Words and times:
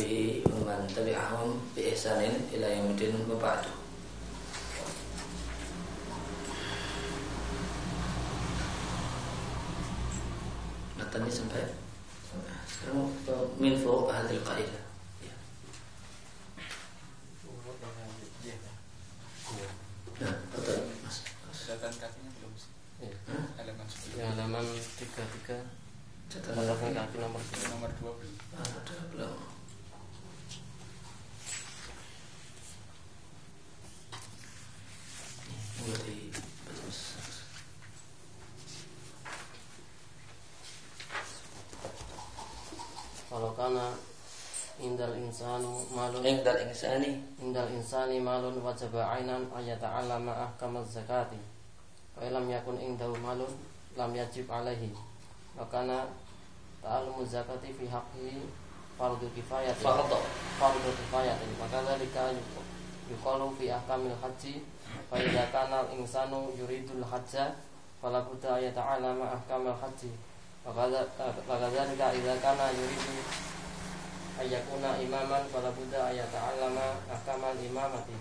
syafi'i 0.00 0.40
Waman 0.48 0.88
tabi'ahum 0.88 1.60
bi 1.76 1.92
ihsanin 1.92 2.32
ila 2.56 2.68
yamudin 2.72 3.12
Bapadu 3.28 3.68
sampai? 11.30 11.62
Sekarang 12.66 13.06
min 13.60 13.76
fuq 13.76 14.08
hadil 14.08 14.40
qa'idah 14.40 14.82
kakinya 21.80 22.30
belum 22.38 22.52
sih. 22.54 22.70
Iya. 23.02 23.14
Ya. 24.18 24.26
Halaman 24.32 24.66
tiga 24.98 25.22
tiga 25.38 25.58
kaki. 26.30 27.18
nomor 27.18 27.40
Nomor 27.42 27.90
ah, 28.58 29.49
dari. 35.90 36.30
Kalau 43.30 43.54
karena 43.54 43.86
indal 44.80 45.12
insanu 45.12 45.84
malun 45.92 46.24
indal 46.24 46.56
insani 46.64 47.20
indal 47.36 47.68
insani 47.68 48.16
malun 48.16 48.56
wajaba 48.64 49.12
ainan 49.12 49.44
maah 49.52 50.48
ahkamaz 50.48 50.88
zakati 50.96 51.36
kalau 52.16 52.32
lam 52.32 52.48
yakun 52.48 52.80
indahu 52.80 53.12
malun 53.20 53.52
lam 53.94 54.10
yajib 54.16 54.48
alaihi 54.48 54.90
wa 55.52 55.68
kana 55.68 56.08
ta'allumu 56.80 57.28
zakati 57.28 57.76
fi 57.76 57.84
haqqihi 57.86 58.40
fardu 58.96 59.28
kifayat. 59.36 59.76
fardu 59.76 60.16
fardu 60.56 60.90
kifayat. 60.96 61.36
maka 61.60 61.84
dzalika 61.84 62.32
yuqalu 63.12 63.46
fi 63.60 63.68
ahkamil 63.76 64.16
haji 64.16 64.64
fa 65.10 65.18
idza 65.18 65.50
kana 65.50 65.82
al-insanu 65.82 66.54
yuridul 66.54 67.02
hajja 67.02 67.58
fala 67.98 68.22
budda 68.22 68.62
yata'allama 68.62 69.34
ahkamal 69.34 69.74
haji. 69.74 70.14
Wa 70.62 70.70
kadzalika 71.50 72.14
idza 72.14 72.34
kana 72.38 72.70
yuridu 72.70 73.18
ayyakuna 74.38 74.96
imaman 75.02 75.42
fala 75.50 75.74
budda 75.74 76.14
yata'allama 76.14 77.02
ahkamal 77.10 77.58
imamati. 77.58 78.14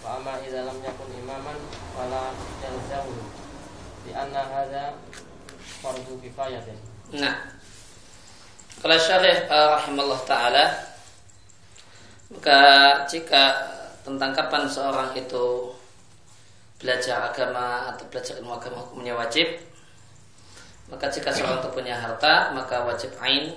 Wa 0.00 0.16
amma 0.16 0.40
idza 0.40 0.64
lam 0.64 0.80
yakun 0.80 1.12
imaman 1.20 1.58
fala 1.92 2.32
yalzamu 2.64 3.20
di 4.02 4.10
anna 4.16 4.42
hadza 4.48 4.96
fardu 5.84 6.18
kifayatin. 6.18 6.74
Nah, 7.12 7.34
kalau 8.80 8.98
syarih 8.98 9.46
uh, 9.46 9.78
rahimallah 9.78 10.20
taala 10.24 10.64
maka 12.32 12.60
jika 13.06 13.52
tentang 14.00 14.32
kapan 14.32 14.64
seorang 14.64 15.12
itu 15.14 15.71
belajar 16.82 17.30
agama 17.30 17.94
atau 17.94 18.04
belajar 18.10 18.36
ilmu 18.42 18.58
agama 18.58 18.82
hukumnya 18.82 19.14
wajib. 19.14 19.46
Maka 20.90 21.08
jika 21.08 21.32
seorang 21.32 21.62
itu 21.62 21.70
punya 21.72 21.94
harta 21.96 22.52
maka 22.52 22.84
wajib 22.84 23.14
ain 23.22 23.54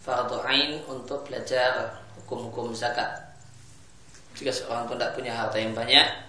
fardu 0.00 0.40
ain 0.46 0.80
untuk 0.86 1.26
belajar 1.26 2.00
hukum-hukum 2.22 2.72
zakat. 2.72 3.10
Jika 4.38 4.54
seorang 4.54 4.86
itu 4.86 4.94
tidak 4.94 5.12
punya 5.18 5.32
harta 5.34 5.58
yang 5.58 5.74
banyak 5.74 6.28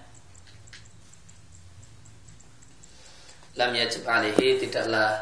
lam 3.59 3.75
yajib 3.75 4.07
alaihi 4.07 4.55
tidaklah 4.55 5.19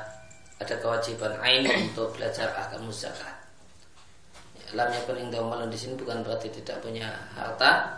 ada 0.62 0.76
kewajiban 0.78 1.34
ain 1.42 1.66
untuk 1.90 2.14
belajar 2.14 2.54
agama 2.54 2.94
zakat. 2.94 3.34
Lam 4.78 4.94
yakun 4.94 5.18
indah 5.18 5.42
di 5.66 5.78
sini 5.80 5.98
bukan 5.98 6.22
berarti 6.22 6.54
tidak 6.54 6.78
punya 6.86 7.10
harta, 7.34 7.98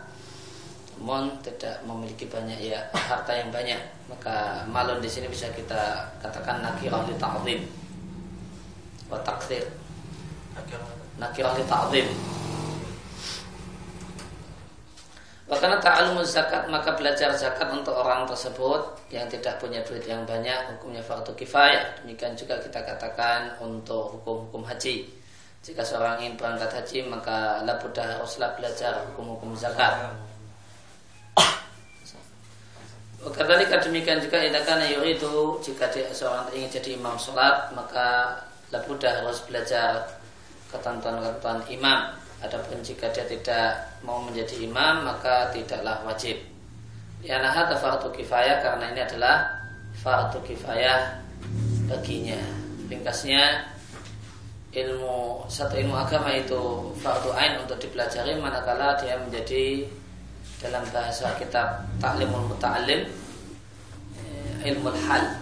namun 0.99 1.31
tidak 1.39 1.79
memiliki 1.87 2.27
banyak 2.27 2.59
ya 2.59 2.83
harta 2.91 3.31
yang 3.31 3.47
banyak. 3.55 3.79
Maka 4.11 4.67
malun 4.67 4.99
di 4.99 5.07
sini 5.07 5.31
bisa 5.31 5.47
kita 5.55 6.11
katakan 6.19 6.59
nakirah 6.59 7.07
li 7.07 7.15
ta'zim 7.15 7.59
wa 9.07 9.15
taksir. 9.23 9.63
Nakirah 11.15 11.55
li 11.55 11.63
ta'zim. 11.63 12.07
Karena 15.49 15.75
ta'alumu 15.81 16.23
zakat 16.23 16.71
maka 16.71 16.95
belajar 16.95 17.35
zakat 17.35 17.67
untuk 17.73 17.91
orang 17.91 18.23
tersebut 18.29 18.79
yang 19.11 19.27
tidak 19.27 19.59
punya 19.59 19.83
duit 19.83 20.05
yang 20.07 20.23
banyak 20.23 20.55
hukumnya 20.75 21.03
fardu 21.03 21.35
kifayah. 21.35 21.99
Demikian 21.99 22.37
juga 22.37 22.59
kita 22.63 22.79
katakan 22.79 23.59
untuk 23.59 24.19
hukum-hukum 24.19 24.63
haji. 24.63 25.09
Jika 25.59 25.83
seorang 25.83 26.23
ingin 26.23 26.39
berangkat 26.39 26.71
haji 26.71 27.07
maka 27.11 27.65
labudah 27.67 28.19
haruslah 28.19 28.55
belajar 28.55 29.03
hukum-hukum 29.11 29.57
zakat. 29.57 30.28
Kadzalika 33.19 33.79
demikian 33.79 34.19
juga 34.19 34.43
idza 34.43 34.75
yuridu 34.83 35.63
jika 35.63 35.87
dia, 35.95 36.11
seorang 36.11 36.51
ingin 36.51 36.69
jadi 36.75 36.99
imam 36.99 37.15
sholat 37.15 37.71
maka 37.71 38.35
labudah 38.67 39.23
harus 39.23 39.39
belajar 39.47 40.03
ketentuan-ketentuan 40.67 41.63
imam. 41.71 42.19
Adapun 42.39 42.79
jika 42.83 43.07
dia 43.11 43.23
tidak 43.27 43.95
mau 44.03 44.23
menjadi 44.23 44.63
imam 44.63 45.07
maka 45.07 45.51
tidaklah 45.55 46.03
wajib. 46.03 46.39
Ya 47.19 47.39
nah 47.43 47.51
fardu 47.51 48.11
kifayah 48.15 48.63
karena 48.63 48.95
ini 48.95 49.01
adalah 49.03 49.47
fardu 49.99 50.39
kifayah 50.43 51.19
baginya. 51.87 52.39
Ringkasnya 52.87 53.67
ilmu 54.71 55.47
satu 55.49 55.75
ilmu 55.79 55.95
agama 55.95 56.31
itu 56.35 56.93
fardu 57.01 57.33
ain 57.35 57.59
untuk 57.59 57.75
dipelajari 57.81 58.37
manakala 58.39 58.95
dia 59.01 59.19
menjadi 59.19 59.83
dalam 60.59 60.83
bahasa 60.91 61.39
kitab 61.39 61.87
taklimul 62.03 62.51
muta'alim 62.51 63.07
eh, 64.19 64.69
ilmu 64.75 64.91
hal 65.07 65.39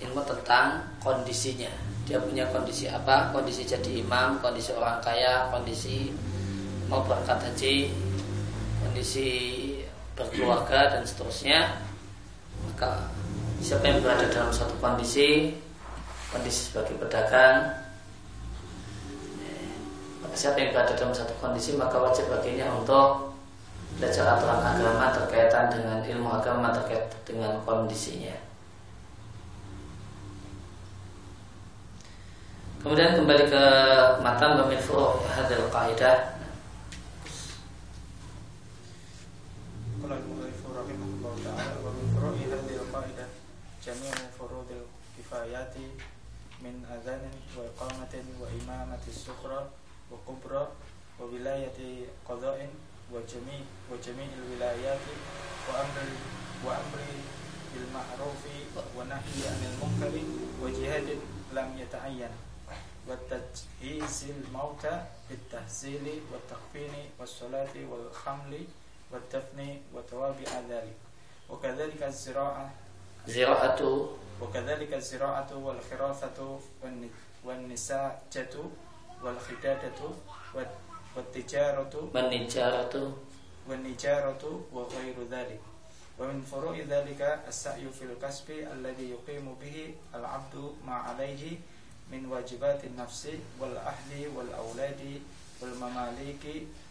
ilmu 0.00 0.24
tentang 0.24 0.88
kondisinya. 1.04 1.68
Dia 2.08 2.20
punya 2.20 2.48
kondisi 2.48 2.88
apa? 2.88 3.32
Kondisi 3.32 3.64
jadi 3.68 4.00
imam 4.00 4.40
kondisi 4.40 4.72
orang 4.72 5.04
kaya 5.04 5.52
kondisi 5.52 6.12
mau 6.88 7.04
berangkat 7.04 7.40
haji 7.52 7.92
kondisi 8.84 9.28
berkeluarga 10.16 10.96
dan 10.96 11.02
seterusnya. 11.04 11.76
Maka 12.64 13.12
siapa 13.60 13.84
yang 13.84 14.00
berada 14.00 14.28
dalam 14.32 14.52
satu 14.52 14.72
kondisi 14.80 15.52
kondisi 16.32 16.72
sebagai 16.72 16.96
pedagang 16.98 17.84
eh, 19.44 19.72
maka 20.24 20.36
siapa 20.36 20.56
yang 20.56 20.72
berada 20.72 20.92
dalam 20.96 21.12
satu 21.12 21.36
kondisi 21.38 21.76
maka 21.76 22.00
wajib 22.00 22.26
baginya 22.32 22.68
untuk 22.74 23.33
belajar 23.98 24.36
aturan 24.36 24.60
agama 24.60 25.14
terkaitan 25.14 25.70
dengan 25.70 25.98
ilmu 26.02 26.28
agama 26.28 26.74
terkait 26.74 27.06
dengan 27.22 27.62
kondisinya. 27.62 28.34
Kemudian 32.84 33.16
kembali 33.16 33.48
ke 33.48 33.64
matan 34.20 34.60
wa 34.60 34.68
hadal 35.32 35.72
qaidah. 35.72 36.36
Qala 40.04 40.20
al-mu'allif 40.20 40.60
wa 40.68 40.84
min 40.84 41.00
furu'i 42.12 42.44
wa 42.44 42.60
wa 48.36 48.48
sukhra 49.16 49.72
wa 50.12 51.24
وجميع 53.12 53.60
وجميع 53.92 54.28
الولايات 54.38 55.00
وأمر 55.68 56.06
وأمر 56.64 57.00
بالمعروف 57.74 58.42
ونهي 58.96 59.40
عن 59.48 59.60
المنكر 59.70 60.14
وجهاد 60.62 61.08
لم 61.52 61.78
يتعين. 61.78 62.30
وتجهيز 63.08 64.24
الموتى 64.30 65.04
بالتهزيل 65.30 66.20
والتكفين 66.32 67.10
والصلاة 67.18 67.74
والخمل 67.90 68.64
والدفن 69.12 69.80
وتوابع 69.94 70.50
ذلك. 70.70 70.96
وكذلك 71.50 72.02
الزراعة 72.02 72.70
Zira'atu 73.28 74.20
وكذلك 74.42 74.92
الزراعة 74.94 75.50
والخراثة 75.56 76.58
والن- 76.82 77.10
والنساجة 77.44 78.54
والخدادة 79.22 80.00
وال- 80.54 80.76
والتجارة 81.16 82.10
Manijaratu 82.14 83.14
والنجارة 83.68 84.42
وغير 84.72 85.16
ذلك. 85.30 85.60
ومن 86.18 86.42
فروع 86.42 86.76
ذلك 86.78 87.20
السعي 87.48 87.88
في 87.90 88.04
الكسب 88.04 88.50
الذي 88.50 89.10
يقيم 89.10 89.46
به 89.62 89.94
العبد 90.14 90.54
ما 90.86 90.94
عليه 90.94 91.58
من 92.12 92.26
واجبات 92.26 92.84
النفس 92.84 93.28
والأهل 93.60 94.10
والأولاد 94.36 95.02
والمماليك 95.62 96.44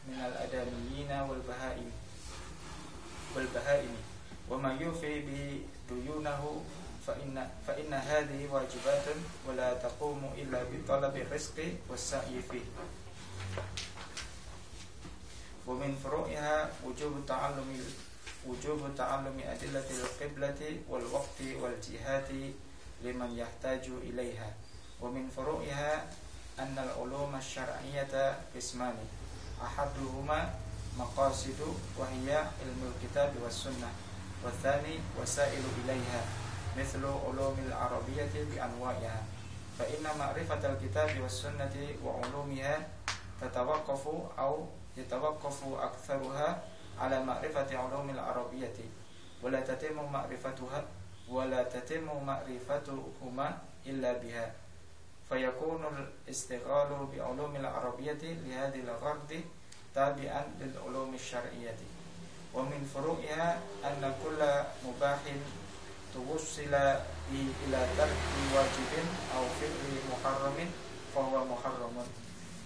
من 0.08 0.20
الأدميين 0.20 1.12
والبهائم. 1.30 1.92
والبهائم. 3.36 3.96
وما 4.50 4.72
يوفي 4.82 5.20
به 5.20 5.62
ديونه 5.90 6.42
فإن, 7.08 7.36
فإن 7.68 7.94
هذه 7.94 8.42
واجبات 8.52 9.08
ولا 9.48 9.74
تقوم 9.74 10.32
إلا 10.38 10.64
بطلب 10.64 11.14
الرزق 11.18 11.58
والسعي 11.90 12.42
فيه. 12.52 12.66
wa 15.66 15.74
min 15.76 15.96
furu'iha 15.96 16.70
wujub 16.84 17.24
ta'allumi 17.26 17.80
wujub 18.46 18.84
ta'allumi 18.96 19.44
adillatil 19.48 20.04
qiblati 20.20 20.84
wal 20.88 21.04
waqti 21.14 21.56
wal 21.56 21.76
jihati 21.80 22.52
liman 23.04 23.32
yahtaju 23.36 24.04
ilaiha 24.04 24.48
wa 25.00 25.08
min 25.12 25.30
furu'iha 25.32 26.04
anna 26.60 26.82
al 26.84 26.92
ulum 27.08 27.32
asy-syar'iyyata 27.36 28.52
qismani 28.54 29.08
ahaduhuma 29.64 30.52
maqasidu 31.00 31.72
wa 31.98 32.06
hiya 32.12 32.52
ilmul 32.62 32.94
kitab 33.02 33.32
was 33.42 33.56
sunnah 33.56 33.90
wa 34.44 34.52
tsani 34.52 35.00
wasailu 35.20 35.66
ilaiha 35.84 36.22
mithlu 36.76 37.10
ulumil 37.30 37.72
arabiyyati 37.74 38.46
bi 38.52 38.60
anwa'iha 38.60 39.24
fa 39.80 39.84
inna 39.90 40.12
ma'rifatal 40.14 40.78
kitabi 40.78 41.18
was 41.24 41.34
sunnati 41.42 41.98
wa 42.04 42.20
ulumiha 42.22 42.78
tatawaqqafu 43.40 44.30
au 44.38 44.70
يتوقف 44.98 45.64
أكثرها 45.78 46.64
على 47.00 47.24
معرفة 47.24 47.78
علوم 47.78 48.10
العربية. 48.10 48.78
ولا 49.44 49.60
تتم 49.60 50.12
معرفتها 50.12 50.86
ولا 51.30 51.64
تتم 51.64 52.26
معرفتهما 52.26 53.58
إلا 53.86 54.14
بها. 54.14 54.54
فيكون 55.30 56.08
الاستغلال 56.28 57.08
بعلوم 57.16 57.56
العربية 57.56 58.24
لهذه 58.24 58.80
الغرض 58.80 59.42
تابعا 59.96 60.44
للعلوم 60.60 61.14
الشرعية. 61.14 61.78
ومن 62.54 62.92
فروعها 62.94 63.60
أن 63.86 64.16
كل 64.24 64.42
مباح 64.88 65.20
توصل 66.14 66.74
إلى 67.34 67.88
ترك 67.98 68.22
واجب 68.56 68.94
أو 69.38 69.44
فعل 69.60 69.90
محرم 70.12 70.58
فهو 71.16 71.46
محرم. 71.46 71.96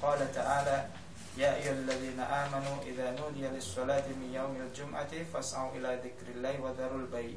قال 0.01 0.33
تعالى 0.33 0.87
يا 1.36 1.56
أيها 1.56 1.72
الذين 1.72 2.20
آمنوا 2.20 2.76
إذا 2.86 3.16
نودي 3.16 3.48
للصلاة 3.48 4.04
من 4.20 4.30
يوم 4.36 4.52
الجمعة 4.68 5.12
فاسعوا 5.32 5.72
إلى 5.76 6.04
ذكر 6.04 6.26
الله 6.36 6.60
وذروا 6.60 7.00
البيع 7.08 7.36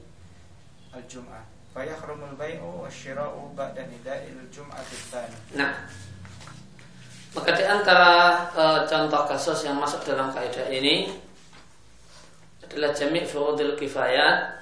الجمعة 0.95 1.43
فيحرم 1.73 2.21
البيع 2.31 2.61
والشراء 2.63 3.53
بعد 3.57 3.79
نداء 3.79 4.23
الجمعة 4.27 4.89
الثاني 4.91 5.37
Nah, 5.55 5.87
maka 7.35 7.51
di 7.55 7.63
antara 7.63 8.11
e, 8.51 8.63
contoh 8.87 9.23
kasus 9.27 9.63
yang 9.63 9.79
masuk 9.79 10.03
dalam 10.03 10.31
kaidah 10.35 10.67
ini 10.71 11.15
adalah 12.67 12.91
jami' 12.91 13.23
furudil 13.23 13.79
kifayat 13.79 14.59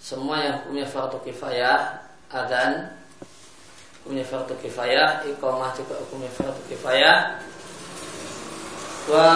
semua 0.00 0.40
yang 0.40 0.56
punya 0.64 0.88
fardu 0.88 1.20
kifayah 1.20 2.00
adan 2.32 2.88
punya 4.04 4.24
fardu 4.24 4.56
kifayah 4.60 5.20
iqamah 5.28 5.76
juga 5.76 6.00
punya 6.08 6.28
fardu 6.32 6.62
kifayah 6.68 7.36
wa 9.11 9.27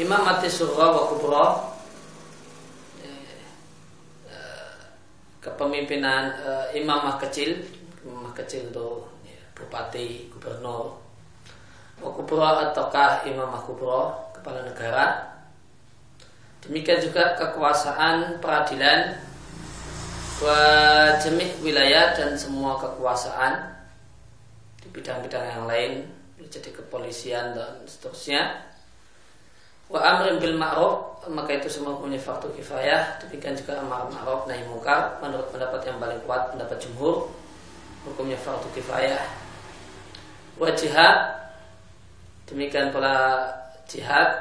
imamati 0.00 0.48
surah 0.48 0.88
wa 0.96 1.04
kubra 1.12 1.44
kepemimpinan 5.40 6.36
uh, 6.44 6.68
imamah 6.76 7.16
kecil 7.16 7.64
imamah 8.04 8.32
kecil 8.36 8.68
itu 8.68 8.90
ya, 9.24 9.40
bupati 9.56 10.28
gubernur. 10.32 11.00
Wa 12.00 12.08
kubra 12.12 12.70
ataukah 12.70 13.24
imamah 13.28 13.60
kubra 13.64 14.30
kepala 14.36 14.64
negara. 14.64 15.06
Demikian 16.60 17.00
juga 17.00 17.40
kekuasaan 17.40 18.40
peradilan 18.40 19.16
wa 20.44 20.60
jemi' 21.20 21.56
wilayah 21.64 22.16
dan 22.16 22.36
semua 22.36 22.76
kekuasaan 22.80 23.80
di 24.80 24.88
bidang-bidang 24.92 25.44
yang 25.44 25.64
lain 25.68 25.92
jadi 26.50 26.70
kepolisian 26.74 27.54
dan 27.54 27.80
seterusnya. 27.86 28.66
Wa 29.90 29.98
amrin 30.02 30.38
bil 30.38 30.58
ma'ruf 30.58 31.22
maka 31.30 31.54
itu 31.54 31.70
semua 31.70 31.98
punya 31.98 32.18
faktor 32.18 32.50
kifayah. 32.54 33.22
Demikian 33.22 33.54
juga 33.54 33.78
amar 33.78 34.10
ma'ruf 34.10 34.50
nahi 34.50 34.66
mungkar. 34.66 35.18
Menurut 35.22 35.50
pendapat 35.54 35.86
yang 35.86 35.96
paling 36.02 36.20
kuat 36.26 36.50
pendapat 36.50 36.78
jumhur 36.82 37.30
hukumnya 38.04 38.38
faktor 38.38 38.70
kifayah. 38.74 39.22
Wa 40.58 40.74
jihad 40.74 41.38
demikian 42.50 42.90
pula 42.90 43.46
jihad 43.86 44.34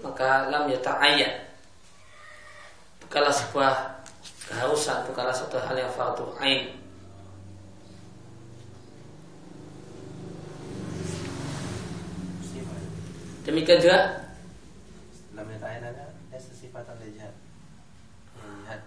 maka 0.00 0.48
lam 0.48 0.64
yata'ayyan 0.72 1.44
bukanlah 3.04 3.34
sebuah 3.36 4.00
keharusan 4.48 5.04
bukanlah 5.12 5.34
satu 5.36 5.60
hal 5.60 5.76
yang 5.76 5.92
fardu 5.92 6.24
ain. 6.40 6.79
Demikian 13.40 13.80
juga 13.80 13.98
lam 15.32 15.48
yata'ayyana 15.48 15.90
laysa 16.28 16.52
sifatan 16.52 17.00
jihad. 17.00 17.32
Jihad. 18.36 18.82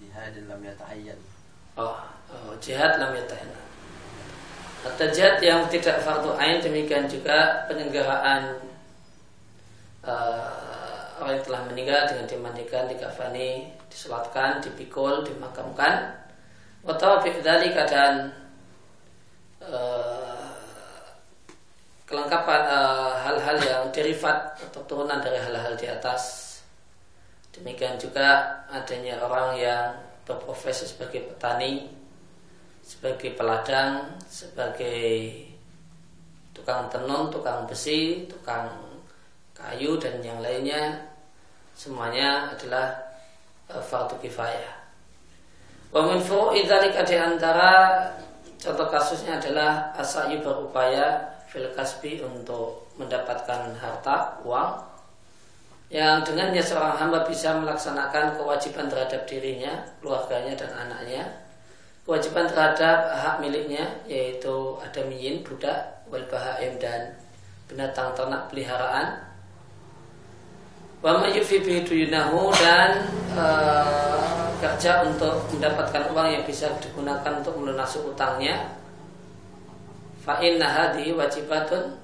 Jihad 0.00 0.32
lam 0.48 0.60
yata'ayyan. 0.64 1.20
Oh, 1.76 2.00
oh 2.32 2.56
jihad 2.56 2.96
lam 2.96 3.12
yata'ayyan. 3.12 3.60
Atau 4.82 5.06
jihad 5.14 5.38
yang 5.38 5.68
tidak 5.70 6.02
fardu 6.02 6.34
ain 6.40 6.58
demikian 6.58 7.06
juga 7.06 7.68
penyelenggaraan 7.70 8.58
uh, 10.02 11.20
orang 11.22 11.38
yang 11.38 11.44
telah 11.46 11.62
meninggal 11.70 12.02
dengan 12.10 12.26
dimandikan, 12.26 12.90
dikafani, 12.90 13.70
disolatkan, 13.86 14.58
dipikul, 14.58 15.22
dimakamkan. 15.22 16.18
Atau 16.82 17.22
dari 17.22 17.70
keadaan 17.70 18.34
uh, 19.62 20.11
kelengkapan 22.12 22.62
eh, 22.68 23.12
hal-hal 23.24 23.56
uh, 23.56 23.64
yang 23.64 23.82
derivat 23.88 24.52
atau 24.60 24.84
turunan 24.84 25.24
dari 25.24 25.40
hal-hal 25.40 25.72
di 25.80 25.88
atas. 25.88 26.52
Demikian 27.56 27.96
juga 27.96 28.60
adanya 28.68 29.16
orang 29.24 29.56
yang 29.56 29.96
berprofesi 30.28 30.84
sebagai 30.84 31.24
petani, 31.32 31.88
sebagai 32.84 33.32
peladang, 33.32 34.12
sebagai 34.28 35.40
tukang 36.52 36.92
tenun, 36.92 37.32
tukang 37.32 37.64
besi, 37.64 38.28
tukang 38.28 38.68
kayu 39.56 39.96
dan 39.96 40.20
yang 40.20 40.40
lainnya 40.44 41.00
semuanya 41.72 42.52
adalah 42.52 42.92
fardu 43.68 44.20
kifayah. 44.20 44.76
Wa 45.92 46.08
min 46.08 46.20
di 46.24 47.16
antara 47.16 47.72
contoh 48.56 48.88
kasusnya 48.88 49.36
adalah 49.36 49.92
asai 49.96 50.40
berupaya 50.40 51.31
fil 51.52 51.68
kasbi 51.76 52.24
untuk 52.24 52.88
mendapatkan 52.96 53.76
harta, 53.76 54.40
uang 54.40 54.80
yang 55.92 56.24
dengannya 56.24 56.64
seorang 56.64 56.96
hamba 56.96 57.28
bisa 57.28 57.52
melaksanakan 57.60 58.40
kewajiban 58.40 58.88
terhadap 58.88 59.28
dirinya, 59.28 59.84
keluarganya 60.00 60.56
dan 60.56 60.72
anaknya. 60.72 61.28
Kewajiban 62.08 62.48
terhadap 62.48 63.12
hak 63.12 63.44
miliknya 63.44 63.84
yaitu 64.08 64.80
adamiyin, 64.80 65.44
budak, 65.44 66.02
wal 66.08 66.24
bahaim 66.32 66.80
dan 66.80 67.14
binatang 67.68 68.16
ternak 68.16 68.48
peliharaan 68.50 69.32
wa 71.02 71.26
yufi 71.26 71.58
yunahu 71.64 72.54
dan 72.56 73.10
uh, 73.34 74.48
kerja 74.62 75.02
untuk 75.02 75.50
mendapatkan 75.50 76.14
uang 76.14 76.28
yang 76.30 76.44
bisa 76.46 76.70
digunakan 76.78 77.42
untuk 77.42 77.58
melunasi 77.58 77.98
utangnya 78.06 78.70
fa 80.22 80.38
inna 80.40 80.66
hadhihi 80.66 81.12
wajibatun. 81.12 81.98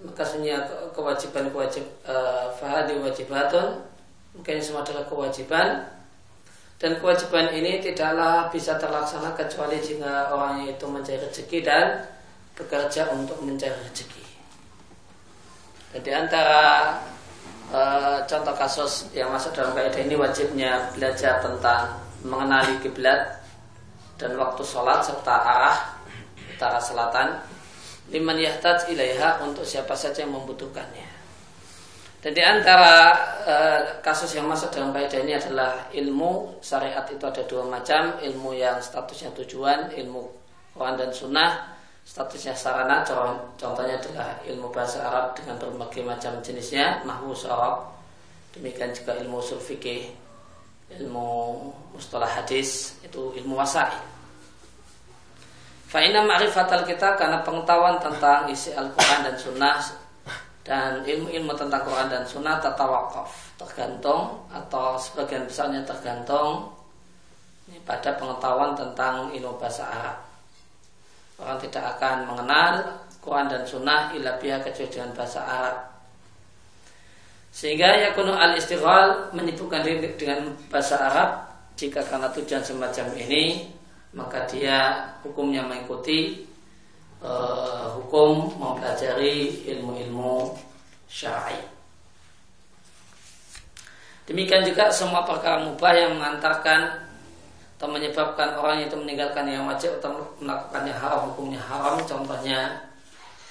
Maka 0.00 0.24
sebenarnya 0.24 0.64
kewajiban 0.96 1.52
kewajib 1.52 1.84
uh, 2.08 2.48
fahadi 2.56 2.96
wajibatun. 3.04 3.84
Mungkin 4.32 4.56
ini 4.56 4.64
semua 4.64 4.80
adalah 4.80 5.04
kewajiban. 5.04 5.84
Dan 6.80 6.96
kewajiban 6.96 7.52
ini 7.52 7.84
tidaklah 7.84 8.48
bisa 8.48 8.80
terlaksana 8.80 9.36
kecuali 9.36 9.76
jika 9.84 10.32
orang 10.32 10.64
itu 10.64 10.88
mencari 10.88 11.20
rezeki 11.20 11.58
dan 11.60 12.08
bekerja 12.56 13.12
untuk 13.12 13.36
mencari 13.44 13.76
rezeki. 13.84 14.24
Dan 15.92 16.00
di 16.00 16.12
antara 16.16 16.96
Eh, 17.70 18.18
contoh 18.26 18.50
kasus 18.58 19.06
yang 19.14 19.30
masuk 19.30 19.54
dalam 19.54 19.70
kaidah 19.78 20.02
ini 20.02 20.18
wajibnya 20.18 20.90
belajar 20.90 21.38
tentang 21.38 22.02
mengenali 22.26 22.74
kiblat 22.82 23.38
dan 24.18 24.34
waktu 24.34 24.66
sholat 24.66 25.06
serta 25.06 25.30
arah 25.30 25.78
utara 26.60 26.76
selatan 26.76 27.40
liman 28.12 28.36
yahtaj 28.36 28.92
ilaiha 28.92 29.40
untuk 29.40 29.64
siapa 29.64 29.96
saja 29.96 30.28
yang 30.28 30.36
membutuhkannya. 30.36 31.08
Dan 32.20 32.36
di 32.36 32.44
antara 32.44 33.16
uh, 33.48 33.80
kasus 34.04 34.36
yang 34.36 34.44
masuk 34.44 34.68
dalam 34.68 34.92
kaidah 34.92 35.24
ini 35.24 35.40
adalah 35.40 35.88
ilmu 35.88 36.60
syariat 36.60 37.08
itu 37.08 37.24
ada 37.24 37.40
dua 37.48 37.64
macam, 37.64 38.20
ilmu 38.20 38.52
yang 38.52 38.76
statusnya 38.76 39.32
tujuan, 39.40 39.88
ilmu 39.96 40.20
Quran 40.76 41.00
dan 41.00 41.08
Sunnah, 41.16 41.80
statusnya 42.04 42.52
sarana 42.52 43.00
contohnya 43.56 43.96
adalah 43.96 44.36
ilmu 44.44 44.68
bahasa 44.68 45.00
Arab 45.00 45.32
dengan 45.38 45.56
berbagai 45.56 46.02
macam 46.04 46.36
jenisnya 46.44 47.06
mahfuz 47.06 47.46
Arab 47.46 47.86
demikian 48.50 48.90
juga 48.90 49.14
ilmu 49.22 49.38
usul 49.38 49.62
ilmu 50.90 51.28
mustalah 51.94 52.26
hadis 52.26 52.98
itu 53.06 53.30
ilmu 53.38 53.54
wasail 53.54 54.09
Fa'ina 55.90 56.22
ma'rifatal 56.22 56.86
kita 56.86 57.18
karena 57.18 57.42
pengetahuan 57.42 57.98
tentang 57.98 58.46
isi 58.46 58.70
Al-Quran 58.70 59.26
dan 59.26 59.34
Sunnah 59.34 59.82
dan 60.62 61.02
ilmu-ilmu 61.02 61.50
tentang 61.58 61.82
Quran 61.82 62.06
dan 62.06 62.22
Sunnah 62.22 62.62
tatawakaf 62.62 63.58
tergantung 63.58 64.46
atau 64.54 64.94
sebagian 64.94 65.50
besarnya 65.50 65.82
tergantung 65.82 66.70
pada 67.82 68.14
pengetahuan 68.14 68.78
tentang 68.78 69.34
ilmu 69.34 69.58
bahasa 69.58 69.82
Arab. 69.90 70.18
Orang 71.42 71.58
tidak 71.58 71.98
akan 71.98 72.16
mengenal 72.22 73.02
Quran 73.18 73.50
dan 73.50 73.62
Sunnah 73.66 74.14
ila 74.14 74.38
pihak 74.38 74.62
kecuali 74.62 74.94
dengan 74.94 75.10
bahasa 75.18 75.42
Arab. 75.42 75.76
Sehingga 77.50 77.98
yakunu 77.98 78.30
al 78.30 78.54
istighal 78.54 79.34
menyibukkan 79.34 79.82
diri 79.82 80.14
dengan 80.14 80.54
bahasa 80.70 81.02
Arab 81.02 81.50
jika 81.74 81.98
karena 82.06 82.30
tujuan 82.30 82.62
semacam 82.62 83.10
ini 83.18 83.74
maka 84.10 84.46
dia 84.50 85.06
hukumnya 85.22 85.62
mengikuti 85.62 86.46
uh, 87.22 87.94
hukum 88.00 88.50
mempelajari 88.58 89.66
ilmu-ilmu 89.70 90.58
syar'i. 91.06 91.58
Demikian 94.30 94.62
juga 94.62 94.90
semua 94.94 95.26
perkara 95.26 95.66
mubah 95.66 95.90
yang 95.90 96.14
mengantarkan 96.14 97.10
atau 97.80 97.88
menyebabkan 97.88 98.60
orang 98.60 98.84
itu 98.84 98.92
meninggalkan 98.92 99.48
yang 99.48 99.64
wajib 99.64 99.96
atau 99.98 100.12
melakukan 100.36 100.84
yang 100.84 101.00
haram 101.00 101.32
hukumnya 101.32 101.56
haram 101.64 101.96
contohnya 102.04 102.76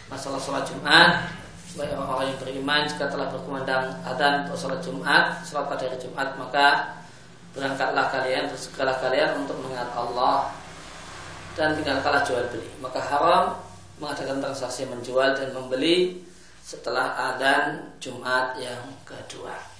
masalah 0.06 0.38
sholat 0.38 0.70
Jumat 0.70 1.26
sebagai 1.66 1.98
orang-orang 1.98 2.30
yang 2.30 2.40
beriman 2.46 2.82
jika 2.86 3.10
telah 3.10 3.26
berkumandang 3.34 3.90
adzan 4.06 4.46
untuk 4.46 4.58
sholat 4.62 4.86
Jumat 4.86 5.42
sholat 5.42 5.66
pada 5.66 5.84
hari 5.90 5.98
Jumat 5.98 6.30
maka 6.38 6.68
berangkatlah 7.55 8.11
kalian 8.11 8.51
bersegala 8.51 8.99
kalian 8.99 9.47
untuk 9.47 9.57
mengingat 9.63 9.89
Allah 9.95 10.51
dan 11.55 11.79
tinggal 11.79 12.03
kalah 12.03 12.27
jual 12.27 12.43
beli 12.51 12.67
maka 12.83 12.99
haram 12.99 13.55
mengadakan 14.03 14.43
transaksi 14.43 14.85
menjual 14.91 15.39
dan 15.39 15.55
membeli 15.55 16.19
setelah 16.65 17.15
adzan 17.35 17.95
Jumat 18.03 18.59
yang 18.59 18.83
kedua 19.07 19.75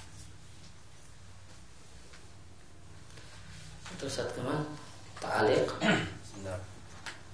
Terus 3.95 4.19
satu 4.19 4.43
kemana? 4.43 4.59
Ta'aliq. 5.23 5.71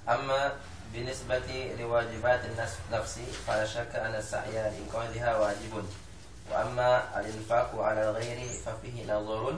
أما 0.02 0.42
بالنسبة 0.94 1.50
لواجبات 1.80 2.42
النفس 2.46 3.16
فلا 3.48 3.66
شك 3.66 3.96
أن 3.96 4.16
السعي 4.16 4.52
لإنقاذها 4.52 5.38
واجب 5.38 5.74
وأما 6.52 7.20
الإنفاق 7.20 7.70
على 7.80 8.10
الغير 8.10 8.40
ففيه 8.66 9.06
نظر 9.08 9.56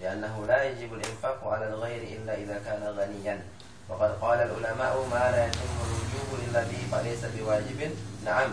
لأنه 0.00 0.46
لا 0.46 0.64
يجب 0.64 0.94
الإنفاق 0.94 1.46
على 1.46 1.68
الغير 1.68 2.02
إلا 2.16 2.34
إذا 2.34 2.56
كان 2.64 2.82
غنيا. 2.98 3.42
وقد 3.88 4.10
قال 4.20 4.38
العلماء 4.38 4.94
ما 5.10 5.24
لا 5.30 5.46
يتم 5.46 5.74
الوجوب 5.86 6.28
إلا 6.48 6.60
به 6.62 6.80
فليس 6.92 7.24
بواجب. 7.24 7.90
نعم 8.24 8.50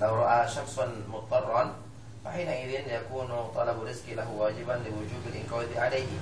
لو 0.00 0.14
رأى 0.14 0.48
شخصا 0.48 0.92
مضطرا 1.08 1.74
فحينئذ 2.24 2.70
يكون 2.88 3.50
طلب 3.56 3.82
الرزق 3.82 4.06
له 4.16 4.30
واجبا 4.30 4.72
لوجوب 4.72 5.22
الإنقاذ 5.26 5.78
عليه. 5.78 6.12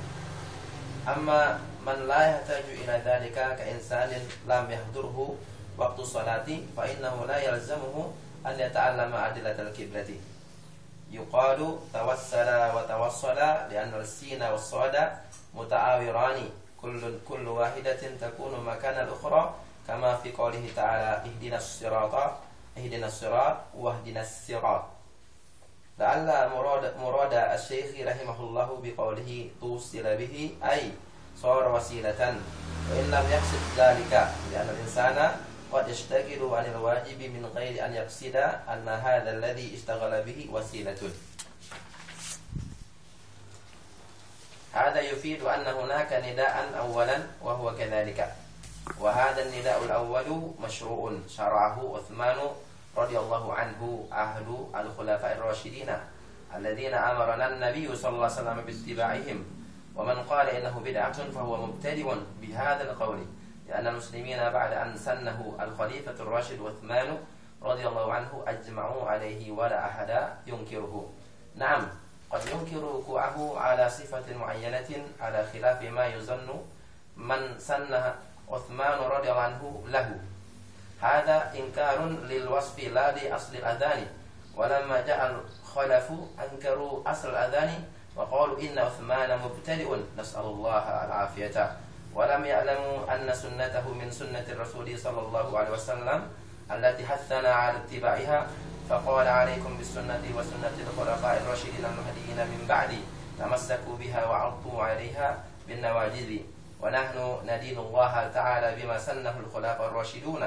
أما 1.08 1.58
من 1.86 2.08
لا 2.08 2.30
يحتاج 2.30 2.64
إلى 2.84 3.02
ذلك 3.04 3.56
كإنسان 3.58 4.10
لم 4.48 4.64
يحضره 4.70 5.34
وقت 5.78 5.98
الصلاة 5.98 6.48
فإنه 6.76 7.26
لا 7.26 7.38
يلزمه 7.38 8.12
أن 8.46 8.60
يتعلم 8.60 9.14
أدلة 9.14 9.62
الكبلة 9.62 10.10
يقال 11.10 11.78
توسل 11.94 12.48
وتوصل 12.76 13.36
لأن 13.70 13.94
السين 14.00 14.42
والصاد 14.42 15.12
متعاوران. 15.54 16.50
كل 16.82 17.18
كل 17.28 17.48
واحدة 17.48 18.00
تكون 18.20 18.64
مكان 18.64 18.96
الأخرى 19.08 19.54
كما 19.88 20.16
في 20.16 20.32
قوله 20.32 20.68
تعالى 20.76 21.22
اهدنا 21.30 21.56
الصراط 21.56 22.14
اهدنا 22.78 23.06
الصراط 23.06 23.56
واهدنا 23.74 24.20
الصراط. 24.20 24.84
لعل 25.98 26.48
مراد 26.54 26.94
مراد 27.02 27.34
الشيخ 27.34 28.06
رحمه 28.06 28.40
الله 28.40 28.68
بقوله 28.82 29.50
توصل 29.60 30.02
به 30.16 30.50
أي 30.64 30.92
صار 31.42 31.72
وسيلة 31.74 32.20
وإن 32.90 33.06
لم 33.10 33.24
يقصد 33.30 33.62
ذلك 33.76 34.12
لأن 34.52 34.68
الإنسان 34.68 35.36
قد 35.72 35.88
يشتغل 35.88 36.54
عن 36.54 36.64
الواجب 36.64 37.20
من 37.22 37.50
غير 37.54 37.84
أن 37.84 37.94
يقصد 37.94 38.36
أن 38.68 38.88
هذا 38.88 39.30
الذي 39.30 39.74
اشتغل 39.74 40.22
به 40.22 40.48
وسيلة. 40.52 41.10
هذا 44.72 45.00
يفيد 45.00 45.42
أن 45.42 45.66
هناك 45.66 46.12
نداء 46.12 46.54
أولا 46.78 47.18
وهو 47.42 47.74
كذلك. 47.76 48.34
وهذا 49.00 49.42
النداء 49.42 49.84
الأول 49.84 50.52
مشروع 50.60 51.12
شرعه 51.28 51.96
عثمان 51.96 52.36
رضي 52.96 53.18
الله 53.18 53.54
عنه 53.54 54.08
أهل 54.12 54.66
الخلفاء 54.74 55.32
الراشدين 55.36 55.90
الذين 56.56 56.94
أمرنا 56.94 57.48
النبي 57.54 57.96
صلى 57.96 58.08
الله 58.10 58.24
عليه 58.24 58.40
وسلم 58.40 58.60
باتباعهم. 58.66 59.44
ومن 59.96 60.22
قال 60.22 60.48
إنه 60.48 60.80
بدعة 60.84 61.30
فهو 61.30 61.66
مبتدع 61.66 62.14
بهذا 62.40 62.82
القول. 62.90 63.26
لأن 63.68 63.86
المسلمين 63.86 64.38
بعد 64.50 64.72
أن 64.72 64.96
سنه 64.96 65.56
الخليفة 65.60 66.16
الراشد 66.20 66.58
عثمان 66.62 67.18
رضي 67.62 67.88
الله 67.88 68.12
عنه 68.12 68.44
أجمعوا 68.46 69.10
عليه 69.10 69.50
ولا 69.50 69.86
أحد 69.86 70.28
ينكره. 70.46 71.10
نعم 71.56 71.88
قد 72.30 72.40
ينكر 72.46 72.84
وقوعه 72.84 73.58
على 73.58 73.90
صفة 73.90 74.36
معينة 74.36 74.90
على 75.20 75.46
خلاف 75.52 75.82
ما 75.82 76.06
يظن 76.06 76.64
من 77.16 77.58
سن 77.58 78.12
عثمان 78.50 78.98
رضي 78.98 79.30
الله 79.30 79.40
عنه 79.40 79.84
له. 79.88 80.20
هذا 81.00 81.52
إنكار 81.54 82.08
للوصف 82.08 82.78
لا 82.78 83.12
لأصل 83.12 83.56
الأذان 83.56 84.06
ولما 84.56 85.00
جاء 85.00 85.20
الخلف 85.30 86.12
أنكروا 86.42 87.10
أصل 87.10 87.28
الأذان 87.28 87.84
وقالوا 88.16 88.60
إن 88.60 88.78
عثمان 88.78 89.38
مبتدئ 89.38 89.96
نسأل 90.18 90.40
الله 90.40 91.04
العافية. 91.04 91.76
ولم 92.18 92.44
يعلموا 92.44 93.14
أن 93.14 93.34
سنته 93.34 93.94
من 93.94 94.10
سنة 94.10 94.44
الرسول 94.48 94.98
صلى 94.98 95.20
الله 95.20 95.58
عليه 95.58 95.70
وسلم 95.70 96.28
التي 96.70 97.06
حثنا 97.06 97.48
على 97.48 97.76
اتباعها 97.78 98.46
فقال 98.90 99.28
عليكم 99.28 99.76
بالسنة 99.78 100.22
وسنة 100.36 100.76
الخلفاء 100.86 101.42
الراشدين 101.42 101.84
المهديين 101.84 102.38
من 102.50 102.66
بعدي 102.68 102.98
تمسكوا 103.38 103.96
بها 103.96 104.26
وعضوا 104.26 104.82
عليها 104.82 105.44
بالنواجذ. 105.68 106.30
ونحن 106.82 107.38
ندين 107.46 107.78
الله 107.78 108.30
تعالى 108.34 108.82
بما 108.82 108.98
سنه 108.98 109.34
الخلفاء 109.46 109.86
الراشدون 109.88 110.42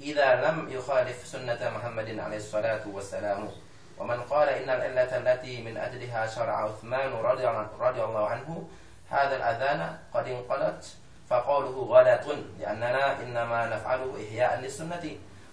إذا 0.00 0.28
لم 0.34 0.70
يخالف 0.70 1.26
سنة 1.26 1.70
محمد 1.76 2.18
عليه 2.18 2.36
الصلاة 2.36 2.84
والسلام. 2.86 3.48
ومن 3.98 4.20
قال 4.20 4.48
إن 4.48 4.70
العلة 4.70 5.16
التي 5.18 5.62
من 5.62 5.76
أجلها 5.76 6.26
شرع 6.26 6.64
عثمان 6.64 7.10
رضي 7.80 8.02
الله 8.04 8.26
عنه 8.28 8.68
هذا 9.09 9.35
الأذان 9.35 9.97
قد 10.13 10.27
انقلت 10.27 10.83
فقوله 11.29 11.75
غلط 11.89 12.25
لأننا 12.59 13.19
إنما 13.23 13.65
نفعله 13.65 14.09
إحياء 14.27 14.59
للسنة 14.59 15.05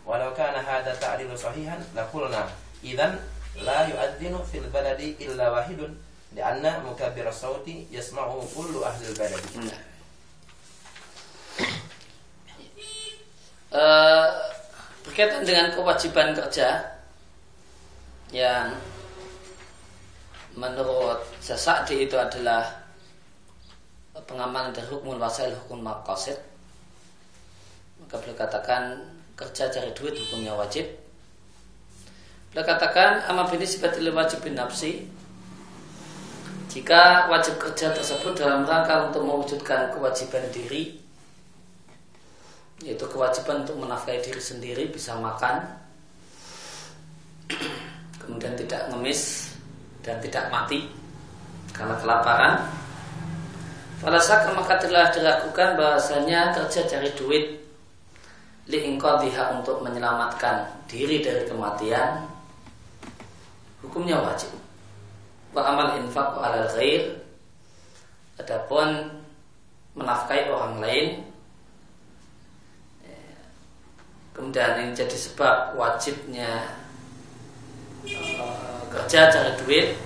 ولو 0.06 0.34
كان 0.34 0.54
هذا 0.64 0.92
التعليل 0.92 1.38
صحيحا 1.38 1.78
لقلنا 1.96 2.49
إذا 2.84 3.18
لا 3.56 3.87
يؤذن 3.87 4.44
في 4.52 4.58
البلد 4.58 5.00
إلا 5.20 5.50
واحد 5.50 5.94
لأن 6.34 6.84
مكبر 6.84 7.28
الصوت 7.28 7.68
يسمعه 7.90 8.44
كل 8.56 8.72
أهل 8.84 9.02
البلد 9.08 9.44
uh, 13.72 14.28
berkaitan 15.04 15.42
dengan 15.44 15.72
kewajiban 15.72 16.37
kerja 16.37 17.00
yang 18.32 18.76
menurut 20.56 21.20
Sasadi 21.40 22.04
itu 22.04 22.16
adalah 22.16 22.84
pengamalan 24.27 24.75
dari 24.75 24.86
hukum 24.91 25.15
wasail 25.15 25.55
hukum 25.65 25.81
maqasid. 25.81 26.36
Maka 28.03 28.19
beliau 28.22 28.38
katakan 28.38 29.01
kerja 29.39 29.72
cari 29.72 29.89
duit 29.96 30.13
hukumnya 30.13 30.53
wajib. 30.53 30.86
Beliau 32.51 32.67
katakan 32.67 33.24
ama 33.25 33.48
bini 33.48 33.63
sifatil 33.65 34.12
wajibin 34.12 34.53
nafsi. 34.53 35.07
Jika 36.67 37.31
wajib 37.31 37.57
kerja 37.57 37.96
tersebut 37.96 38.38
dalam 38.38 38.67
rangka 38.67 39.10
untuk 39.10 39.24
mewujudkan 39.24 39.89
kewajiban 39.96 40.46
diri 40.51 41.07
yaitu 42.86 43.10
kewajiban 43.10 43.65
untuk 43.65 43.77
menafkahi 43.81 44.22
diri 44.22 44.38
sendiri 44.38 44.84
bisa 44.93 45.17
makan 45.17 45.65
kemudian 48.22 48.53
tidak 48.53 48.86
ngemis 48.93 49.50
dan 50.05 50.22
tidak 50.22 50.46
mati 50.53 50.86
karena 51.74 51.98
kelaparan 51.98 52.53
Falasak 53.97 54.53
maka 54.53 54.77
telah 54.77 55.09
dilakukan 55.09 55.73
bahasanya 55.73 56.53
kerja 56.53 56.85
cari 56.85 57.09
duit 57.17 57.45
liingkodiha 58.69 59.57
untuk 59.57 59.81
menyelamatkan 59.81 60.69
diri 60.85 61.23
dari 61.23 61.47
kematian 61.49 62.29
hukumnya 63.81 64.21
wajib. 64.21 64.53
Wa 65.55 65.65
amal 65.73 65.97
infak 65.97 66.37
ala 66.37 66.69
ghair 66.77 67.17
adapun 68.37 69.17
menafkahi 69.97 70.53
orang 70.53 70.77
lain 70.77 71.07
kemudian 74.37 74.77
ini 74.85 74.93
jadi 74.93 75.17
sebab 75.17 75.73
wajibnya 75.73 76.77
uh, 78.05 78.81
kerja 78.93 79.33
cari 79.33 79.51
duit 79.65 79.97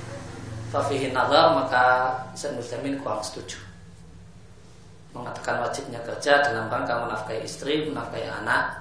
fafihin 0.72 1.12
nazar 1.12 1.52
maka 1.52 2.16
Muslimin 2.56 2.96
kurang 3.04 3.20
setuju 3.20 3.60
mengatakan 5.12 5.60
wajibnya 5.68 6.00
kerja 6.08 6.40
dalam 6.40 6.72
rangka 6.72 7.04
menafkahi 7.04 7.44
istri, 7.44 7.88
menafkahi 7.92 8.28
anak 8.32 8.80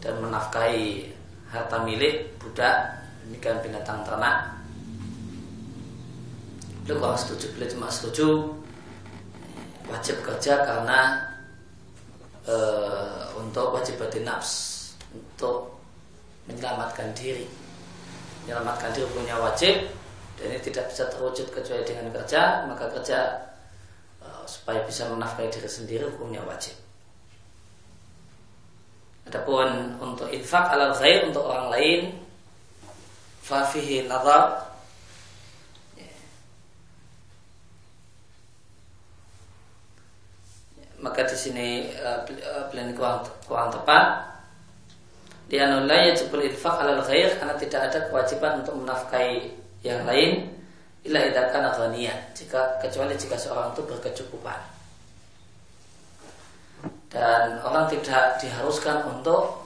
dan 0.00 0.14
menafkahi 0.24 1.12
harta 1.52 1.78
milik 1.84 2.32
budak 2.40 2.96
demikian 3.24 3.60
binatang 3.60 4.00
ternak. 4.08 4.56
Beliau 6.84 7.04
kurang 7.04 7.20
setuju 7.20 7.46
beliau 7.52 7.72
cuma 7.76 7.88
setuju 7.92 8.28
wajib 9.92 10.16
kerja 10.24 10.64
karena 10.64 11.00
e, 12.48 12.56
untuk 13.36 13.76
wajib 13.76 14.00
batin 14.00 14.24
nafs 14.24 14.52
untuk 15.12 15.76
menyelamatkan 16.48 17.12
diri. 17.12 17.44
Menyelamatkan 18.44 18.96
diri 18.96 19.04
punya 19.12 19.36
wajib 19.36 19.76
dan 20.40 20.54
ini 20.54 20.60
tidak 20.64 20.88
bisa 20.88 21.04
terwujud 21.12 21.52
kecuali 21.52 21.84
dengan 21.84 22.08
kerja 22.14 22.64
maka 22.64 22.88
kerja 22.96 23.47
supaya 24.48 24.80
bisa 24.88 25.04
menafkahi 25.12 25.52
diri 25.52 25.68
sendiri 25.68 26.04
hukumnya 26.08 26.40
wajib. 26.48 26.72
Adapun 29.28 30.00
untuk 30.00 30.32
infak 30.32 30.72
alal 30.72 30.96
ghair 30.96 31.28
untuk 31.28 31.44
orang 31.44 31.68
lain 31.68 32.16
fafihi 33.44 34.08
nazar 34.08 34.64
maka 40.98 41.22
di 41.28 41.36
sini 41.36 41.68
uh, 42.00 42.24
pilihan 42.72 42.96
kurang, 42.96 43.22
kurang 43.44 43.68
tepat. 43.70 44.32
Dia 45.48 45.68
nolai 45.68 46.16
jebul 46.16 46.44
infak 46.48 46.80
alal 46.80 47.04
ghair 47.04 47.36
karena 47.36 47.54
tidak 47.60 47.80
ada 47.92 47.98
kewajiban 48.08 48.64
untuk 48.64 48.80
menafkahi 48.80 49.52
yang 49.84 50.08
lain 50.08 50.57
illa 51.06 51.20
idakan 51.30 51.70
ghaniyah. 51.70 52.34
Jika 52.34 52.82
kecuali 52.82 53.14
jika 53.14 53.38
seorang 53.38 53.70
itu 53.74 53.82
berkecukupan. 53.86 54.60
Dan 57.08 57.58
orang 57.64 57.88
tidak 57.88 58.36
diharuskan 58.36 59.00
untuk 59.08 59.64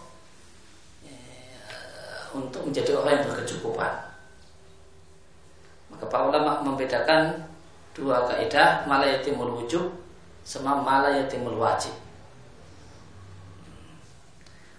uh, 1.03 2.23
untuk 2.37 2.63
menjadi 2.63 2.95
orang 2.95 3.19
yang 3.19 3.27
berkecukupan. 3.35 3.93
Maka 5.91 6.05
para 6.07 6.31
ulama 6.31 6.63
membedakan 6.63 7.43
dua 7.93 8.25
kaidah 8.31 8.87
malayatimul 8.89 9.59
wujub 9.59 9.93
sama 10.47 10.79
mala 10.81 11.13
yatimul 11.13 11.59
wajib. 11.59 11.93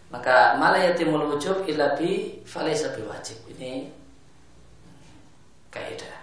Maka 0.10 0.56
mala 0.56 0.80
yatimul 0.80 1.28
wujub 1.36 1.68
illa 1.68 2.00
bi 2.00 2.42
falaysa 2.48 2.96
bi 2.96 3.04
wajib. 3.04 3.38
Ini 3.52 3.92
kaidah 5.68 6.23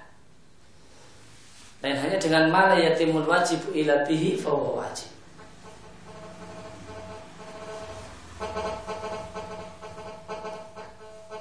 dan 1.80 1.96
hanya 1.96 2.16
dengan 2.20 2.52
mala 2.52 2.76
yatimul 2.76 3.24
wajib 3.24 3.60
illa 3.72 4.04
bihi 4.04 4.36
fa 4.36 4.52
wajib. 4.52 5.10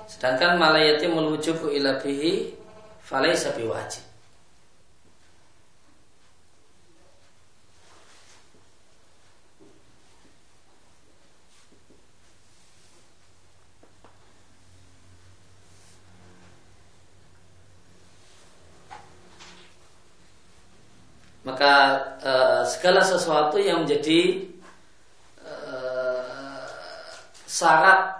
Sedangkan 0.08 0.60
mala 0.60 0.84
yatimul 0.84 1.32
wujub 1.32 1.72
illa 1.72 1.96
bihi 2.00 2.52
falaysa 3.00 3.56
wajib 3.56 4.09
maka 21.48 21.72
e, 22.20 22.32
segala 22.68 23.00
sesuatu 23.00 23.56
yang 23.56 23.88
menjadi 23.88 24.50
e, 25.40 25.54
syarat 27.48 28.20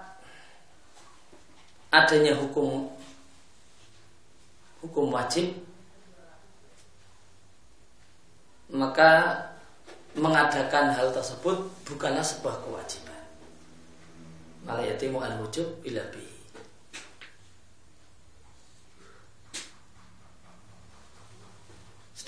adanya 1.90 2.38
hukum 2.38 2.88
hukum 4.80 5.12
wajib 5.12 5.52
maka 8.70 9.34
mengadakan 10.14 10.94
hal 10.94 11.10
tersebut 11.10 11.58
bukanlah 11.90 12.22
sebuah 12.22 12.62
kewajiban. 12.66 13.24
Malah 14.66 14.86
yatimu 14.86 15.22
al 15.22 15.42
wujub 15.42 15.82
ila 15.86 16.06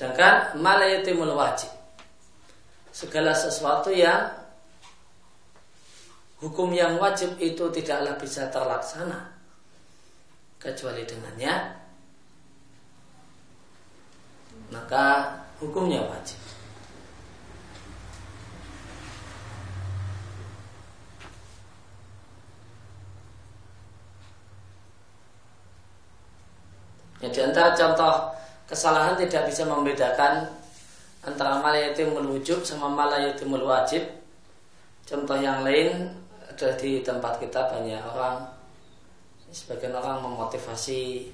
Sedangkan 0.01 0.57
malayatimul 0.57 1.37
wajib. 1.37 1.69
Segala 2.89 3.37
sesuatu 3.37 3.93
yang 3.93 4.41
Hukum 6.41 6.73
yang 6.73 6.97
wajib 6.97 7.37
itu 7.37 7.69
tidaklah 7.69 8.17
bisa 8.17 8.49
terlaksana. 8.49 9.29
Kecuali 10.57 11.05
dengannya. 11.05 11.53
Maka 14.73 15.37
hukumnya 15.61 16.01
wajib. 16.01 16.41
Ya, 27.21 27.29
di 27.29 27.37
antara 27.45 27.77
contoh 27.77 28.40
kesalahan 28.71 29.19
tidak 29.19 29.51
bisa 29.51 29.67
membedakan 29.67 30.47
antara 31.27 31.59
malayatimul 31.59 32.39
wujub 32.39 32.63
sama 32.63 32.87
malayatimul 32.87 33.67
wajib. 33.67 34.07
Contoh 35.03 35.35
yang 35.35 35.67
lain 35.67 36.07
ada 36.47 36.71
di 36.79 37.03
tempat 37.03 37.35
kita 37.43 37.67
banyak 37.67 37.99
orang. 37.99 38.47
Sebagian 39.51 39.91
orang 39.91 40.23
memotivasi 40.23 41.27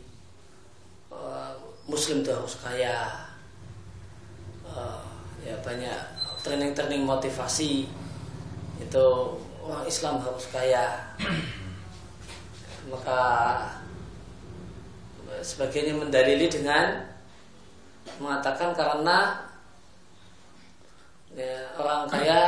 uh, 1.13 1.53
muslim 1.85 2.25
itu 2.25 2.33
harus 2.33 2.57
kaya. 2.57 3.29
Uh, 4.65 5.05
ya 5.45 5.53
banyak 5.61 5.99
training-training 6.41 7.05
motivasi. 7.05 7.85
Itu 8.81 9.37
orang 9.61 9.85
Islam 9.85 10.25
harus 10.25 10.49
kaya. 10.49 11.05
Maka 12.89 13.21
sebagian 15.45 16.01
mendalili 16.01 16.49
dengan 16.49 17.16
mengatakan 18.17 18.73
karena 18.73 19.37
ya, 21.33 21.69
orang 21.77 22.09
kaya 22.09 22.41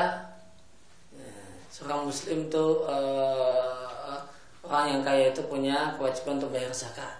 ya, 1.13 1.33
seorang 1.69 2.09
muslim 2.09 2.49
itu 2.49 2.65
uh, 2.85 4.17
orang 4.65 4.85
yang 4.97 5.01
kaya 5.05 5.29
itu 5.29 5.41
punya 5.45 5.93
kewajiban 5.95 6.41
untuk 6.41 6.53
bayar 6.53 6.73
zakat. 6.73 7.13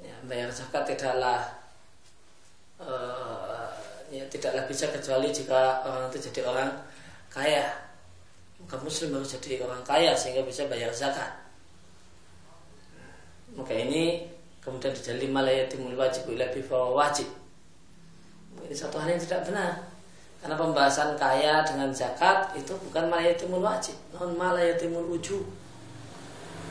Ya, 0.00 0.16
bayar 0.28 0.48
zakat 0.52 0.84
tidaklah 0.88 1.44
uh, 2.80 3.68
ya, 4.12 4.24
tidaklah 4.28 4.64
bisa 4.68 4.88
kecuali 4.92 5.28
jika 5.32 5.84
orang 5.84 6.08
itu 6.12 6.28
jadi 6.32 6.40
orang 6.48 6.70
kaya. 7.28 7.68
Maka 8.64 8.80
muslim 8.80 9.12
harus 9.12 9.36
jadi 9.36 9.60
orang 9.60 9.84
kaya 9.84 10.16
sehingga 10.16 10.40
bisa 10.44 10.64
bayar 10.68 10.88
zakat. 10.88 11.44
Maka 13.54 13.70
ini 13.76 14.33
kemudian 14.64 14.96
dijali 14.96 15.28
malayatimul 15.28 15.92
wajib 15.92 16.24
ila 16.32 16.48
wajib. 16.96 17.28
Ini 18.64 18.72
satu 18.72 18.96
hal 18.96 19.12
yang 19.12 19.20
tidak 19.20 19.44
benar. 19.44 19.72
Karena 20.40 20.56
pembahasan 20.56 21.16
kaya 21.20 21.60
dengan 21.64 21.92
zakat 21.92 22.56
itu 22.56 22.72
bukan 22.88 23.08
malayatimul 23.12 23.60
wajib 23.60 23.96
non 24.16 24.32
malayatimul 24.40 25.04
wujub 25.04 25.44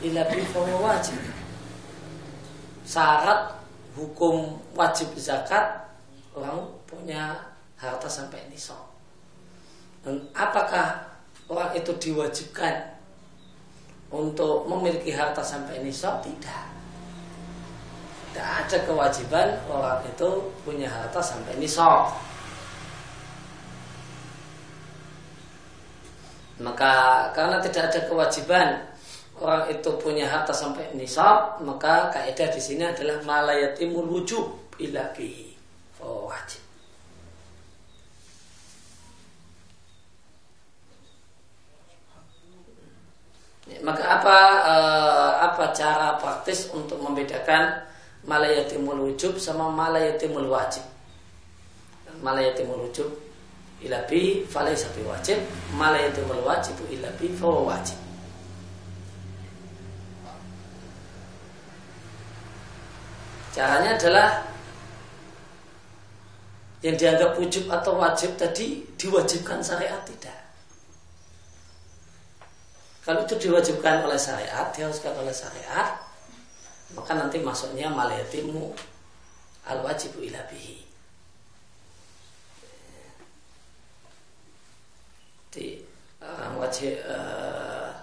ila 0.02 0.22
wajib. 0.82 1.18
Syarat 2.82 3.62
hukum 3.94 4.58
wajib 4.74 5.14
zakat 5.14 5.86
orang 6.34 6.66
punya 6.90 7.38
harta 7.78 8.10
sampai 8.10 8.42
nisab. 8.50 8.90
Dan 10.02 10.18
apakah 10.34 11.14
orang 11.46 11.70
itu 11.78 11.94
diwajibkan 11.96 12.98
untuk 14.10 14.66
memiliki 14.66 15.14
harta 15.14 15.40
sampai 15.40 15.80
nisab? 15.80 16.20
Tidak 16.20 16.73
tidak 18.34 18.66
ada 18.66 18.78
kewajiban 18.82 19.46
orang 19.70 20.02
itu 20.10 20.26
punya 20.66 20.90
harta 20.90 21.22
sampai 21.22 21.54
nisab. 21.54 22.10
Maka 26.58 27.30
karena 27.30 27.62
tidak 27.62 27.94
ada 27.94 28.00
kewajiban 28.10 28.90
orang 29.38 29.70
itu 29.70 29.86
punya 30.02 30.26
harta 30.26 30.50
sampai 30.50 30.98
nisab, 30.98 31.62
maka 31.62 32.10
kaidah 32.10 32.50
di 32.50 32.58
sini 32.58 32.82
adalah 32.82 33.22
malayatimul 33.22 34.10
wujub 34.10 34.50
ila. 34.82 35.14
Oh, 36.02 36.26
wajib. 36.26 36.58
maka 43.84 44.00
apa 44.20 44.38
uh, 44.64 45.32
apa 45.44 45.72
cara 45.76 46.16
praktis 46.16 46.72
untuk 46.72 47.00
membedakan 47.00 47.93
malayatimul 48.24 49.00
wujub 49.12 49.36
sama 49.36 49.68
malayatimul 49.70 50.48
wajib. 50.48 50.82
Malayatimul 52.22 52.88
wujub 52.88 53.10
ilabi 53.84 54.46
falaysa 54.48 54.88
wajib, 55.04 55.38
malayatimul 55.76 56.40
wajib 56.44 56.76
ilabi 56.88 57.28
fawa 57.36 57.76
wajib. 57.76 57.98
Caranya 63.54 63.94
adalah 63.94 64.42
yang 66.82 66.98
dianggap 66.98 67.38
wujub 67.38 67.70
atau 67.70 67.96
wajib 67.96 68.34
tadi 68.34 68.82
diwajibkan 68.98 69.62
syariat 69.62 70.02
tidak. 70.02 70.36
Kalau 73.04 73.20
itu 73.22 73.36
diwajibkan 73.36 74.02
oleh 74.04 74.16
syariat, 74.16 74.72
diharuskan 74.72 75.12
oleh 75.20 75.30
syariat, 75.30 75.92
maka 76.94 77.12
nanti 77.18 77.42
masuknya 77.42 77.90
malayatimu 77.90 78.72
al 79.66 79.78
wajibu 79.82 80.22
ilabihi. 80.22 80.78
Di 85.54 85.78
orang 86.18 86.58
wajib 86.58 86.98
uh, 87.06 87.94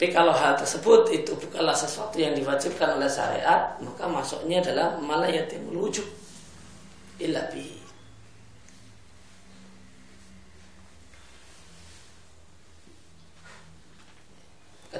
tapi 0.00 0.16
kalau 0.16 0.32
hal 0.32 0.56
tersebut 0.56 1.12
itu 1.12 1.36
bukanlah 1.36 1.76
sesuatu 1.76 2.16
yang 2.16 2.32
diwajibkan 2.32 2.96
oleh 2.96 3.04
syariat, 3.04 3.76
maka 3.84 4.08
masuknya 4.08 4.64
adalah 4.64 4.96
malayatimul 4.96 5.76
wujub 5.76 6.08
illa 7.20 7.44
bihi. 7.52 7.76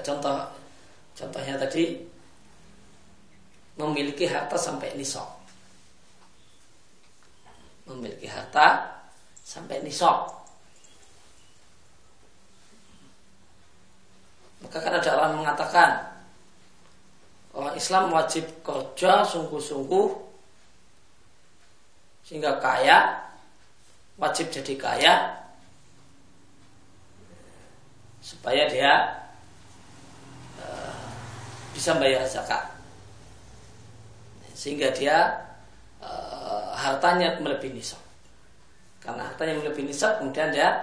Contoh 0.05 0.60
tadi 1.70 2.02
memiliki 3.78 4.26
harta 4.26 4.59
sampai 4.59 4.98
nisab. 4.98 5.30
Memiliki 7.87 8.26
harta 8.26 8.98
sampai 9.46 9.78
nisab. 9.87 10.35
Maka 14.66 14.83
kan 14.83 14.98
ada 14.98 15.11
orang 15.14 15.38
mengatakan 15.38 15.90
orang 17.54 17.78
Islam 17.78 18.11
wajib 18.11 18.50
kerja 18.66 19.22
sungguh-sungguh 19.22 20.26
sehingga 22.26 22.59
kaya, 22.59 23.30
wajib 24.18 24.50
jadi 24.50 24.74
kaya 24.74 25.14
supaya 28.20 28.68
dia 28.68 29.19
bisa 31.81 31.97
bayar 31.97 32.29
zakat 32.29 32.61
sehingga 34.53 34.93
dia 34.93 35.33
uh, 36.05 36.77
hartanya 36.77 37.40
melebihi 37.40 37.81
nisab 37.81 38.05
karena 39.01 39.25
hartanya 39.25 39.57
melebihi 39.64 39.88
nisab 39.88 40.21
kemudian 40.21 40.53
dia 40.53 40.77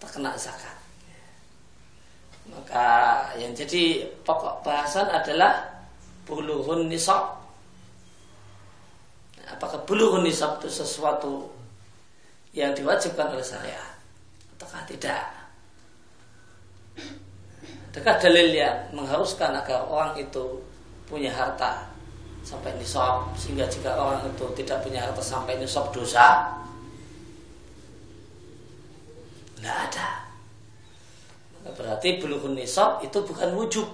terkena 0.00 0.32
zakat 0.40 0.80
maka 2.50 2.86
yang 3.38 3.52
jadi 3.54 4.10
pokok 4.26 4.66
bahasan 4.66 5.06
adalah 5.06 5.70
bulughun 6.26 6.90
nisab. 6.90 7.38
Apakah 9.50 9.82
bulughun 9.86 10.26
nisab 10.26 10.58
itu 10.62 10.70
sesuatu 10.70 11.50
yang 12.54 12.74
diwajibkan 12.74 13.34
oleh 13.34 13.42
syariat 13.42 13.94
ataukah 14.56 14.82
tidak? 14.86 15.39
Adakah 17.90 18.22
dalil 18.22 18.54
yang 18.54 18.86
mengharuskan 18.94 19.50
agar 19.50 19.82
orang 19.82 20.14
itu 20.14 20.62
punya 21.10 21.26
harta 21.34 21.90
sampai 22.46 22.70
nisab 22.78 23.34
sehingga 23.34 23.66
jika 23.66 23.98
orang 23.98 24.30
itu 24.30 24.46
tidak 24.62 24.78
punya 24.86 25.02
harta 25.02 25.18
sampai 25.18 25.58
nisab 25.58 25.90
dosa? 25.90 26.54
Tidak 29.58 29.74
ada. 29.74 30.22
Berarti 31.74 32.22
bulughun 32.22 32.54
nisab 32.54 33.02
itu 33.02 33.18
bukan 33.26 33.58
wujub, 33.58 33.90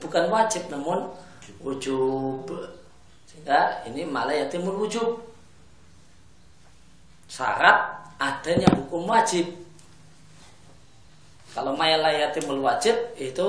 bukan 0.00 0.24
wajib 0.32 0.72
namun 0.72 1.12
wujub. 1.60 2.48
Sehingga 3.28 3.84
ini 3.84 4.08
malah 4.08 4.32
yatimul 4.32 4.80
wujub. 4.80 5.20
Syarat 7.28 8.00
adanya 8.16 8.66
hukum 8.74 9.06
wajib. 9.06 9.46
Kalau 11.50 11.74
yatimul 11.74 12.62
wajib 12.62 12.94
itu 13.18 13.46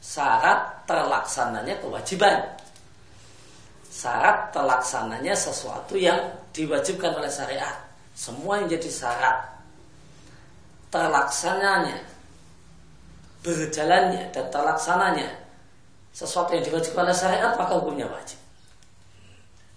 syarat 0.00 0.88
terlaksananya 0.88 1.76
kewajiban. 1.84 2.40
Syarat 3.92 4.50
terlaksananya 4.56 5.36
sesuatu 5.36 5.94
yang 5.94 6.18
diwajibkan 6.56 7.12
oleh 7.12 7.28
syariat. 7.28 7.76
Semua 8.16 8.60
yang 8.60 8.72
jadi 8.72 8.88
syarat 8.88 9.38
terlaksananya 10.92 11.96
berjalannya 13.40 14.28
dan 14.28 14.44
terlaksananya 14.52 15.28
sesuatu 16.12 16.52
yang 16.52 16.64
diwajibkan 16.64 17.08
oleh 17.08 17.16
syariat 17.16 17.52
maka 17.56 17.72
hukumnya 17.80 18.04
wajib. 18.08 18.36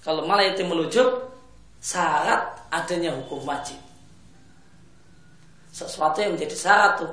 Kalau 0.03 0.27
malah 0.27 0.45
itu 0.45 0.61
melujub 0.67 1.07
syarat 1.79 2.55
adanya 2.69 3.15
hukum 3.15 3.41
wajib. 3.47 3.79
Sesuatu 5.71 6.23
yang 6.23 6.35
menjadi 6.35 6.55
syarat 6.55 7.03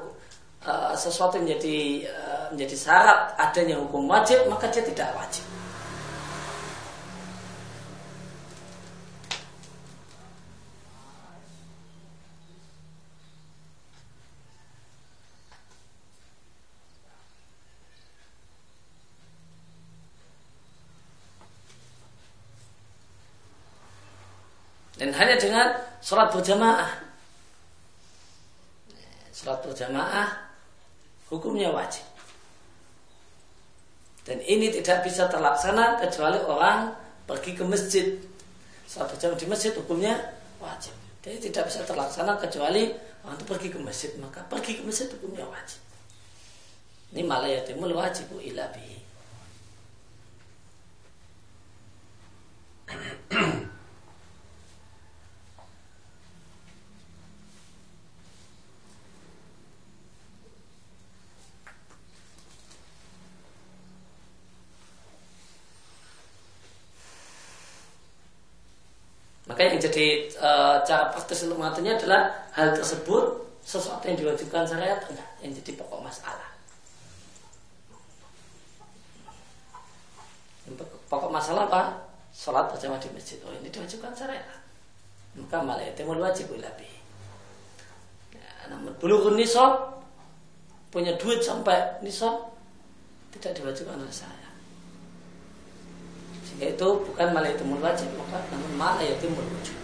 uh, 0.66 0.94
sesuatu 0.94 1.38
menjadi 1.42 2.06
uh, 2.06 2.44
menjadi 2.54 2.76
syarat 2.76 3.34
adanya 3.38 3.78
hukum 3.80 4.06
wajib 4.06 4.44
maka 4.46 4.70
dia 4.70 4.84
tidak 4.84 5.10
wajib. 5.16 5.44
Dan 25.02 25.10
hanya 25.18 25.34
dengan 25.34 25.66
sholat 25.98 26.30
berjamaah. 26.30 26.94
Sholat 29.34 29.58
berjamaah 29.66 30.51
hukumnya 31.32 31.72
wajib. 31.72 32.04
Dan 34.22 34.38
ini 34.44 34.68
tidak 34.68 35.02
bisa 35.08 35.26
terlaksana 35.26 35.98
kecuali 35.98 36.38
orang 36.44 36.92
pergi 37.24 37.56
ke 37.56 37.64
masjid. 37.64 38.06
Sholat 38.86 39.16
berjamaah 39.16 39.40
di 39.40 39.46
masjid 39.48 39.72
hukumnya 39.72 40.14
wajib. 40.60 40.92
Jadi 41.24 41.48
tidak 41.48 41.72
bisa 41.72 41.80
terlaksana 41.88 42.36
kecuali 42.36 42.92
orang 43.24 43.34
itu 43.40 43.46
pergi 43.48 43.68
ke 43.72 43.78
masjid. 43.80 44.12
Maka 44.20 44.44
pergi 44.46 44.78
ke 44.78 44.82
masjid 44.84 45.08
hukumnya 45.10 45.48
wajib. 45.48 45.80
Ini 47.16 47.24
malah 47.24 47.48
yatimul 47.48 47.96
wajibu 47.96 48.38
ilabi. 48.38 49.00
Maka 69.62 69.78
yang 69.78 69.86
jadi 69.94 70.26
e, 70.26 70.50
cara 70.82 71.06
praktis 71.14 71.46
untuk 71.46 71.62
mengaturnya 71.62 71.94
adalah 71.94 72.34
hal 72.50 72.74
tersebut 72.74 73.46
sesuatu 73.62 74.02
yang 74.10 74.18
diwajibkan 74.18 74.66
syariat 74.66 74.98
enggak 75.06 75.30
yang 75.38 75.54
jadi 75.54 75.70
pokok 75.78 76.02
masalah. 76.02 76.50
Pokok 81.06 81.30
masalah 81.30 81.70
apa? 81.70 81.94
Sholat 82.34 82.74
berjamaah 82.74 82.98
di 82.98 83.14
masjid. 83.14 83.38
Oh 83.46 83.54
ini 83.54 83.70
diwajibkan 83.70 84.10
syariat. 84.18 84.58
Maka 85.38 85.62
malah 85.62 85.86
itu 85.86 86.02
wajib 86.02 86.50
lebih. 86.58 86.94
Ya, 88.34 88.66
namun 88.66 88.98
belum 88.98 89.38
nisab 89.38 90.02
punya 90.90 91.14
duit 91.22 91.38
sampai 91.38 92.02
nisab 92.02 92.50
tidak 93.30 93.62
diwajibkan 93.62 93.94
oleh 93.94 94.10
saya 94.10 94.41
yaitu 96.60 96.84
bukan 96.84 97.28
malah 97.32 97.48
itu 97.48 97.64
wajib 97.80 98.08
maka 98.18 98.42
namun 98.50 98.72
malah 98.76 99.04
itu 99.04 99.28
wujud 99.30 99.80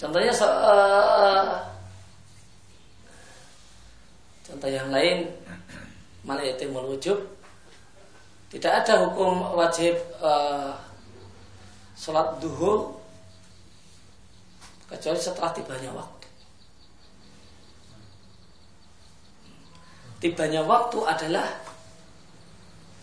Contohnya 0.00 0.32
uh, 0.32 1.60
contoh 4.48 4.70
yang 4.72 4.88
lain 4.88 5.28
malah 6.24 6.40
itu 6.40 6.72
wujud 6.72 7.20
tidak 8.50 8.82
ada 8.82 9.06
hukum 9.06 9.54
wajib 9.54 9.94
uh, 10.24 10.72
sholat 11.94 12.40
duhur 12.42 12.98
kecuali 14.90 15.20
setelah 15.22 15.54
tibanya 15.54 15.94
waktu. 15.94 16.19
Tibanya 20.20 20.60
waktu 20.68 21.00
adalah 21.00 21.48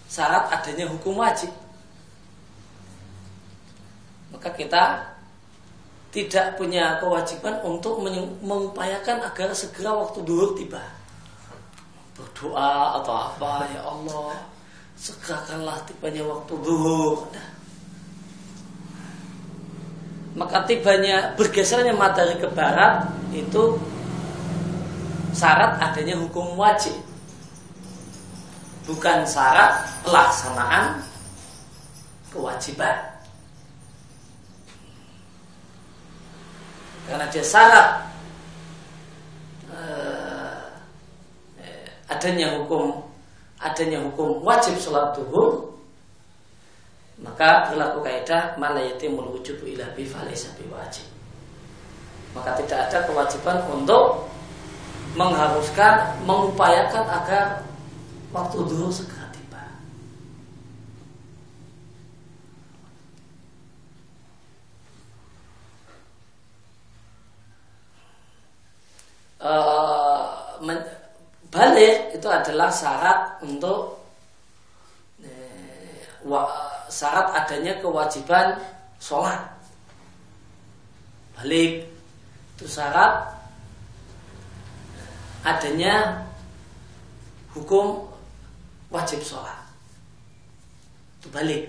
syarat 0.05 0.53
adanya 0.53 0.85
hukum 0.85 1.17
wajib. 1.17 1.49
Maka 4.29 4.53
kita 4.53 5.01
tidak 6.13 6.61
punya 6.61 7.01
kewajiban 7.01 7.57
untuk 7.65 8.05
mengupayakan 8.45 9.25
agar 9.25 9.49
segera 9.57 9.97
waktu 9.97 10.21
duhur 10.21 10.53
tiba. 10.53 10.81
Berdoa 12.13 13.01
atau 13.01 13.33
apa 13.33 13.65
ya 13.73 13.81
Allah, 13.81 14.45
segerakanlah 14.93 15.81
tibanya 15.89 16.21
waktu 16.21 16.53
duhur. 16.61 17.33
Nah, 17.33 17.49
maka 20.37 20.69
tibanya 20.69 21.33
bergesernya 21.33 21.97
matahari 21.97 22.37
ke 22.37 22.45
barat 22.53 23.09
itu 23.33 23.73
syarat 25.33 25.81
adanya 25.81 26.13
hukum 26.13 26.53
wajib 26.53 27.06
bukan 28.87 29.27
syarat 29.27 29.83
pelaksanaan 30.07 31.03
kewajiban 32.31 32.95
karena 37.07 37.25
dia 37.27 37.43
syarat 37.43 37.87
uh, 39.69 40.71
adanya 42.07 42.55
hukum 42.55 43.03
adanya 43.59 43.99
hukum 44.07 44.39
wajib 44.41 44.79
sholat 44.79 45.11
duhur 45.13 45.67
maka 47.17 47.73
berlaku 47.73 48.05
kaidah 48.05 48.53
malayatimul 48.61 49.33
wujubu 49.33 49.65
ila 49.73 49.89
bi 49.97 50.05
falaysa 50.05 50.53
wajib. 50.69 51.05
Maka 52.37 52.53
tidak 52.61 52.85
ada 52.89 53.09
kewajiban 53.09 53.57
untuk 53.73 54.29
mengharuskan, 55.17 56.21
mengupayakan 56.29 57.05
agar 57.09 57.65
waktu 58.31 58.57
dulu 58.59 58.91
segera 58.91 59.27
tiba. 59.31 59.63
Uh, 69.37 70.59
balik 71.53 72.13
itu 72.13 72.27
adalah 72.27 72.69
syarat 72.73 73.39
untuk 73.45 73.97
uh, 75.23 76.51
syarat 76.91 77.27
adanya 77.33 77.79
kewajiban 77.79 78.59
sholat 78.99 79.39
balik 81.37 81.85
itu 82.57 82.65
syarat 82.65 83.29
adanya 85.45 86.25
hukum 87.53 88.16
wajib 88.91 89.19
sholat. 89.19 89.59
Itu 91.19 91.27
balik. 91.31 91.67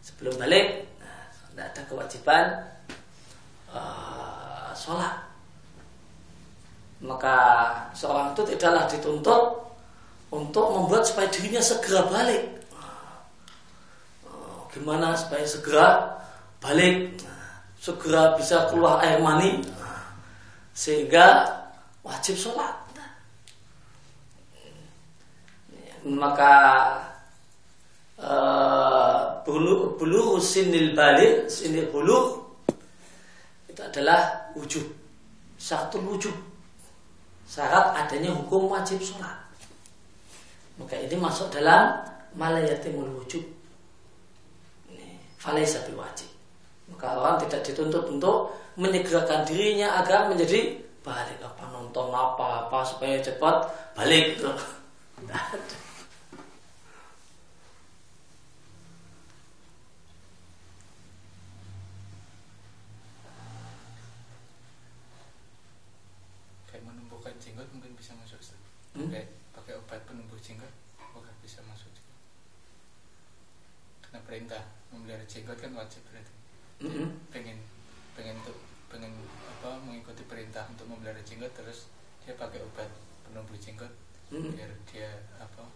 Sebelum 0.00 0.38
balik 0.38 0.86
nah, 1.02 1.22
tidak 1.52 1.66
ada 1.74 1.82
kewajiban 1.90 2.44
uh, 3.74 4.70
sholat. 4.72 5.26
Maka 7.02 7.36
seorang 7.92 8.32
itu 8.32 8.56
tidaklah 8.56 8.88
dituntut 8.88 9.42
untuk 10.32 10.66
membuat 10.72 11.04
supaya 11.04 11.28
dirinya 11.28 11.60
segera 11.60 12.08
balik. 12.08 12.44
Gimana 14.72 15.16
supaya 15.16 15.44
segera 15.44 15.88
balik? 16.60 17.20
Segera 17.80 18.36
bisa 18.36 18.68
keluar 18.72 19.00
air 19.04 19.20
mani? 19.20 19.60
Sehingga 20.76 21.48
wajib 22.04 22.36
sholat 22.36 22.85
maka 26.06 26.54
uh, 28.22 29.42
bulu 29.42 29.98
bulu 29.98 30.38
sinil 30.38 30.94
balik 30.94 31.50
sinil 31.50 31.90
bulu 31.90 32.46
itu 33.66 33.80
adalah 33.82 34.50
wujud. 34.54 34.86
Satu 35.58 35.98
wujud. 36.00 36.32
Syarat 37.46 37.92
adanya 37.92 38.32
hukum 38.32 38.70
wajib 38.70 39.02
sholat. 39.02 39.36
Maka 40.78 40.96
ini 40.96 41.16
masuk 41.18 41.50
dalam 41.50 41.98
malayatimul 42.38 43.20
wujud. 43.20 43.44
Falaisa 45.36 45.84
wajib. 45.92 46.30
Maka 46.90 47.18
orang 47.18 47.36
tidak 47.46 47.66
dituntut 47.66 48.06
untuk 48.06 48.54
menyegerakan 48.78 49.42
dirinya 49.42 49.98
agar 50.02 50.30
menjadi 50.30 50.78
balik. 51.02 51.38
Apa 51.42 51.70
nonton 51.70 52.10
apa 52.14 52.66
apa 52.66 52.78
supaya 52.86 53.18
cepat 53.18 53.66
balik. 53.98 54.34
Gitu. 54.36 54.52
Kayak 66.68 66.84
menumbuhkan 66.84 67.32
jenggot 67.40 67.64
mungkin 67.72 67.96
bisa 67.96 68.12
masuk. 68.20 68.36
Hmm? 68.92 69.08
Kayak 69.08 69.32
pakai 69.56 69.80
obat 69.80 70.04
penumbuh 70.04 70.36
jenggot, 70.44 70.68
apakah 71.00 71.32
bisa 71.40 71.64
masuk? 71.64 71.88
Karena 74.04 74.20
perintah 74.28 74.62
jenggot 75.46 75.62
kan 75.62 75.72
wajib 75.78 76.02
berarti. 76.10 76.34
Mm 76.82 76.90
-hmm. 76.90 77.08
pengen 77.30 77.58
pengen 78.18 78.34
tuh 78.42 78.58
pengen 78.90 79.14
apa 79.46 79.78
mengikuti 79.78 80.26
perintah 80.26 80.66
untuk 80.66 80.90
memelihara 80.90 81.22
jenggot 81.22 81.54
terus 81.54 81.86
dia 82.26 82.34
pakai 82.34 82.58
obat 82.66 82.90
penumbuh 83.22 83.54
jenggot 83.54 83.94
mm 84.34 84.42
-hmm. 84.42 84.50
biar 84.58 84.74
dia 84.90 85.06
apa 85.38 85.70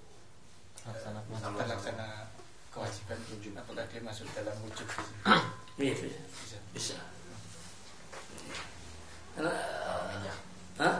laksana 0.90 1.22
uh, 1.22 1.66
laksana 1.70 2.26
kewajiban 2.74 3.22
wujud 3.30 3.54
apakah 3.54 3.86
dia 3.86 4.02
masuk 4.02 4.26
dalam 4.34 4.58
wujud 4.66 4.90
iya 5.86 5.94
bisa. 5.94 6.18
Bisa. 6.34 6.58
Bisa 6.74 6.98
minyak. 9.38 10.38
Hah? 10.82 10.96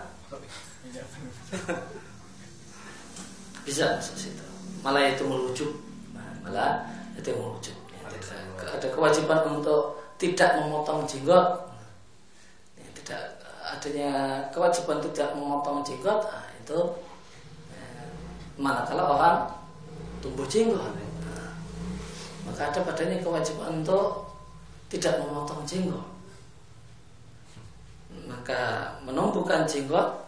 bisa 3.67 3.99
situ 3.99 4.47
malah 4.87 5.11
itu 5.11 5.27
melucu. 5.27 5.67
Malah 6.47 6.87
itu 7.19 7.35
melucu 7.35 7.80
ada 8.77 8.89
kewajiban 8.91 9.41
untuk 9.59 9.99
tidak 10.21 10.61
memotong 10.63 11.03
jenggot. 11.09 11.71
Ya, 12.77 12.87
tidak 12.95 13.21
adanya 13.61 14.11
kewajiban 14.51 14.99
tidak 15.11 15.33
memotong 15.35 15.81
jenggot 15.87 16.27
nah, 16.27 16.47
itu 16.59 16.79
ya, 17.71 17.85
manakala 18.61 19.05
orang 19.17 19.39
tumbuh 20.21 20.47
jenggot. 20.47 20.95
Nah, 21.25 21.55
maka 22.47 22.71
ada 22.71 22.81
padanya 22.85 23.19
kewajiban 23.19 23.83
untuk 23.83 24.31
tidak 24.93 25.23
memotong 25.23 25.63
jenggot. 25.67 26.07
Maka 28.27 28.95
menumbuhkan 29.03 29.67
jenggot 29.67 30.27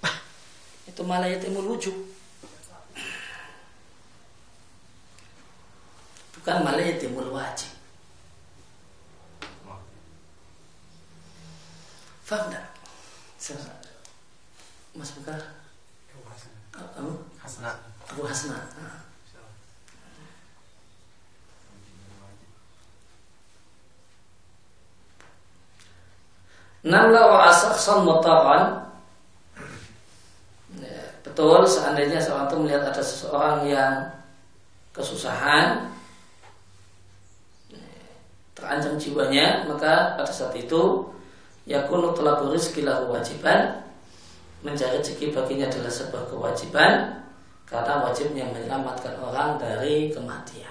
itu 0.90 1.00
malah 1.04 1.28
yatimul 1.28 1.76
wujud 1.76 2.12
bukan 6.42 6.66
malah 6.66 6.82
yatimul 6.82 7.30
wajib 7.30 7.70
Faham 12.32 12.48
tak? 12.48 12.64
Mas 14.96 15.12
Bekar 15.20 15.36
Abu 16.96 17.20
Hasna 17.36 17.76
Abu? 18.08 18.24
Hasna 18.24 18.56
Namla 26.88 27.20
wa 27.28 27.52
asaksan 27.52 28.00
mutaran 28.08 28.80
ya, 30.80 31.04
Betul 31.20 31.68
seandainya 31.68 32.16
seorang 32.16 32.48
itu 32.48 32.56
melihat 32.64 32.88
ada 32.88 33.02
seseorang 33.04 33.68
yang 33.68 34.08
kesusahan 34.96 35.84
ya, 37.68 37.84
terancam 38.56 38.96
jiwanya 38.96 39.68
maka 39.68 40.16
pada 40.16 40.32
saat 40.32 40.56
itu 40.56 41.12
yakunu 41.66 42.10
talabu 42.14 42.50
rizki 42.50 42.82
lahu 42.82 43.14
wajiban 43.14 43.82
mencari 44.62 44.98
rezeki 44.98 45.34
baginya 45.34 45.66
adalah 45.66 45.90
sebuah 45.90 46.24
kewajiban 46.30 46.92
karena 47.66 47.94
wajibnya 48.04 48.44
menyelamatkan 48.52 49.16
orang 49.18 49.58
dari 49.58 50.12
kematian. 50.12 50.70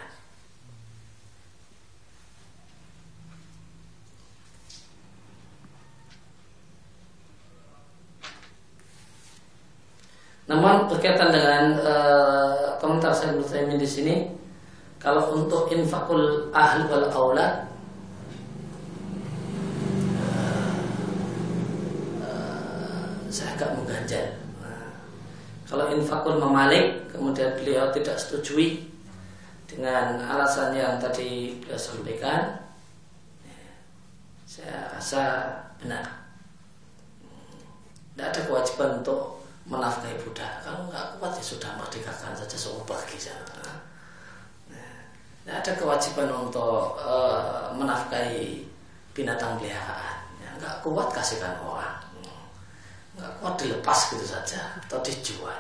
Namun 10.52 10.92
berkaitan 10.92 11.32
dengan 11.32 11.80
uh, 11.80 12.76
komentar 12.84 13.16
saya 13.16 13.40
di 13.72 13.88
sini, 13.88 14.28
kalau 15.00 15.32
untuk 15.32 15.72
infakul 15.72 16.52
ahli 16.52 16.84
wal 16.92 17.08
aulad 17.08 17.71
saya 23.32 23.56
agak 23.56 23.72
mengganjal. 23.80 24.28
Kalau 25.72 25.88
infakul 25.96 26.36
memalik, 26.36 27.08
kemudian 27.08 27.56
beliau 27.56 27.88
tidak 27.96 28.20
setujui 28.20 28.92
dengan 29.72 30.20
alasan 30.20 30.76
yang 30.76 31.00
tadi 31.00 31.56
beliau 31.64 31.80
sampaikan, 31.80 32.60
ya, 33.48 33.64
saya 34.44 34.92
rasa 34.92 35.48
benar. 35.80 36.04
Tidak 38.12 38.28
ada 38.36 38.42
kewajiban 38.44 39.00
untuk 39.00 39.48
menafkahi 39.64 40.20
budak. 40.28 40.60
Kalau 40.60 40.92
nggak 40.92 41.24
kuat 41.24 41.40
ya 41.40 41.44
sudah 41.56 41.72
merdekakan 41.80 42.36
saja 42.36 42.58
semua 42.60 42.84
pergi. 42.84 43.32
Tidak 43.32 45.56
ada 45.56 45.72
kewajiban 45.80 46.36
untuk 46.36 47.00
uh, 47.00 47.72
menafkahi 47.80 48.68
binatang 49.16 49.56
peliharaan. 49.56 50.20
Ya, 50.44 50.52
nggak 50.60 50.84
kuat 50.84 51.16
kasihkan 51.16 51.56
orang 51.64 52.01
kuat 53.42 53.58
dilepas 53.58 54.14
gitu 54.14 54.22
saja 54.22 54.78
atau 54.86 55.02
dijual. 55.02 55.58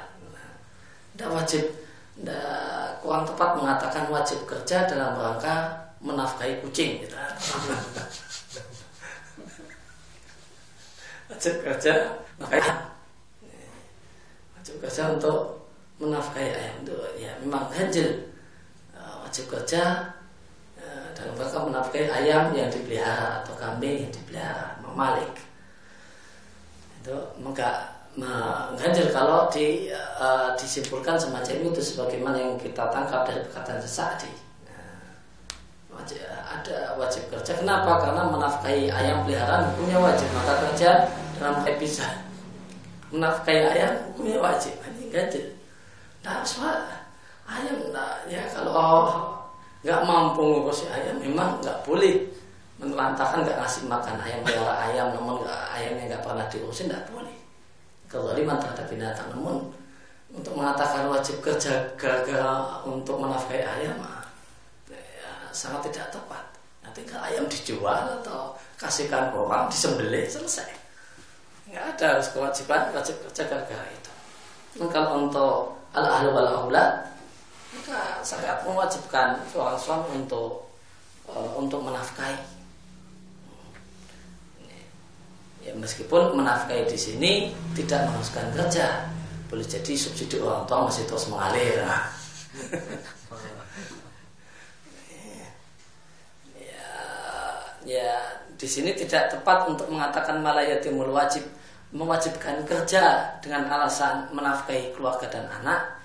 Tidak 1.17 1.34
wajib 1.34 1.65
tidak 2.13 3.02
kurang 3.02 3.26
tepat 3.26 3.58
mengatakan 3.58 4.06
wajib 4.13 4.46
kerja 4.46 4.86
dalam 4.86 5.17
rangka 5.17 5.74
menafkahi 5.98 6.62
kucing 6.62 7.02
gitu. 7.02 7.17
wajib 11.34 11.65
kerja 11.65 12.22
makanya 12.38 12.94
wajib 14.54 14.78
kerja 14.78 15.17
untuk 15.17 15.65
menafkahi 15.98 16.54
ayam. 16.54 16.86
Itu 16.86 16.94
ya 17.17 17.34
memang 17.41 17.65
ganjil. 17.74 18.30
Eh, 18.94 19.15
wajib 19.26 19.50
kerja 19.50 20.13
eh, 20.78 21.10
dalam 21.17 21.34
rangka 21.34 21.65
menafkahi 21.65 22.06
ayam 22.06 22.54
yang 22.54 22.70
dipelihara 22.70 23.41
atau 23.41 23.58
kambing 23.58 24.06
yang 24.06 24.13
dipelihara 24.13 24.78
memalik 24.86 25.51
itu 27.02 27.18
maka 27.42 27.98
mengganjil 28.14 29.10
kalau 29.10 29.50
di, 29.50 29.90
uh, 30.20 30.54
disimpulkan 30.54 31.18
semacam 31.18 31.74
itu 31.74 31.82
sebagaimana 31.82 32.38
yang 32.38 32.54
kita 32.62 32.94
tangkap 32.94 33.26
dari 33.26 33.42
perkataan 33.50 33.82
sesadi 33.82 34.30
nah, 34.68 35.98
wajib, 35.98 36.22
ada 36.28 36.94
wajib 37.00 37.24
kerja. 37.32 37.58
Kenapa? 37.58 38.04
Karena 38.04 38.28
menafkahi 38.30 38.92
ayam 38.92 39.24
peliharaan 39.24 39.72
hukumnya 39.74 39.98
wajib. 39.98 40.28
Maka 40.36 40.54
kerja 40.68 41.08
dalam 41.40 41.64
bisa. 41.80 42.06
Menafkahi 43.16 43.60
ayam 43.64 43.94
hukumnya 44.12 44.38
wajib. 44.44 44.76
Ini 44.84 45.08
ganjil 45.08 45.46
nah 46.22 46.46
soal 46.46 46.86
ayam 47.50 47.90
nah, 47.90 48.22
ya 48.30 48.46
kalau 48.54 49.18
nggak 49.82 50.02
mampu 50.06 50.42
ngurusi 50.46 50.86
ayam 50.94 51.18
memang 51.18 51.58
nggak 51.58 51.82
boleh 51.82 52.30
menelantarkan 52.82 53.46
nggak 53.46 53.62
ngasih 53.62 53.86
makan 53.86 54.17
ayam 54.17 54.41
pelihara 54.41 54.74
ayam 54.89 55.08
namun 55.13 55.46
ayamnya 55.46 56.17
nggak 56.17 56.24
pernah 56.26 56.46
diurusin 56.50 56.89
nggak 56.89 57.06
boleh. 57.13 57.38
Kezaliman 58.10 58.58
terhadap 58.58 58.89
binatang 58.89 59.30
namun 59.38 59.70
untuk 60.34 60.58
mengatakan 60.58 61.06
wajib 61.06 61.38
kerja 61.46 61.94
gara-gara 61.94 62.82
untuk 62.82 63.22
menafkahi 63.22 63.62
ayam 63.62 64.02
ya, 64.89 65.32
sangat 65.54 65.94
tidak 65.94 66.10
tepat. 66.10 66.44
Nanti 66.82 67.06
kalau 67.06 67.24
ayam 67.30 67.46
dijual 67.46 68.17
atau 68.20 68.58
kasihkan 68.82 69.30
orang 69.30 69.70
disembelih 69.70 70.26
selesai. 70.26 70.74
Nggak 71.70 71.86
ada 71.96 72.06
harus 72.17 72.34
kewajiban 72.34 72.89
wajib 72.91 73.15
kerja 73.30 73.46
gara-gara 73.46 73.86
itu. 73.94 74.12
Dan 74.76 74.89
kalau 74.89 75.30
untuk 75.30 75.78
al 75.94 76.08
ahlu 76.10 76.34
wal 76.34 76.50
aulad 76.65 77.12
maka 77.72 78.20
sangat 78.20 78.67
mewajibkan 78.67 79.39
seorang 79.48 79.80
suami 79.80 80.24
untuk 80.24 80.67
uh, 81.28 81.56
untuk 81.56 81.80
menafkahi 81.84 82.51
Ya, 85.62 85.78
meskipun 85.78 86.34
menafkahi 86.34 86.89
di 86.89 86.97
sini 86.97 87.54
tidak 87.78 88.10
mengharuskan 88.10 88.50
kerja, 88.50 89.06
boleh 89.45 89.62
jadi 89.62 89.93
subsidi 89.93 90.41
orang 90.41 90.65
tua 90.65 90.89
masih 90.89 91.06
terus 91.06 91.30
mengalir. 91.30 91.86
ya, 96.58 96.89
ya, 97.86 98.13
di 98.58 98.67
sini 98.67 98.97
tidak 98.97 99.38
tepat 99.38 99.69
untuk 99.69 99.86
mengatakan 99.93 100.41
malayatimul 100.41 101.13
wajib 101.13 101.45
mewajibkan 101.91 102.63
kerja 102.63 103.38
dengan 103.43 103.67
alasan 103.67 104.34
menafkahi 104.34 104.95
keluarga 104.97 105.28
dan 105.30 105.45
anak. 105.62 106.00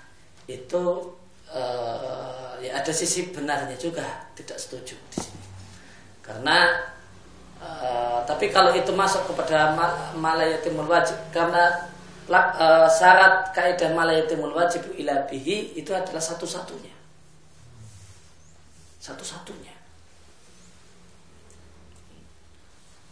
Itu 0.45 1.15
uh, 1.49 2.59
ya 2.59 2.77
ada 2.77 2.91
sisi 2.91 3.31
benarnya 3.31 3.75
juga 3.79 4.05
tidak 4.35 4.59
setuju 4.59 4.95
di 4.95 5.17
sini. 5.17 5.45
Karena 6.21 6.75
Eh, 7.57 8.19
tapi 8.29 8.53
kalau 8.53 8.69
itu 8.77 8.93
masuk 8.93 9.33
kepada 9.33 9.73
malayatimul 10.13 10.85
wajib 10.85 11.17
karena 11.33 11.89
uh, 12.29 12.85
syarat 12.85 13.49
kaidah 13.49 13.97
malayatimul 13.97 14.53
wajib 14.53 14.85
ila 14.93 15.25
bihi 15.25 15.73
itu 15.73 15.89
adalah 15.89 16.21
satu-satunya. 16.21 16.93
Satu-satunya. 19.01 19.73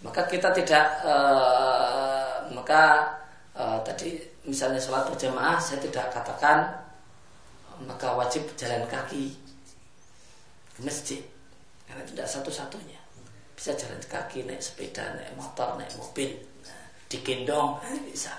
Maka 0.05 0.29
kita 0.29 0.53
tidak 0.53 0.85
uh, 1.01 2.45
maka 2.53 3.09
uh, 3.57 3.81
tadi 3.81 4.21
misalnya 4.45 4.77
sholat 4.77 5.09
berjamaah 5.09 5.57
saya 5.57 5.81
tidak 5.81 6.13
katakan 6.13 6.69
maka 7.81 8.13
wajib 8.13 8.45
jalan 8.53 8.85
kaki 8.85 9.33
ke 10.77 10.79
masjid 10.85 11.25
karena 11.89 12.05
tidak 12.05 12.29
satu-satunya 12.29 13.04
bisa 13.55 13.71
jalan 13.71 13.97
kaki, 14.03 14.43
naik 14.43 14.59
sepeda, 14.59 15.15
naik 15.15 15.31
motor, 15.39 15.79
naik 15.79 15.89
mobil, 15.95 16.35
digendong, 17.07 17.79
nah, 17.79 18.03
bisa. 18.03 18.35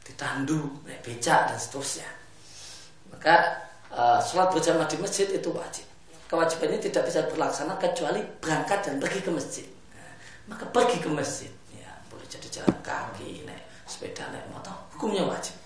Ditandu, 0.00 0.80
naik 0.88 1.04
becak 1.04 1.52
dan 1.52 1.60
seterusnya. 1.60 2.08
Maka 3.12 3.60
uh, 3.92 4.16
sholat 4.16 4.48
berjamaah 4.48 4.88
di 4.88 4.96
masjid 4.96 5.28
itu 5.28 5.52
wajib. 5.52 5.84
Kewajiban 6.28 6.72
ini 6.72 6.80
tidak 6.88 7.08
bisa 7.08 7.24
berlaksana 7.28 7.76
kecuali 7.76 8.20
berangkat 8.40 8.80
dan 8.84 8.96
pergi 8.96 9.20
ke 9.20 9.30
masjid. 9.32 9.68
Nah, 9.92 10.12
maka 10.48 10.64
pergi 10.72 10.96
ke 11.04 11.08
masjid, 11.12 11.52
ya 11.76 11.92
boleh 12.08 12.24
jadi 12.24 12.48
jalan 12.48 12.76
kaki, 12.80 13.44
naik 13.44 13.64
sepeda, 13.84 14.32
naik 14.32 14.48
motor, 14.48 14.72
hukumnya 14.96 15.28
wajib. 15.28 15.56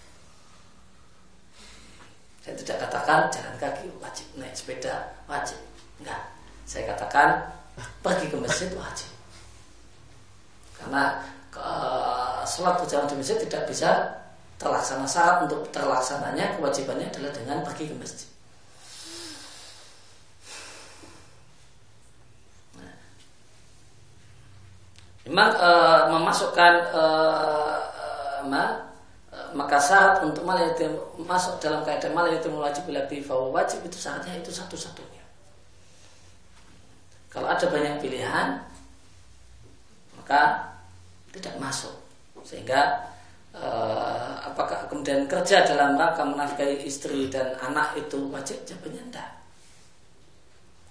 Saya 2.43 2.59
tidak 2.59 2.91
katakan 2.91 3.31
jalan 3.31 3.55
kaki 3.55 3.87
wajib, 4.03 4.27
naik 4.35 4.55
sepeda 4.55 5.15
wajib, 5.31 5.59
enggak 6.03 6.42
saya 6.73 6.89
katakan 6.97 7.53
pergi 8.01 8.33
ke 8.33 8.37
masjid 8.41 8.73
wajib 8.73 9.13
karena 10.81 11.21
uh, 11.53 12.41
sholat 12.49 12.81
berjamaah 12.81 13.13
di 13.13 13.21
masjid 13.21 13.37
tidak 13.45 13.69
bisa 13.69 13.91
terlaksana 14.57 15.05
syarat 15.05 15.45
untuk 15.45 15.69
terlaksananya 15.69 16.57
kewajibannya 16.57 17.13
adalah 17.13 17.31
dengan 17.35 17.61
pergi 17.61 17.93
ke 17.93 17.95
masjid. 17.99 18.31
Nah. 22.81 22.95
Memang 25.29 25.51
uh, 25.61 26.03
memasukkan 26.09 26.73
uh, 26.95 27.79
uh, 28.49 28.73
maka 29.53 29.77
syarat 29.77 30.25
untuk 30.25 30.49
malayatim 30.49 30.97
masuk 31.21 31.61
dalam 31.61 31.85
keadaan 31.85 32.17
malayatim 32.17 32.57
wajib 32.57 32.89
lebih 32.89 33.23
wajib 33.29 33.85
itu 33.85 33.99
syaratnya 34.01 34.41
itu 34.41 34.49
satu-satunya. 34.49 35.22
Kalau 37.33 37.49
ada 37.49 37.65
banyak 37.65 37.97
pilihan, 38.05 38.61
maka 40.21 40.69
tidak 41.33 41.57
masuk. 41.57 41.97
Sehingga 42.45 43.09
eh, 43.57 44.33
apakah 44.45 44.85
kemudian 44.93 45.25
kerja 45.25 45.65
dalam 45.65 45.97
rangka 45.97 46.29
menafkahi 46.29 46.85
istri 46.85 47.33
dan 47.33 47.57
anak 47.57 47.97
itu 47.97 48.29
wajib? 48.29 48.61
Jawabannya 48.69 49.09
tidak. 49.09 49.29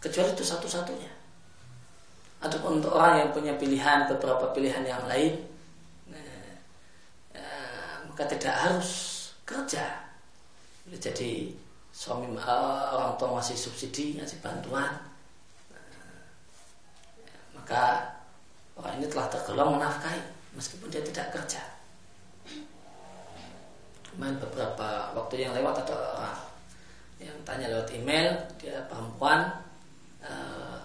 Kecuali 0.02 0.34
itu 0.34 0.42
satu-satunya. 0.42 1.14
Adapun 2.42 2.82
untuk 2.82 2.98
orang 2.98 3.22
yang 3.22 3.30
punya 3.30 3.54
pilihan 3.54 4.10
beberapa 4.10 4.50
pilihan 4.50 4.82
yang 4.82 5.06
lain, 5.06 5.46
eh, 6.10 6.54
eh, 7.38 7.94
maka 8.10 8.26
tidak 8.26 8.58
harus 8.58 8.90
kerja. 9.46 10.10
Jadi 10.90 11.54
suami 11.94 12.34
eh, 12.34 12.84
orang 12.98 13.14
tua 13.22 13.38
masih 13.38 13.54
subsidi, 13.54 14.18
ngasih 14.18 14.42
bantuan, 14.42 15.11
maka 17.62 18.10
orang 18.74 18.98
ini 18.98 19.06
telah 19.06 19.30
tergolong 19.30 19.78
menafkahi 19.78 20.18
meskipun 20.58 20.90
dia 20.90 21.06
tidak 21.06 21.30
kerja. 21.30 21.62
Kemarin 24.10 24.42
beberapa 24.42 25.14
waktu 25.14 25.46
yang 25.46 25.54
lewat 25.54 25.86
ada 25.86 25.96
orang 26.18 26.42
yang 27.22 27.38
tanya 27.46 27.70
lewat 27.70 27.94
email 27.94 28.34
dia 28.58 28.82
perempuan 28.90 29.62
uh, 30.26 30.82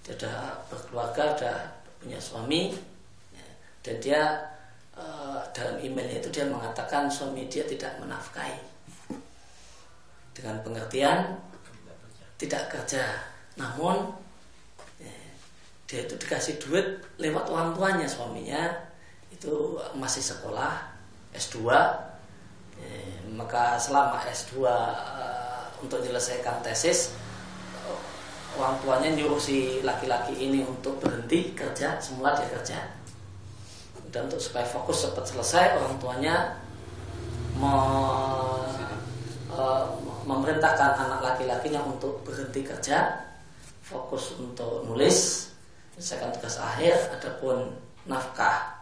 dia 0.00 0.16
sudah 0.16 0.64
berkeluarga 0.72 1.36
sudah 1.36 1.58
punya 2.00 2.16
suami 2.16 2.72
ya, 3.36 3.46
dan 3.84 3.94
dia 4.00 4.22
uh, 4.96 5.44
dalam 5.52 5.76
emailnya 5.76 6.24
itu 6.24 6.32
dia 6.32 6.48
mengatakan 6.48 7.12
suami 7.12 7.44
dia 7.52 7.68
tidak 7.68 8.00
menafkahi. 8.00 8.56
Dengan 10.32 10.64
pengertian 10.64 11.36
tidak 12.40 12.72
kerja. 12.72 13.04
Namun 13.54 14.23
dia 15.84 16.00
itu 16.04 16.14
dikasih 16.16 16.56
duit 16.64 16.86
lewat 17.20 17.48
orang 17.52 17.76
tuanya 17.76 18.08
suaminya. 18.08 18.72
Itu 19.28 19.76
masih 19.98 20.22
sekolah 20.22 20.94
S2 21.34 21.66
eh, 22.80 23.18
maka 23.34 23.76
selama 23.76 24.22
S2 24.30 24.64
eh, 24.64 25.62
untuk 25.82 26.00
menyelesaikan 26.00 26.64
tesis 26.64 27.12
orang 28.54 28.78
tuanya 28.80 29.10
nyuruh 29.18 29.40
si 29.40 29.82
laki-laki 29.82 30.34
ini 30.38 30.62
untuk 30.62 31.02
berhenti 31.02 31.52
kerja 31.52 31.98
semula 31.98 32.38
dia 32.38 32.46
kerja. 32.54 32.78
Dan 34.14 34.30
untuk 34.30 34.38
supaya 34.38 34.62
fokus 34.62 35.02
cepat 35.02 35.26
selesai 35.26 35.66
orang 35.82 35.98
tuanya 35.98 36.34
me, 37.58 37.74
uh, 39.50 39.86
memerintahkan 40.22 40.90
anak 41.02 41.20
laki-lakinya 41.34 41.82
untuk 41.82 42.22
berhenti 42.22 42.62
kerja 42.62 43.26
fokus 43.82 44.38
untuk 44.38 44.86
nulis 44.86 45.50
misalkan 45.94 46.30
tugas 46.34 46.58
akhir 46.58 46.94
adapun 47.14 47.70
nafkah 48.04 48.74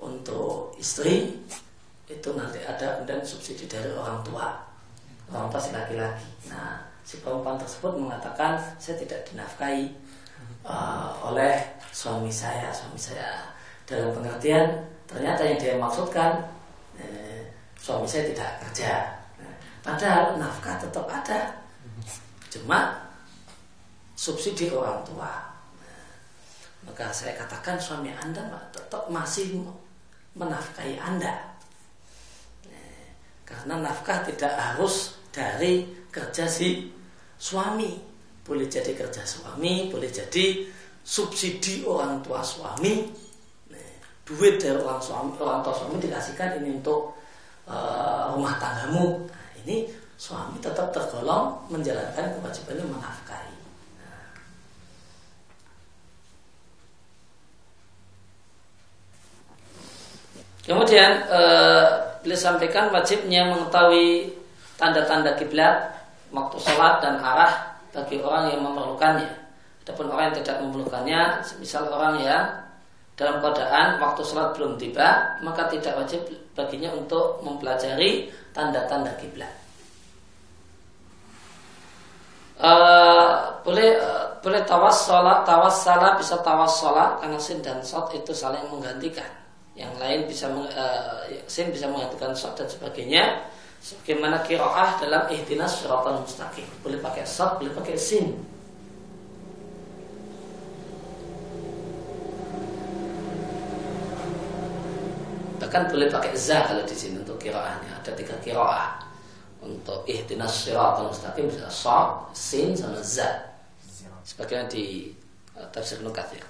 untuk 0.00 0.72
istri 0.80 1.36
itu 2.06 2.28
nanti 2.38 2.62
ada 2.62 3.02
dan 3.02 3.20
subsidi 3.22 3.66
dari 3.66 3.90
orang 3.92 4.22
tua. 4.22 4.54
Orang 5.32 5.50
tua 5.50 5.60
si 5.60 5.70
laki-laki. 5.74 6.26
Nah 6.48 6.80
si 7.02 7.18
perempuan 7.22 7.58
tersebut 7.58 7.98
mengatakan 7.98 8.58
saya 8.78 8.98
tidak 8.98 9.26
dinafkahi 9.30 9.90
uh, 10.66 11.18
oleh 11.26 11.54
suami 11.90 12.30
saya. 12.30 12.70
Suami 12.70 12.98
saya 12.98 13.46
dalam 13.86 14.14
pengertian 14.14 14.86
ternyata 15.06 15.46
yang 15.46 15.58
dia 15.62 15.74
maksudkan 15.78 16.42
eh, 16.98 17.46
suami 17.78 18.06
saya 18.06 18.26
tidak 18.26 18.50
kerja. 18.66 19.14
Nah, 19.38 19.54
padahal 19.82 20.34
nafkah 20.38 20.74
tetap 20.78 21.06
ada. 21.06 21.62
Cuma 22.50 23.06
subsidi 24.18 24.70
orang 24.72 25.02
tua 25.06 25.45
maka 26.86 27.10
saya 27.10 27.34
katakan 27.34 27.76
suami 27.76 28.14
anda 28.14 28.40
tetap 28.72 29.10
masih 29.10 29.60
menafkahi 30.38 30.96
anda. 30.96 31.34
Nah, 32.70 33.06
karena 33.44 33.74
nafkah 33.82 34.22
tidak 34.24 34.54
harus 34.54 35.18
dari 35.34 35.84
kerja 36.08 36.46
si 36.48 36.88
suami. 37.36 37.98
Boleh 38.46 38.70
jadi 38.70 38.94
kerja 38.94 39.26
suami 39.26 39.90
boleh 39.90 40.06
jadi 40.06 40.64
subsidi 41.02 41.82
orang 41.82 42.22
tua 42.22 42.40
suami. 42.40 43.10
Nah, 43.74 43.92
duit 44.22 44.62
dari 44.62 44.78
orang 44.78 45.02
suami 45.02 45.34
orang 45.42 45.60
tua 45.66 45.74
suami 45.74 45.98
dikasihkan 45.98 46.62
ini 46.62 46.78
untuk 46.78 47.18
uh, 47.66 48.30
rumah 48.32 48.54
tanggamu. 48.62 49.26
Nah, 49.26 49.50
ini 49.66 49.90
suami 50.16 50.56
tetap 50.64 50.88
tergolong 50.96 51.60
menjalankan 51.68 52.40
kewajibannya 52.40 52.88
menafkahi 52.88 53.56
nah. 54.00 54.32
Kemudian 60.66 61.30
uh, 61.30 61.86
beliau 62.26 62.34
sampaikan 62.34 62.90
wajibnya 62.90 63.46
mengetahui 63.54 64.34
tanda-tanda 64.74 65.38
kiblat 65.38 65.94
waktu 66.34 66.58
sholat 66.58 66.98
dan 66.98 67.22
arah 67.22 67.78
bagi 67.94 68.18
orang 68.18 68.50
yang 68.50 68.66
memerlukannya. 68.66 69.30
Adapun 69.86 70.10
orang 70.10 70.34
yang 70.34 70.42
tidak 70.42 70.58
memerlukannya, 70.66 71.22
misal 71.62 71.86
orang 71.86 72.18
yang 72.18 72.42
dalam 73.14 73.38
keadaan 73.38 74.02
waktu 74.02 74.26
sholat 74.26 74.58
belum 74.58 74.74
tiba, 74.74 75.38
maka 75.46 75.70
tidak 75.70 76.02
wajib 76.02 76.26
baginya 76.58 76.90
untuk 76.98 77.38
mempelajari 77.46 78.26
tanda-tanda 78.50 79.14
kiblat. 79.22 79.54
Uh, 82.58 83.54
boleh 83.62 84.02
uh, 84.02 84.34
boleh 84.42 84.64
tawas 84.66 85.04
sholat 85.06 85.44
tawas 85.44 85.84
salah 85.84 86.16
bisa 86.16 86.40
tawas 86.40 86.80
sholat 86.80 87.20
karena 87.20 87.36
sin 87.36 87.60
dan 87.60 87.84
shot 87.84 88.08
itu 88.16 88.32
saling 88.32 88.64
menggantikan 88.72 89.28
yang 89.76 89.92
lain 90.00 90.24
bisa 90.24 90.48
uh, 90.48 91.20
sin 91.44 91.68
bisa 91.68 91.86
menggantikan 91.86 92.32
shot 92.32 92.56
dan 92.56 92.64
sebagainya 92.64 93.44
Sebagaimana 93.86 94.42
kiroah 94.42 94.98
dalam 94.98 95.30
ihtinas 95.30 95.78
syaratan 95.78 96.26
mustaqim. 96.26 96.66
Boleh 96.82 96.98
pakai 96.98 97.22
sad, 97.22 97.62
boleh 97.62 97.70
pakai 97.70 97.94
sin. 97.94 98.34
Bahkan 105.62 105.82
boleh 105.94 106.10
pakai 106.10 106.34
za 106.34 106.66
kalau 106.66 106.82
di 106.82 106.98
sini 106.98 107.22
untuk 107.22 107.38
kiroahnya. 107.38 108.02
Ada 108.02 108.10
tiga 108.18 108.34
kiroah. 108.42 109.06
Untuk 109.62 110.02
ihtinas 110.10 110.66
syaratan 110.66 111.06
mustaqim 111.06 111.46
bisa 111.46 111.70
sad, 111.70 112.34
sin, 112.34 112.74
sama 112.74 112.98
za. 112.98 113.54
Sebagaimana 114.26 114.66
di 114.66 115.14
uh, 115.54 115.62
tafsir 115.70 116.02
nukat 116.02 116.26
ya. 116.34 116.42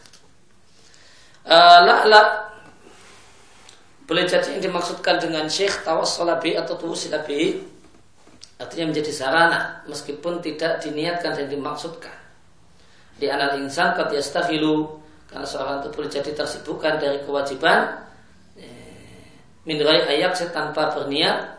Uh, 1.44 1.84
la, 1.84 1.96
la, 2.08 2.20
boleh 4.06 4.24
jadi 4.24 4.56
yang 4.56 4.62
dimaksudkan 4.70 5.18
dengan 5.18 5.50
syekh 5.50 5.82
tawassalabi 5.82 6.54
atau 6.54 6.78
tuwusilabi 6.78 7.58
artinya 8.56 8.94
menjadi 8.94 9.12
sarana 9.12 9.84
meskipun 9.90 10.40
tidak 10.40 10.80
diniatkan 10.80 11.36
dan 11.36 11.46
dimaksudkan. 11.50 12.14
Di 13.18 13.26
anal 13.28 13.58
insan 13.60 13.98
kat 13.98 14.14
yastahilu 14.14 15.02
karena 15.26 15.44
seorang 15.44 15.82
itu 15.82 15.88
boleh 15.92 16.10
jadi 16.10 16.30
tersibukkan 16.32 17.02
dari 17.02 17.18
kewajiban 17.26 18.06
eh, 18.56 19.26
min 19.66 19.82
ayat 19.82 20.38
tanpa 20.54 20.94
berniat 20.94 21.58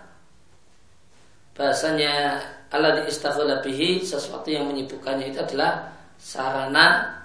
bahasanya 1.57 2.39
Allah 2.67 2.99
di 3.63 4.03
sesuatu 4.03 4.47
yang 4.51 4.67
menyibukkannya 4.67 5.31
itu 5.31 5.39
adalah 5.39 5.87
sarana 6.19 7.15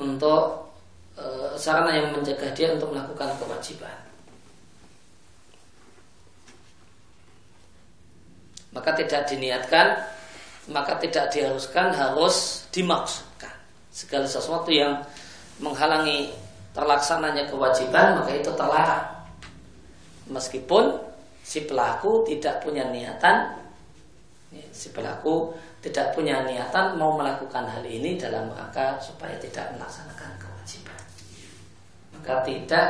untuk 0.00 0.72
e, 1.12 1.54
sarana 1.60 1.92
yang 1.92 2.08
menjaga 2.16 2.48
dia 2.56 2.72
untuk 2.72 2.90
melakukan 2.96 3.36
kewajiban. 3.36 3.92
Maka 8.72 8.96
tidak 8.96 9.28
diniatkan 9.28 10.00
maka 10.70 10.96
tidak 11.02 11.28
diharuskan 11.34 11.90
harus 11.92 12.66
dimaksudkan. 12.70 13.52
Segala 13.92 14.24
sesuatu 14.24 14.70
yang 14.72 15.02
menghalangi 15.60 16.32
terlaksananya 16.72 17.50
kewajiban 17.52 18.22
maka 18.22 18.32
itu 18.32 18.50
terlarang. 18.56 19.06
Meskipun 20.30 21.02
si 21.42 21.68
pelaku 21.68 22.24
tidak 22.24 22.62
punya 22.64 22.88
niatan 22.88 23.60
si 24.70 24.92
pelaku 24.92 25.52
tidak 25.82 26.14
punya 26.14 26.46
niatan 26.46 26.94
mau 26.94 27.18
melakukan 27.18 27.66
hal 27.66 27.82
ini 27.82 28.14
dalam 28.14 28.48
rangka 28.54 29.02
supaya 29.02 29.34
tidak 29.42 29.74
melaksanakan 29.76 30.30
kewajiban. 30.38 31.02
Maka 32.14 32.34
tidak 32.46 32.86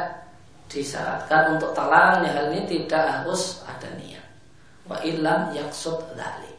disyaratkan 0.69 1.57
untuk 1.57 1.73
terlarangnya 1.73 2.31
hal 2.31 2.47
ini 2.53 2.69
tidak 2.69 3.05
harus 3.25 3.65
ada 3.65 3.89
niat 3.97 4.22
wa 4.93 4.99
ilam 5.01 5.57
yaksud 5.57 5.97
dhalik 6.13 6.53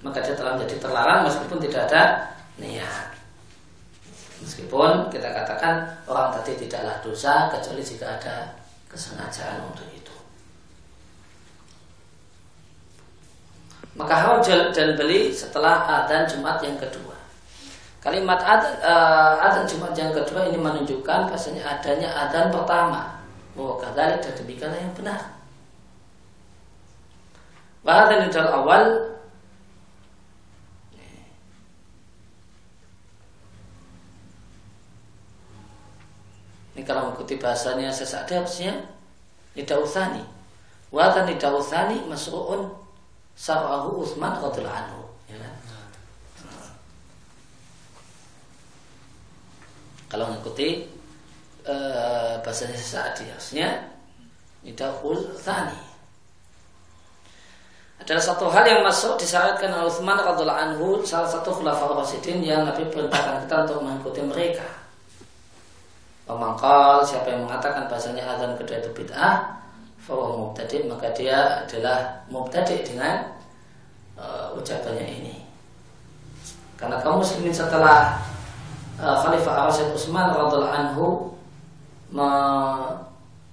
maka 0.00 0.24
dia 0.24 0.34
telah 0.34 0.56
menjadi 0.56 0.80
terlarang 0.80 1.28
meskipun 1.28 1.60
tidak 1.60 1.86
ada 1.92 2.02
niat. 2.56 3.12
Meskipun 4.40 5.12
kita 5.12 5.28
katakan 5.28 5.84
orang 6.08 6.32
tadi 6.40 6.56
tidaklah 6.66 6.96
dosa 7.04 7.52
kecuali 7.52 7.84
jika 7.84 8.16
ada 8.16 8.56
kesengajaan 8.88 9.60
untuk 9.68 9.84
itu. 9.92 10.16
Maka 13.94 14.14
hal 14.16 14.40
dan 14.72 14.96
beli 14.96 15.28
setelah 15.28 15.84
adzan 15.84 16.24
Jumat 16.24 16.64
yang 16.64 16.80
kedua. 16.80 17.19
Kalimat 18.00 18.40
adzan 18.40 18.80
uh, 18.80 19.36
adzan 19.44 19.68
Jumat 19.68 19.92
yang 19.92 20.08
kedua 20.16 20.48
ini 20.48 20.56
menunjukkan 20.56 21.28
bahasanya 21.28 21.60
adanya 21.76 22.08
adzan 22.08 22.48
pertama. 22.48 23.20
Bahwa 23.52 23.76
kata 23.76 24.24
dan 24.24 24.32
demikianlah 24.40 24.80
yang 24.80 24.94
benar. 24.96 25.20
Bahkan 27.84 28.28
di 28.28 28.40
awal 28.40 28.84
Ini 36.70 36.88
kalau 36.88 37.12
mengikuti 37.12 37.36
bahasanya 37.36 37.92
sesak 37.92 38.24
harusnya 38.32 38.72
tidak 39.52 39.84
usani. 39.84 40.24
Wa 40.88 41.12
tidak 41.12 41.52
usani 41.52 42.00
masru'un 42.08 42.72
sarahu 43.36 44.00
Utsman 44.00 44.40
radhiyallahu 44.40 44.80
anhu. 44.88 45.09
Kalau 50.10 50.26
mengikuti 50.26 50.84
e, 51.62 51.76
bahasanya 52.42 52.76
saat 52.76 53.14
harusnya 53.22 53.86
nidahul 54.66 55.16
thani 55.38 55.90
adalah 58.00 58.22
satu 58.24 58.48
hal 58.48 58.64
yang 58.64 58.80
masuk 58.80 59.20
disyaratkan 59.20 59.70
oleh 59.76 59.86
Utsman 59.86 60.16
radhiallahu 60.16 60.60
anhu 60.72 60.86
salah 61.04 61.28
satu 61.28 61.52
khulafaur 61.52 62.00
rasyidin 62.00 62.40
yang 62.40 62.64
Nabi 62.64 62.88
perintahkan 62.88 63.44
kita 63.44 63.54
untuk 63.68 63.84
mengikuti 63.84 64.24
mereka. 64.24 64.64
Pemangkal 66.24 67.04
siapa 67.04 67.28
yang 67.28 67.44
mengatakan 67.44 67.92
bahasanya 67.92 68.24
azan 68.24 68.56
kedua 68.56 68.80
itu 68.80 68.90
bid'ah, 68.96 69.60
mubtadi 70.08 70.88
maka 70.88 71.12
dia 71.12 71.60
adalah 71.66 72.24
mubtadi 72.32 72.80
dengan 72.80 73.28
uh, 74.16 74.56
ucapannya 74.56 75.04
ini. 75.04 75.36
Karena 76.80 76.96
kaum 77.04 77.20
muslimin 77.20 77.52
setelah 77.52 78.16
Khalifah 79.00 79.72
Rasyid 79.72 79.96
Utsman 79.96 80.28
radhiallahu 80.36 80.76
anhu 80.76 81.06
me 82.12 82.28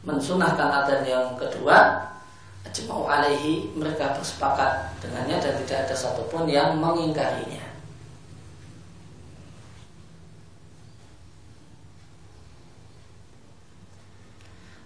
mensunahkan 0.03 0.71
adzan 0.83 1.03
yang 1.03 1.35
kedua, 1.35 1.99
ajma'u 2.63 3.03
alaihi 3.07 3.67
mereka 3.75 4.15
bersepakat 4.15 4.91
dengannya 5.03 5.35
dan 5.39 5.53
tidak 5.63 5.87
ada 5.87 5.95
satupun 5.95 6.47
yang 6.47 6.79
mengingkarinya. 6.79 7.63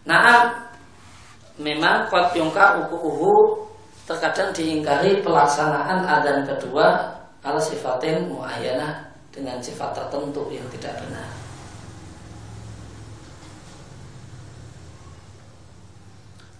Nah, 0.09 0.49
memang 1.61 2.09
kuat 2.09 2.33
yungka 2.33 2.81
uku 2.89 3.61
terkadang 4.09 4.49
diingkari 4.57 5.21
pelaksanaan 5.21 6.01
adzan 6.01 6.49
kedua 6.49 7.13
ala 7.45 7.61
sifatin 7.61 8.25
muayyana 8.25 9.10
dengan 9.31 9.57
sifat 9.63 9.95
tertentu 9.95 10.51
yang 10.51 10.67
tidak 10.75 10.99
benar. 11.07 11.29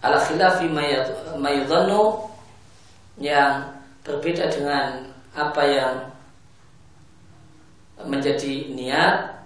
Ala 0.01 0.17
khilafi 0.17 0.65
mayudhanu 1.37 2.25
yang 3.21 3.69
berbeda 4.01 4.49
dengan 4.49 5.13
apa 5.37 5.61
yang 5.61 5.95
menjadi 8.01 8.73
niat 8.73 9.45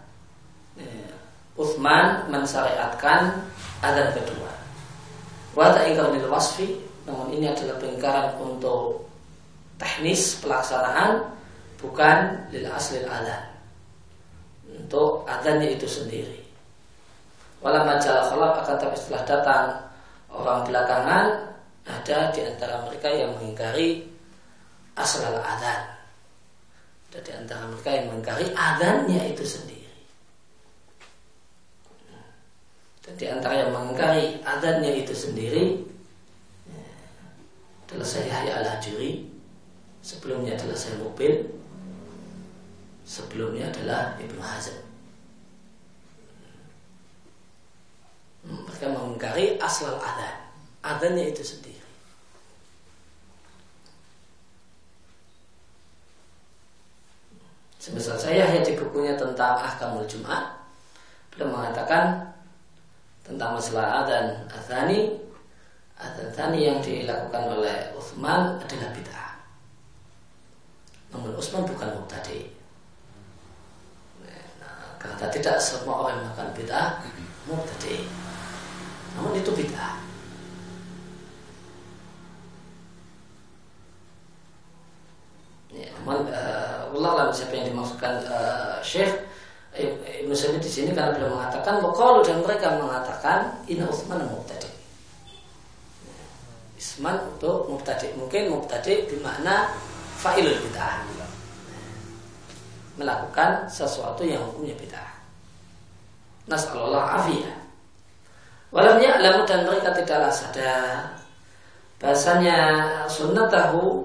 eh, 0.79 1.11
Uthman 1.59 2.31
mensyariatkan 2.31 3.43
adzan 3.83 4.15
kedua. 4.15 4.51
Wa 5.51 5.75
ta'ingkar 5.75 6.07
wasfi 6.31 6.79
namun 7.05 7.35
ini 7.35 7.51
adalah 7.51 7.75
pengingkaran 7.77 8.27
untuk 8.41 9.05
teknis 9.77 10.39
pelaksanaan 10.39 11.35
bukan 11.81 12.49
lil 12.51 12.65
asli 12.69 13.03
adzan. 13.03 13.43
Untuk 14.75 15.23
adzannya 15.25 15.75
itu 15.75 15.87
sendiri. 15.87 16.41
Walau 17.63 17.87
majalah 17.87 18.29
khalaf 18.29 18.53
akan 18.61 18.75
tapi 18.77 18.95
setelah 18.99 19.23
datang 19.25 19.65
orang 20.29 20.67
belakangan 20.67 21.25
ada 21.85 22.17
di 22.33 22.41
antara 22.45 22.83
mereka 22.85 23.09
yang 23.09 23.31
mengingkari 23.39 24.05
asal 24.99 25.25
adzan. 25.31 25.81
Ada 27.09 27.19
di 27.23 27.31
antara 27.31 27.63
mereka 27.71 27.89
yang 27.95 28.05
mengingkari 28.11 28.45
adzannya 28.51 29.21
itu 29.31 29.45
sendiri. 29.47 29.85
Dan 33.05 33.13
di 33.21 33.25
antara 33.29 33.53
yang 33.61 33.69
mengingkari 33.69 34.41
adanya 34.41 34.89
itu 34.89 35.13
sendiri 35.13 35.77
adalah 37.85 38.01
saya 38.01 38.33
Yahya 38.33 38.65
al-Hajuri, 38.65 39.29
sebelumnya 40.01 40.57
adalah 40.57 40.73
saya 40.73 40.97
Mobil, 40.97 41.45
sebelumnya 43.05 43.69
adalah 43.69 44.17
Ibnu 44.17 44.41
Hazm. 44.41 44.81
Mereka 48.45 48.85
mengingkari 48.89 49.61
asal 49.61 49.97
adan, 49.97 50.49
adanya 50.81 51.29
itu 51.29 51.41
sendiri. 51.41 51.81
Semisal 57.77 58.17
saya 58.17 58.49
ya 58.49 58.65
di 58.65 58.73
bukunya 58.73 59.13
tentang 59.13 59.61
ahkamul 59.61 60.09
Jumat, 60.09 60.57
beliau 61.29 61.53
mengatakan 61.53 62.17
tentang 63.21 63.53
masalah 63.53 64.01
adzan 64.01 64.41
adzani 64.49 65.21
adzan 65.93 66.33
adzani 66.33 66.59
yang 66.65 66.81
dilakukan 66.81 67.45
oleh 67.45 67.93
Utsman 67.93 68.57
adalah 68.57 68.89
bid'ah. 68.89 69.37
Namun 71.13 71.37
Utsman 71.37 71.61
bukan 71.69 71.93
mubtadi. 71.93 72.54
Kata 75.15 75.31
tidak 75.31 75.55
semua 75.63 76.03
orang 76.03 76.19
yang 76.19 76.27
melakukan 76.27 76.49
bid'ah 76.59 76.89
mubtadi. 77.47 78.03
Namun 79.15 79.31
itu 79.39 79.51
bid'ah. 79.55 79.95
Ya, 85.71 85.91
uh, 86.03 86.91
Allah 86.91 87.31
siapa 87.31 87.55
yang 87.55 87.71
dimaksudkan 87.71 88.27
uh, 88.27 88.79
Syekh 88.83 89.11
Ibnu 89.75 90.31
Sa'id 90.35 90.59
di 90.59 90.71
sini 90.71 90.91
karena 90.91 91.15
beliau 91.15 91.35
mengatakan 91.35 91.79
kalau 91.79 92.23
dan 92.23 92.43
mereka 92.43 92.75
mengatakan 92.75 93.55
inna 93.71 93.87
Utsman 93.87 94.19
mubtadi. 94.23 94.67
Isman 96.75 97.15
untuk 97.35 97.71
mubtadi. 97.71 98.11
Mungkin 98.19 98.51
mubtadi 98.51 99.07
bermakna 99.07 99.71
fa'ilul 100.19 100.59
bid'ah. 100.59 101.24
Melakukan 102.95 103.67
sesuatu 103.67 104.23
yang 104.23 104.43
hukumnya 104.47 104.75
bid'ah. 104.79 105.11
Nas'alullah 106.47 107.23
afiyah. 107.23 107.55
Walam 108.75 108.99
ya'lamu 108.99 109.47
dan 109.47 109.63
mereka 109.63 109.95
tidaklah 109.95 110.31
sadar 110.31 111.15
bahasanya 111.95 112.57
sunnatahu 113.07 114.03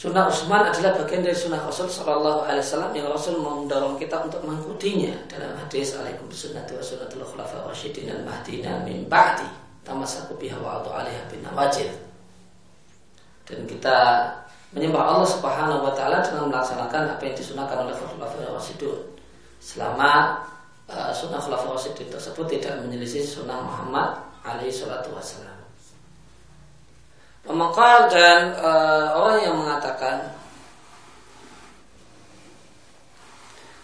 Sunnah 0.00 0.32
Utsman 0.32 0.64
adalah 0.64 0.96
bagian 0.96 1.20
dari 1.20 1.36
sunnah 1.36 1.60
Rasul 1.60 1.84
Shallallahu 1.84 2.48
Alaihi 2.48 2.64
Wasallam 2.64 2.96
yang 2.96 3.12
Rasul 3.12 3.36
mendorong 3.36 4.00
kita 4.00 4.16
untuk 4.24 4.40
mengikutinya 4.48 5.12
dalam 5.28 5.52
hadis 5.60 5.92
alaikum 5.92 6.24
sunnati 6.32 6.72
wa 6.72 6.80
sunnatul 6.80 7.20
khulafa 7.20 7.68
rasyidin 7.68 8.08
al 8.08 8.24
mahdina 8.24 8.80
min 8.80 9.04
ba'di 9.12 9.44
tamasaku 9.84 10.40
biha 10.40 10.56
wa 10.56 10.80
alaiha 10.80 11.20
bin 11.28 11.44
nawajid 11.44 11.92
dan 13.44 13.60
kita 13.68 13.98
menyembah 14.70 15.02
Allah 15.02 15.28
Subhanahu 15.28 15.82
wa 15.82 15.92
taala 15.94 16.22
dengan 16.22 16.50
melaksanakan 16.50 17.18
apa 17.18 17.22
yang 17.26 17.36
disunahkan 17.36 17.76
oleh 17.86 17.94
khulafa 17.94 18.38
rasyidun 18.54 18.98
selama 19.58 20.40
uh, 20.86 21.10
sunnah 21.10 21.42
khulafa 21.42 21.74
rasyidin 21.74 22.08
tersebut 22.08 22.46
tidak 22.46 22.78
menyelisih 22.86 23.26
sunnah 23.26 23.60
Muhammad 23.62 24.22
alaihi 24.46 24.72
salatu 24.72 25.10
wasallam 25.12 25.58
Pemakal 27.40 28.12
dan 28.12 28.52
e, 28.52 28.70
orang 29.16 29.40
yang 29.40 29.56
mengatakan 29.56 30.28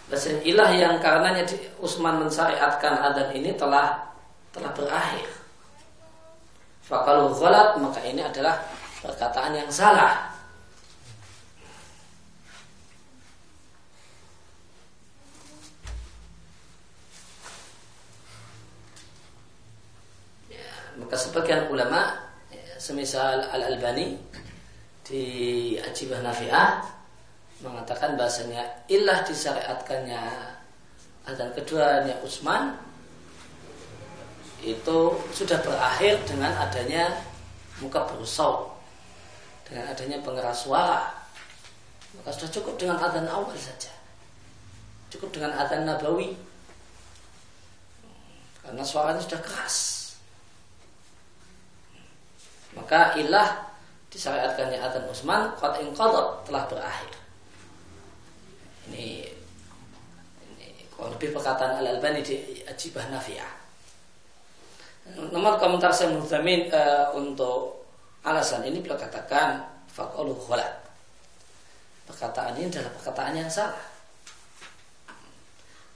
Bahasa 0.07 0.39
ilah 0.39 0.71
yang 0.71 1.03
karenanya 1.03 1.43
Utsman 1.83 2.15
mensyariatkan 2.23 2.95
adan 2.95 3.27
ini 3.35 3.51
telah 3.59 4.07
telah 4.55 4.71
berakhir. 4.71 5.27
Fakalu 6.87 7.35
ghalat 7.35 7.75
maka 7.83 7.99
ini 8.07 8.23
adalah 8.23 8.55
perkataan 9.03 9.51
yang 9.51 9.67
salah. 9.67 10.31
Ya, 20.47 20.71
maka 21.07 21.23
sebagian 21.23 21.71
ulama 21.71 22.19
semisal 22.75 23.47
Al-Albani 23.47 24.19
di 25.07 25.23
Ajibah 25.79 26.19
Nafi'ah 26.19 26.83
mengatakan 27.63 28.19
bahasanya 28.19 28.67
ilah 28.91 29.23
disyariatkannya. 29.23 30.23
Dan 31.31 31.55
keduanya 31.55 32.11
Utsman 32.19 32.75
itu 34.67 35.15
sudah 35.31 35.63
berakhir 35.63 36.19
dengan 36.27 36.51
adanya 36.59 37.23
muka 37.79 38.03
berusau 38.03 38.75
dengan 39.63 39.87
adanya 39.87 40.19
pengeras 40.19 40.67
suara. 40.67 41.07
Maka 42.19 42.35
sudah 42.35 42.51
cukup 42.51 42.75
dengan 42.75 42.99
adzan 42.99 43.31
awal 43.31 43.55
saja. 43.55 43.95
Cukup 45.07 45.31
dengan 45.31 45.55
adzan 45.55 45.87
nabawi. 45.87 46.35
Karena 48.59 48.83
suaranya 48.83 49.23
sudah 49.23 49.39
keras 49.39 49.96
maka 52.77 53.17
ilah 53.17 53.67
disyariatkannya 54.13 54.79
adzan 54.79 55.09
Utsman 55.09 55.51
qad 55.59 55.81
inqadhat 55.83 56.47
telah 56.47 56.63
berakhir. 56.69 57.13
Ini 58.87 59.27
ini 60.47 60.67
kurang 60.93 61.17
lebih 61.17 61.35
perkataan 61.35 61.83
Al 61.83 61.97
Albani 61.97 62.23
di 62.23 62.63
Ajibah 62.63 63.09
Nafi'ah. 63.11 63.53
Nomor 65.31 65.55
komentar 65.59 65.91
saya 65.91 66.11
Muzamin 66.11 66.67
uh, 66.71 67.15
untuk 67.15 67.87
alasan 68.27 68.63
ini 68.67 68.83
beliau 68.83 68.99
katakan 68.99 69.63
khalat. 69.95 70.83
Perkataan 72.07 72.55
ini 72.59 72.71
adalah 72.71 72.91
perkataan 72.95 73.33
yang 73.35 73.51
salah. 73.51 73.83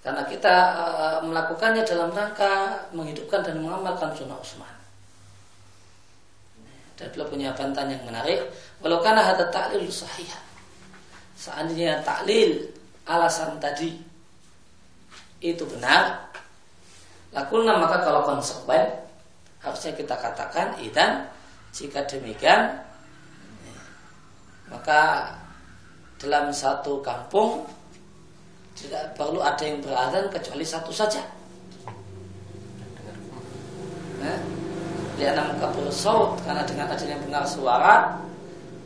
Karena 0.01 0.25
kita 0.25 0.55
uh, 0.79 1.19
melakukannya 1.23 1.86
dalam 1.86 2.09
rangka 2.11 2.88
menghidupkan 2.91 3.45
dan 3.45 3.61
mengamalkan 3.61 4.11
sunnah 4.15 4.39
Utsman. 4.39 4.80
Dan 7.01 7.09
beliau 7.09 7.27
punya 7.33 7.49
bantahan 7.57 7.89
yang 7.97 8.05
menarik. 8.05 8.45
Walau 8.77 9.01
karena 9.01 9.33
ada 9.33 9.49
taklil 9.49 9.89
sahih. 9.89 10.29
Seandainya 11.33 12.05
taklil 12.05 12.69
alasan 13.09 13.57
tadi 13.57 13.97
itu 15.41 15.65
benar, 15.65 16.29
lakulna 17.33 17.81
maka 17.81 18.05
kalau 18.05 18.21
konsekuen 18.21 18.85
harusnya 19.57 19.97
kita 19.97 20.13
katakan 20.13 20.77
idan 20.77 21.25
jika 21.73 22.05
demikian 22.05 22.77
maka 24.69 25.33
dalam 26.21 26.53
satu 26.53 27.01
kampung 27.01 27.65
tidak 28.77 29.17
perlu 29.17 29.41
ada 29.41 29.61
yang 29.65 29.81
berazan 29.81 30.29
kecuali 30.29 30.65
satu 30.65 30.93
saja. 30.93 31.21
Nah, 34.21 34.37
lihat 35.22 35.38
kabur 35.61 35.86
saut 35.93 36.41
karena 36.41 36.65
dengan 36.65 36.89
adanya 36.89 37.22
dengar 37.22 37.45
suara 37.45 38.17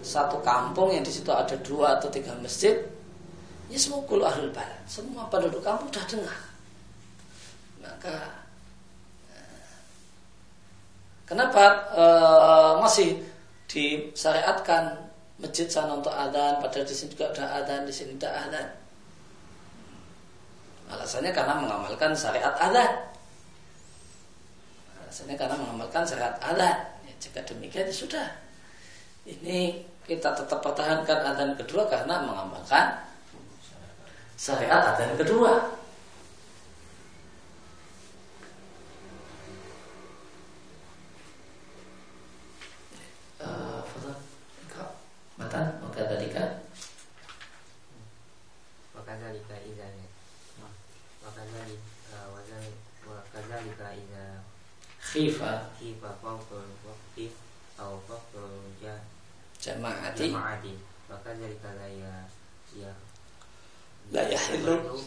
satu 0.05 0.37
kampung 0.45 0.93
yang 0.93 1.01
di 1.01 1.09
situ 1.09 1.31
ada 1.33 1.57
dua 1.65 1.97
atau 1.97 2.11
tiga 2.13 2.35
masjid, 2.37 2.77
ya 3.73 3.77
semua 3.79 4.05
kul 4.05 4.21
ahlul 4.21 4.53
balad, 4.53 4.83
semua 4.85 5.25
penduduk 5.33 5.65
kampung 5.65 5.89
sudah 5.89 6.05
dengar. 6.05 6.39
Maka 7.81 8.15
eh, 9.33 9.73
kenapa 11.25 11.63
uh, 11.97 12.73
masih 12.85 13.17
disyariatkan 13.65 15.09
masjid 15.41 15.65
sana 15.65 15.97
untuk 15.97 16.13
adzan, 16.13 16.61
padahal 16.61 16.85
di 16.85 16.93
sini 16.93 17.09
juga 17.17 17.33
ada 17.33 17.65
adzan, 17.65 17.81
di 17.89 17.93
sini 17.95 18.13
tidak 18.13 18.33
adzan. 18.45 18.67
Alasannya 20.85 21.31
karena 21.33 21.53
mengamalkan 21.65 22.13
syariat 22.13 22.53
adzan. 22.61 23.14
Alasannya 25.15 25.39
karena 25.39 25.55
mengamalkan 25.55 26.03
syariat 26.03 26.35
adzan. 26.43 26.75
Ya, 27.07 27.13
jika 27.23 27.39
demikian 27.47 27.87
ya 27.87 27.95
sudah. 27.95 28.27
Ini 29.23 29.79
kita 30.03 30.35
tetap 30.35 30.59
pertahankan 30.59 31.23
adzan 31.23 31.55
kedua 31.55 31.87
karena 31.87 32.19
mengamalkan 32.19 32.99
syariat 34.35 34.91
adzan 34.91 35.15
kedua. 35.15 35.71
matan 45.35 45.67
maka 45.83 45.99
dalika 46.07 46.63
maka 48.95 49.13
dalika 49.19 49.55
iza 49.67 49.87
maka 51.23 51.43
dalika 51.43 52.19
wazan 52.31 52.63
maka 53.03 53.39
dalika 53.51 53.87
iza 53.99 54.39
khifa 55.15 55.71
khifa 55.79 56.11
fawqul 56.19 56.67
waqti 56.83 57.31
aw 57.79 57.95
fawqul 58.03 58.67
ja 58.83 58.99
jama'ati. 59.63 60.27
Jama'ati. 60.27 60.73
Maka 61.07 61.31
la 61.39 61.87
ya. 61.87 62.27
Ya 62.75 62.91
la 64.11 64.21
yahillu 64.27 64.99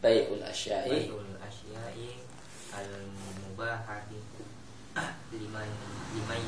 bai'ul 0.00 0.42
asya'i. 0.42 0.88
bai'ul 1.12 1.36
asya'i 1.38 2.24
al 2.72 2.90
mubahati 3.44 4.18
liman 5.36 5.68
liman 6.16 6.42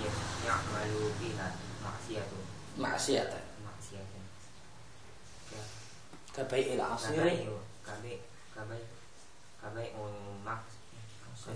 ya'malu 0.47 1.13
biha 1.21 1.49
maksiatun 1.85 2.45
maksiatan 2.81 3.45
maksiatan 3.61 4.25
ya. 5.53 5.63
Kabai'il 6.33 6.81
asiri 6.81 7.45
kabai 7.85 8.17
kabai 8.57 8.83
kabai 9.61 9.89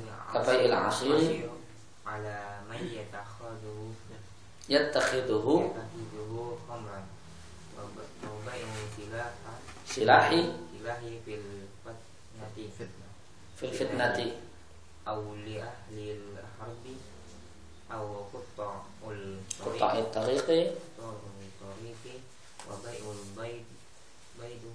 mak 0.01 0.33
kabai'il 0.33 0.73
asiri 0.73 1.45
ala 2.09 2.65
man 2.69 2.81
yatakhadhu 2.81 3.93
yattakhiduhu 4.69 5.55
yatakhidhuhu 5.69 6.57
khamran 6.65 7.05
wa 7.77 7.85
bai'u 8.47 8.73
silaha 8.97 9.53
silahi 9.85 10.41
silahi 10.73 11.11
fil 11.25 11.47
fitnati 11.85 12.65
fil 13.59 13.73
fitnati 13.73 14.27
awli 15.05 15.61
ahli 15.61 16.17
harbi 16.57 16.95
aw 17.93 18.05
qutta'ul 18.33 19.21
quta'it 19.61 20.09
tariqi 20.09 20.61
tariqi 21.61 22.15
wa 22.65 22.75
bai'ul 22.81 23.21
baid 23.37 23.67
baidu 24.41 24.73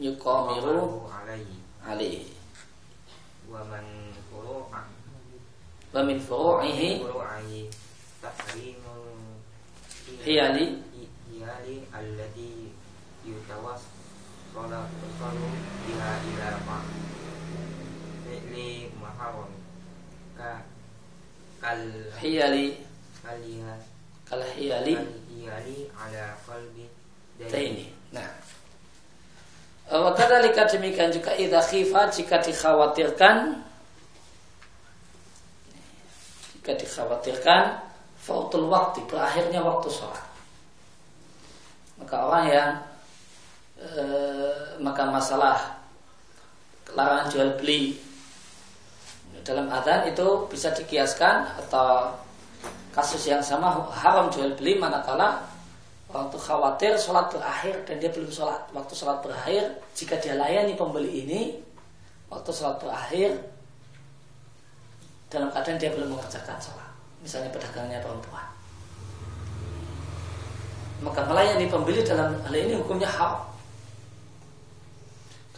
lima 0.00 0.04
lima 0.04 0.04
ya 0.04 0.04
yaku 0.04 0.04
yuqar 0.04 0.44
yuqamiru 0.52 1.08
alaihi. 1.08 1.56
alaihi. 1.86 2.32
Wa 3.50 3.60
man 3.64 3.84
furu'a. 4.30 4.82
Wa 5.92 6.00
min 6.02 6.18
furu'ihi 6.20 7.00
furu'i 7.00 7.70
tahrimul 8.22 9.40
hiyali 10.24 10.82
hiyali 11.30 11.76
allati 11.92 12.72
yutawas 13.26 13.80
Sola 14.54 14.86
Solu 15.18 15.50
Biha 15.82 16.10
Ila 16.30 16.48
Ma 16.62 16.78
Fi'li 18.22 18.86
Maharon 19.02 19.50
Ka 20.38 20.62
Kal 21.60 21.82
hiyali 22.22 22.78
Kaliha. 23.18 23.74
Kal 24.30 24.42
hiyali 24.54 24.94
Hiyali 25.34 25.90
Ala 25.98 26.38
Qalbi 26.46 26.86
taini. 27.50 27.90
nah 28.14 28.30
wa 30.00 30.10
kadzalika 30.16 30.66
demikian 30.66 31.14
juga 31.14 31.36
idza 31.38 31.60
khifa 31.62 32.10
jika 32.10 32.42
dikhawatirkan 32.42 33.62
jika 36.58 36.72
dikhawatirkan 36.74 37.78
fautul 38.18 38.72
waktu 38.72 39.04
berakhirnya 39.04 39.60
waktu 39.60 39.92
sholat. 39.92 40.24
Maka 42.00 42.16
orang 42.24 42.44
yang 42.48 42.70
e, 43.78 44.02
maka 44.80 45.04
masalah 45.12 45.78
larangan 46.96 47.28
jual 47.28 47.50
beli 47.60 48.00
dalam 49.44 49.68
adzan 49.68 50.08
itu 50.08 50.48
bisa 50.48 50.72
dikiaskan 50.72 51.44
atau 51.60 52.16
kasus 52.96 53.28
yang 53.28 53.44
sama 53.44 53.84
haram 53.92 54.32
jual 54.32 54.56
beli 54.56 54.80
manakala 54.80 55.44
waktu 56.14 56.38
khawatir 56.38 56.94
sholat 56.94 57.26
berakhir 57.26 57.74
dan 57.82 57.98
dia 57.98 58.10
belum 58.14 58.30
sholat. 58.30 58.62
Waktu 58.70 58.94
sholat 58.94 59.18
berakhir 59.18 59.66
jika 59.98 60.14
dia 60.22 60.38
layani 60.38 60.78
pembeli 60.78 61.26
ini 61.26 61.58
waktu 62.30 62.54
sholat 62.54 62.78
berakhir 62.78 63.34
dalam 65.26 65.50
keadaan 65.50 65.78
dia 65.82 65.90
belum 65.90 66.14
mengerjakan 66.14 66.54
sholat. 66.62 66.90
Misalnya 67.18 67.50
pedagangnya 67.50 67.98
perempuan. 67.98 68.46
Maka 71.02 71.26
melayani 71.26 71.66
pembeli 71.66 72.06
dalam 72.06 72.38
hal 72.46 72.54
ini 72.54 72.78
hukumnya 72.78 73.10
haram. 73.10 73.42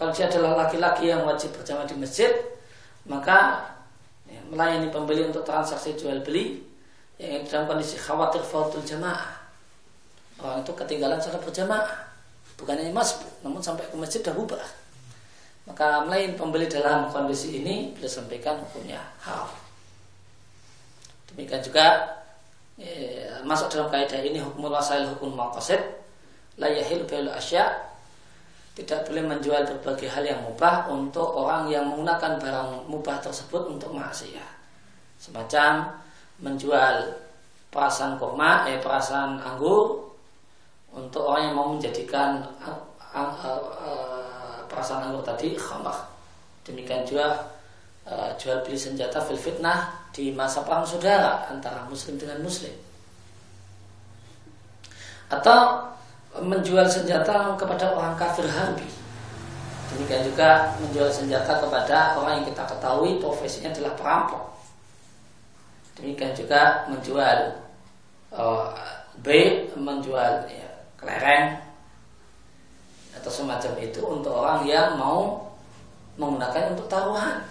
Kalau 0.01 0.09
dia 0.13 0.25
adalah 0.29 0.65
laki-laki 0.65 1.13
yang 1.13 1.25
wajib 1.29 1.53
berjamaah 1.53 1.85
di 1.85 1.97
masjid 2.01 2.33
maka 3.07 3.65
ya, 4.27 4.41
melayani 4.51 4.91
pembeli 4.91 5.25
untuk 5.25 5.47
transaksi 5.47 5.95
jual 5.95 6.21
beli 6.27 6.59
yang 7.17 7.47
dalam 7.49 7.65
kondisi 7.71 7.97
khawatir 7.97 8.43
fautul 8.45 8.83
jamaah 8.85 9.46
orang 10.41 10.61
itu 10.65 10.73
ketinggalan 10.77 11.19
sholat 11.21 11.43
berjamaah. 11.43 11.91
Bukannya 12.57 12.89
masbuk 12.89 13.29
namun 13.45 13.61
sampai 13.61 13.85
ke 13.85 13.97
masjid 14.01 14.25
dah 14.25 14.33
bubar 14.33 14.65
maka 15.67 16.07
melayani 16.07 16.39
pembeli 16.39 16.71
dalam 16.71 17.11
kondisi 17.11 17.61
ini 17.61 17.93
beliau 17.93 18.09
sampaikan 18.09 18.57
hukumnya 18.65 19.03
haram 19.21 19.51
demikian 21.29 21.61
juga 21.61 22.17
ya, 22.81 23.45
masuk 23.45 23.69
dalam 23.69 23.93
kaidah 23.93 24.25
ini 24.25 24.41
hukum 24.41 24.73
wasail 24.73 25.05
hukum 25.13 25.37
maqasid 25.37 25.83
la 26.57 26.69
yahil 26.73 27.05
bil 27.05 27.29
asya. 27.33 27.65
Tidak 28.77 29.09
boleh 29.09 29.25
menjual 29.25 29.65
berbagai 29.65 30.13
hal 30.13 30.21
yang 30.21 30.41
mubah 30.45 30.93
untuk 30.93 31.25
orang 31.33 31.73
yang 31.73 31.89
menggunakan 31.89 32.37
barang 32.37 32.93
mubah 32.93 33.25
tersebut 33.25 33.73
untuk 33.73 33.97
maksiat. 33.97 34.53
Semacam 35.17 35.97
menjual 36.45 37.17
perasan 37.73 38.21
kurma, 38.21 38.69
eh 38.69 38.77
perasan 38.77 39.41
anggur 39.41 40.06
untuk 40.97 41.29
orang 41.29 41.53
yang 41.53 41.55
mau 41.55 41.69
menjadikan 41.77 42.41
uh, 42.65 42.81
uh, 43.13 43.31
uh, 43.45 44.65
perasan 44.65 45.05
anggur 45.05 45.21
tadi 45.21 45.53
khamar. 45.55 46.09
Demikian 46.65 47.05
juga 47.05 47.53
jual 48.39 48.63
beli 48.63 48.79
senjata 48.79 49.19
fil 49.19 49.39
fitnah 49.39 49.91
di 50.15 50.31
masa 50.31 50.63
perang 50.63 50.87
saudara 50.87 51.43
antara 51.51 51.83
muslim 51.91 52.15
dengan 52.15 52.39
muslim. 52.39 52.71
Atau 55.27 55.91
menjual 56.39 56.87
senjata 56.87 57.59
kepada 57.59 57.95
orang 57.99 58.15
kafir 58.15 58.47
harbi. 58.47 58.87
Demikian 59.91 60.23
juga 60.27 60.75
menjual 60.83 61.11
senjata 61.11 61.63
kepada 61.63 62.19
orang 62.19 62.43
yang 62.43 62.47
kita 62.51 62.63
ketahui 62.67 63.19
profesinya 63.23 63.71
adalah 63.75 63.93
perampok. 63.99 64.45
Demikian 65.99 66.35
juga 66.37 66.87
menjual 66.91 67.39
uh, 68.35 68.71
B, 69.23 69.29
menjual 69.75 70.45
ya, 70.51 70.66
kelereng 70.97 71.61
atau 73.17 73.31
semacam 73.33 73.73
itu 73.81 74.01
untuk 74.05 74.33
orang 74.33 74.65
yang 74.69 74.97
mau 75.01 75.49
menggunakan 76.17 76.73
untuk 76.77 76.89
taruhan. 76.89 77.45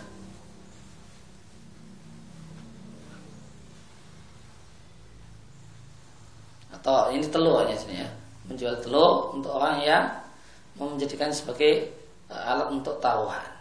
Atau 6.74 7.14
ini 7.14 7.26
telur 7.26 7.66
ya 7.66 7.78
sini 7.78 8.06
ya 8.06 8.10
menjual 8.46 8.78
telur 8.82 9.34
untuk 9.34 9.58
orang 9.58 9.82
yang 9.82 10.06
mau 10.78 10.86
menjadikan 10.92 11.34
sebagai 11.34 11.90
uh, 12.30 12.52
alat 12.54 12.70
untuk 12.70 13.02
taruhan. 13.02 13.56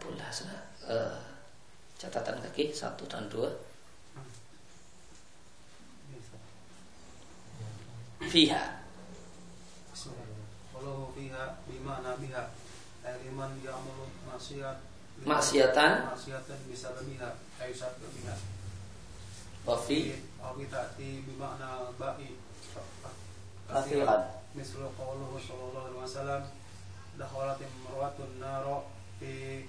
boleh 0.00 0.24
uh, 0.88 1.20
catatan 2.00 2.40
kaki 2.40 2.72
satu 2.72 3.04
dan 3.04 3.28
dua 3.28 3.52
fiha. 8.28 8.84
Kalau 10.74 11.12
fiha 11.16 11.60
bima 11.64 12.04
nabiha. 12.04 12.44
Maksiat. 14.28 14.76
Maksiatan. 15.24 15.92
Maksiatan 16.12 16.58
bisa 16.68 16.92
lebihha 16.96 17.36
ayu 17.60 17.72
saat 17.76 17.96
lebihha 18.00 18.36
wa 19.68 19.76
fi 19.76 20.16
aw 20.40 20.56
ta'ti 20.56 21.20
bima'na 21.28 21.92
ba'i 22.00 22.32
kathiran 23.68 24.40
mislu 24.56 24.88
qawluhu 24.96 25.36
sallallahu 25.36 25.92
alaihi 25.92 26.00
wasallam. 26.00 26.42
Dakhalat 27.20 27.60
imra'atun 27.60 28.40
fi 29.20 29.68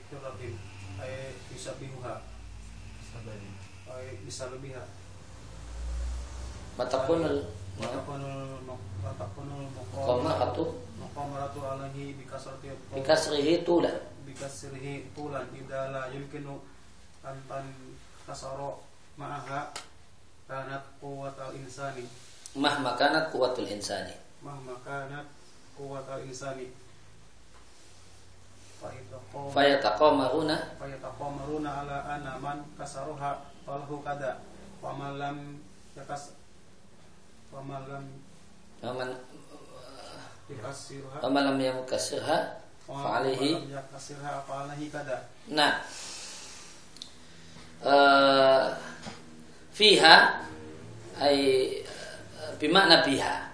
ay 1.04 1.36
ay 3.92 4.16
matakunul 6.80 7.52
matakunul 7.82 9.66
muqamaratu 9.74 10.66
muqamaratu 11.02 11.60
alaihi 11.66 12.14
bikasrati 12.22 12.70
bikasrihi 12.94 13.66
tulan. 13.66 13.98
Bikasrihi 14.24 15.12
tulan. 15.18 15.50
Idza 15.58 15.90
la 15.90 16.08
yumkinu 16.14 16.62
an 17.26 17.38
tan 17.50 17.66
kasaro 18.30 18.86
ma'aha 19.18 19.74
kanat 20.46 20.84
quwwatal 21.02 21.58
insani. 21.58 22.06
Mahma 22.56 22.94
kanat 22.96 23.34
quwwatul 23.34 23.68
insani. 23.68 24.14
Mahma 24.46 24.78
kanat 24.86 25.26
quwwatal 25.76 26.22
insani. 26.24 26.70
Fayataqamaruna 29.54 30.74
fayataqamaruna 30.82 31.70
ala 31.86 31.98
anna 32.18 32.34
man 32.42 32.66
kasaruha 32.78 33.46
falahu 33.66 34.02
kada. 34.02 34.42
Wa 34.82 34.98
man 34.98 35.22
lam 35.22 35.38
yakas 35.94 36.34
wa 37.52 37.62
man 37.62 37.82
lam 37.86 38.06
waman 38.82 39.10
yakasirha 40.48 41.20
waman 41.20 41.42
lam 41.52 41.58
yamukasirha 41.60 42.38
wa 42.88 42.96
fa'alihi. 42.96 43.50
man 43.56 43.62
lam 43.68 43.76
yakasirha 43.78 44.32
fa'alaihi 44.48 44.86
kada? 44.88 45.18
Nah. 45.52 45.74
Eh, 47.82 48.68
fiha 49.74 50.16
ay 51.18 51.38
bimakna 52.62 53.02
biha. 53.02 53.50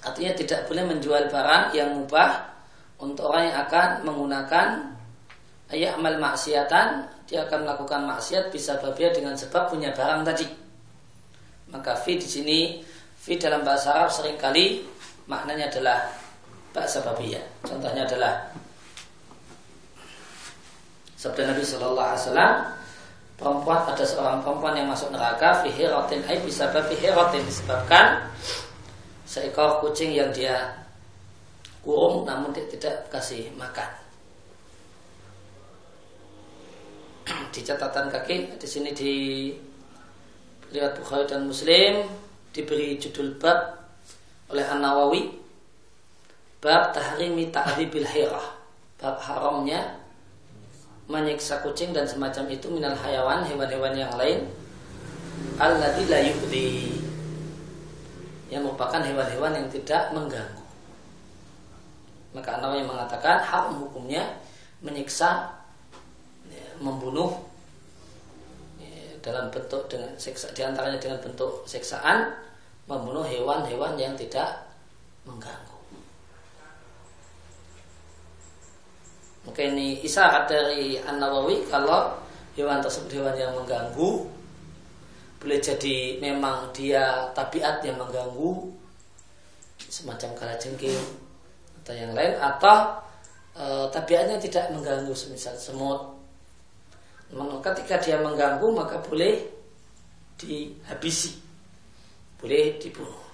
Artinya 0.00 0.32
tidak 0.32 0.64
boleh 0.64 0.88
menjual 0.88 1.28
barang 1.28 1.76
yang 1.76 1.92
mubah 1.92 2.48
untuk 2.96 3.28
orang 3.28 3.52
yang 3.52 3.58
akan 3.68 3.88
menggunakan. 4.08 4.68
Ayat 5.68 6.00
amal 6.00 6.16
maksiatan 6.16 7.04
dia 7.28 7.44
akan 7.44 7.68
melakukan 7.68 8.08
maksiat 8.08 8.48
bisa 8.48 8.80
berbeda 8.80 9.20
dengan 9.20 9.36
sebab 9.36 9.68
punya 9.68 9.92
barang 9.92 10.24
tadi. 10.24 10.48
Maka 11.68 11.92
fi 11.92 12.16
di 12.16 12.24
sini 12.24 12.80
fi 13.28 13.36
dalam 13.36 13.60
bahasa 13.60 13.92
Arab 13.92 14.08
sering 14.08 14.40
kali 14.40 14.88
maknanya 15.28 15.68
adalah 15.68 16.08
bahasa 16.72 17.04
babiyah 17.04 17.44
contohnya 17.60 18.08
adalah 18.08 18.48
sabda 21.12 21.52
Nabi 21.52 21.60
Shallallahu 21.60 22.08
Alaihi 22.08 22.24
Wasallam 22.24 22.52
perempuan 23.36 23.80
ada 23.84 24.04
seorang 24.08 24.40
perempuan 24.40 24.80
yang 24.80 24.88
masuk 24.88 25.12
neraka 25.12 25.60
fi 25.60 25.68
hiratin 25.76 26.24
ay 26.24 26.40
bisa 26.40 26.72
babi 26.72 26.96
hiratin 26.96 27.44
disebabkan 27.44 28.24
seekor 29.28 29.84
kucing 29.84 30.16
yang 30.16 30.32
dia 30.32 30.88
kurung 31.84 32.24
namun 32.24 32.48
dia 32.56 32.64
tidak 32.64 33.12
kasih 33.12 33.52
makan. 33.60 33.92
di 37.52 37.60
catatan 37.60 38.08
kaki 38.08 38.56
di 38.56 38.68
sini 38.68 38.90
di 38.96 39.12
lihat 40.72 40.96
Bukhari 40.96 41.28
dan 41.28 41.44
Muslim 41.44 42.08
diberi 42.52 42.96
judul 42.98 43.36
bab 43.36 43.78
oleh 44.48 44.64
An 44.64 44.80
Nawawi 44.80 45.34
bab 46.58 46.90
tahrimi 46.92 47.52
ta'ribil 47.52 48.08
hirah. 48.08 48.58
Bab 48.98 49.22
haramnya 49.22 49.94
menyiksa 51.06 51.62
kucing 51.62 51.94
dan 51.94 52.04
semacam 52.04 52.50
itu 52.50 52.66
minal 52.68 52.98
hayawan 52.98 53.46
hewan-hewan 53.46 53.94
yang 53.94 54.12
lain. 54.18 54.44
Alladzi 55.56 56.04
la 56.10 56.18
yu'dhi. 56.18 56.98
Yang 58.50 58.62
merupakan 58.68 59.00
hewan-hewan 59.00 59.52
yang 59.54 59.68
tidak 59.70 60.10
mengganggu. 60.10 60.64
Maka 62.36 62.60
An-Nawawi 62.60 62.84
mengatakan 62.84 63.40
haram 63.40 63.80
hukumnya 63.80 64.24
menyiksa 64.84 65.48
ya, 66.52 66.68
membunuh 66.82 67.47
dalam 69.28 69.52
bentuk 69.52 69.84
dengan 69.92 70.16
siksa 70.16 70.48
di 70.56 70.64
antaranya 70.64 70.96
dengan 70.96 71.20
bentuk 71.20 71.68
siksaan 71.68 72.32
membunuh 72.88 73.28
hewan-hewan 73.28 74.00
yang 74.00 74.16
tidak 74.16 74.64
mengganggu. 75.28 75.76
Maka 79.44 79.60
ini 79.60 80.00
isyarat 80.00 80.48
dari 80.48 80.96
An 81.04 81.20
Nawawi 81.20 81.68
kalau 81.68 82.16
hewan 82.56 82.80
tersebut 82.80 83.20
hewan 83.20 83.36
yang 83.36 83.52
mengganggu 83.52 84.24
boleh 85.38 85.60
jadi 85.62 86.18
memang 86.18 86.74
dia 86.74 87.30
tabiat 87.30 87.78
yang 87.86 87.94
mengganggu 87.94 88.74
semacam 89.78 90.34
kalajengking 90.34 90.98
atau 91.80 91.94
yang 91.94 92.10
lain 92.10 92.34
atau 92.34 92.98
e, 93.54 93.64
tabiatnya 93.94 94.42
tidak 94.42 94.74
mengganggu 94.74 95.14
semisal 95.14 95.54
semut 95.54 96.17
ketika 97.62 98.00
dia 98.00 98.16
mengganggu 98.20 98.68
maka 98.72 98.96
boleh 99.04 99.36
dihabisi. 100.40 101.36
Boleh 102.38 102.78
dibunuh. 102.78 103.26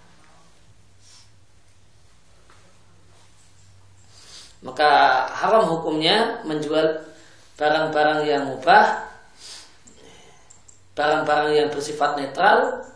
Maka 4.64 4.90
haram 5.28 5.68
hukumnya 5.68 6.40
menjual 6.48 7.04
barang-barang 7.60 8.24
yang 8.24 8.48
mubah 8.48 9.12
barang-barang 10.94 11.52
yang 11.52 11.68
bersifat 11.74 12.16
netral 12.16 12.86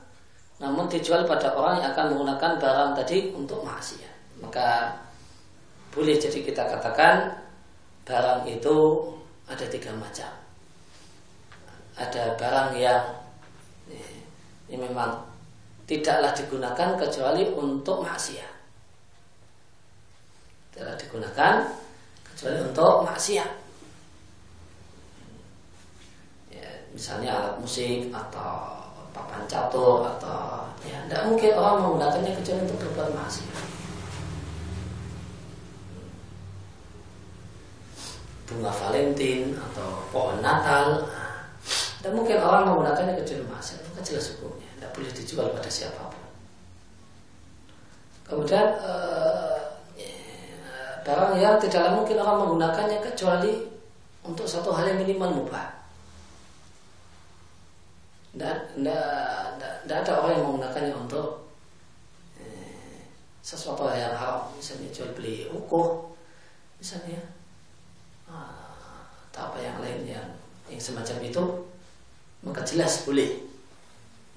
namun 0.58 0.90
dijual 0.90 1.22
pada 1.28 1.54
orang 1.54 1.82
yang 1.82 1.94
akan 1.94 2.14
menggunakan 2.14 2.52
barang 2.58 2.90
tadi 2.98 3.30
untuk 3.36 3.62
maksiat. 3.62 4.42
Maka 4.42 4.96
boleh 5.92 6.16
jadi 6.16 6.40
kita 6.40 6.66
katakan 6.66 7.36
barang 8.08 8.48
itu 8.48 8.76
ada 9.46 9.64
tiga 9.68 9.92
macam 9.94 10.47
ada 11.98 12.38
barang 12.38 12.70
yang 12.78 13.04
ini 14.70 14.78
memang 14.78 15.18
tidaklah 15.84 16.30
digunakan 16.32 16.94
kecuali 16.94 17.42
untuk 17.50 18.06
maksiat 18.06 18.52
tidaklah 20.72 20.96
digunakan 20.96 21.54
kecuali 22.22 22.58
untuk 22.62 23.02
maksiat 23.02 23.68
misalnya 26.98 27.30
alat 27.30 27.54
musik 27.62 28.10
atau 28.10 28.82
papan 29.14 29.46
catur 29.46 30.02
atau 30.02 30.66
ya 30.82 30.98
tidak 31.06 31.30
mungkin 31.30 31.54
orang 31.54 31.78
menggunakannya 31.86 32.32
kecuali 32.42 32.60
untuk 32.66 32.78
berbuat 32.90 33.10
maksiat. 33.14 33.66
Bunga 38.50 38.72
Valentine 38.72 39.54
atau 39.60 40.08
pohon 40.08 40.40
Natal, 40.40 41.06
tidak 42.08 42.24
mungkin 42.24 42.40
orang 42.40 42.64
menggunakannya 42.64 43.20
kecuali 43.20 43.44
maksiat. 43.52 43.84
Itu 43.84 44.00
jelas 44.00 44.26
hukumnya, 44.32 44.64
tidak 44.80 44.90
boleh 44.96 45.12
dijual 45.12 45.46
pada 45.52 45.68
siapa 45.68 46.08
pun. 46.08 46.24
Kemudian 48.24 48.64
eh, 48.80 49.60
barang 51.04 51.36
yang 51.36 51.60
tidaklah 51.60 52.00
mungkin 52.00 52.16
orang 52.16 52.48
menggunakannya 52.48 53.04
kecuali 53.04 53.68
untuk 54.24 54.48
satu 54.48 54.72
hal 54.72 54.88
yang 54.88 55.04
minimal 55.04 55.44
mubah 55.44 55.68
tidak 58.32 60.04
ada 60.04 60.12
orang 60.16 60.32
yang 60.40 60.44
menggunakannya 60.48 60.94
untuk 60.96 61.48
eh, 62.40 63.04
sesuatu 63.44 63.84
yang 63.92 64.16
haram 64.16 64.48
misalnya 64.56 64.88
jual 64.92 65.12
beli 65.12 65.44
ukur 65.52 66.08
misalnya 66.80 67.20
ah, 68.28 69.04
atau 69.28 69.52
apa 69.52 69.58
yang 69.60 69.76
lain 69.84 70.08
yang 70.08 70.28
yang 70.68 70.80
semacam 70.80 71.20
itu 71.24 71.67
maka 72.42 72.62
jelas 72.62 73.02
boleh 73.02 73.38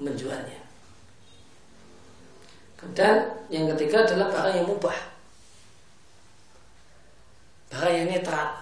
menjualnya. 0.01 0.61
Kemudian 2.81 3.17
yang 3.53 3.69
ketiga 3.77 4.09
adalah 4.09 4.33
barang 4.33 4.55
yang 4.57 4.67
mubah. 4.67 4.97
Barang 7.69 7.93
yang 7.93 8.09
netral. 8.09 8.57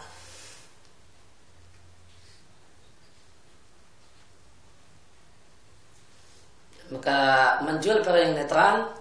Maka 6.89 7.19
menjual 7.63 8.03
barang 8.03 8.23
yang 8.27 8.35
netral 8.35 8.91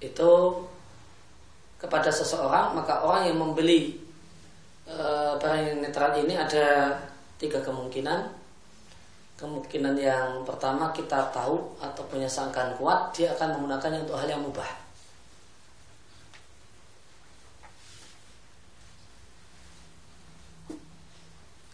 itu 0.00 0.32
kepada 1.76 2.08
seseorang 2.08 2.72
maka 2.76 3.04
orang 3.04 3.28
yang 3.28 3.36
membeli 3.40 4.00
eh, 4.88 5.32
barang 5.36 5.62
yang 5.68 5.78
netral 5.84 6.16
ini 6.16 6.36
ada 6.36 6.96
tiga 7.36 7.60
kemungkinan. 7.60 8.44
Kemungkinan 9.36 10.00
yang 10.00 10.48
pertama 10.48 10.88
kita 10.96 11.28
tahu 11.28 11.60
atau 11.76 12.02
punya 12.08 12.24
sangkaan 12.24 12.72
kuat 12.80 13.12
dia 13.12 13.28
akan 13.36 13.60
menggunakannya 13.60 14.08
untuk 14.08 14.16
hal 14.16 14.28
yang 14.28 14.40
mubah. 14.40 14.70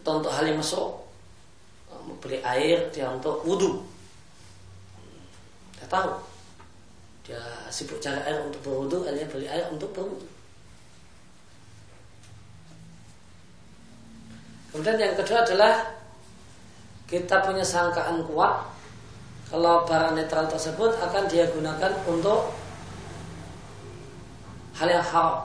Atau 0.02 0.18
untuk 0.18 0.34
hal 0.34 0.42
yang 0.50 0.58
masuk 0.58 1.06
beli 2.18 2.42
air 2.42 2.90
dia 2.90 3.06
untuk 3.10 3.46
wudhu. 3.46 3.86
Dia 5.78 5.86
tahu 5.86 6.18
dia 7.22 7.38
sibuk 7.70 8.02
cari 8.02 8.18
air 8.26 8.42
untuk 8.42 8.58
berwudhu, 8.66 9.06
akhirnya 9.06 9.30
beli 9.30 9.46
air 9.46 9.70
untuk 9.70 9.94
berwudhu. 9.94 10.31
Kemudian 14.72 14.96
yang 14.96 15.12
kedua 15.12 15.44
adalah 15.44 15.84
kita 17.04 17.44
punya 17.44 17.60
sangkaan 17.60 18.24
kuat 18.24 18.72
kalau 19.52 19.84
barang 19.84 20.16
netral 20.16 20.48
tersebut 20.48 20.96
akan 20.96 21.28
dia 21.28 21.44
gunakan 21.52 21.92
untuk 22.08 22.56
hal 24.80 24.88
yang 24.88 25.04
haram. 25.04 25.44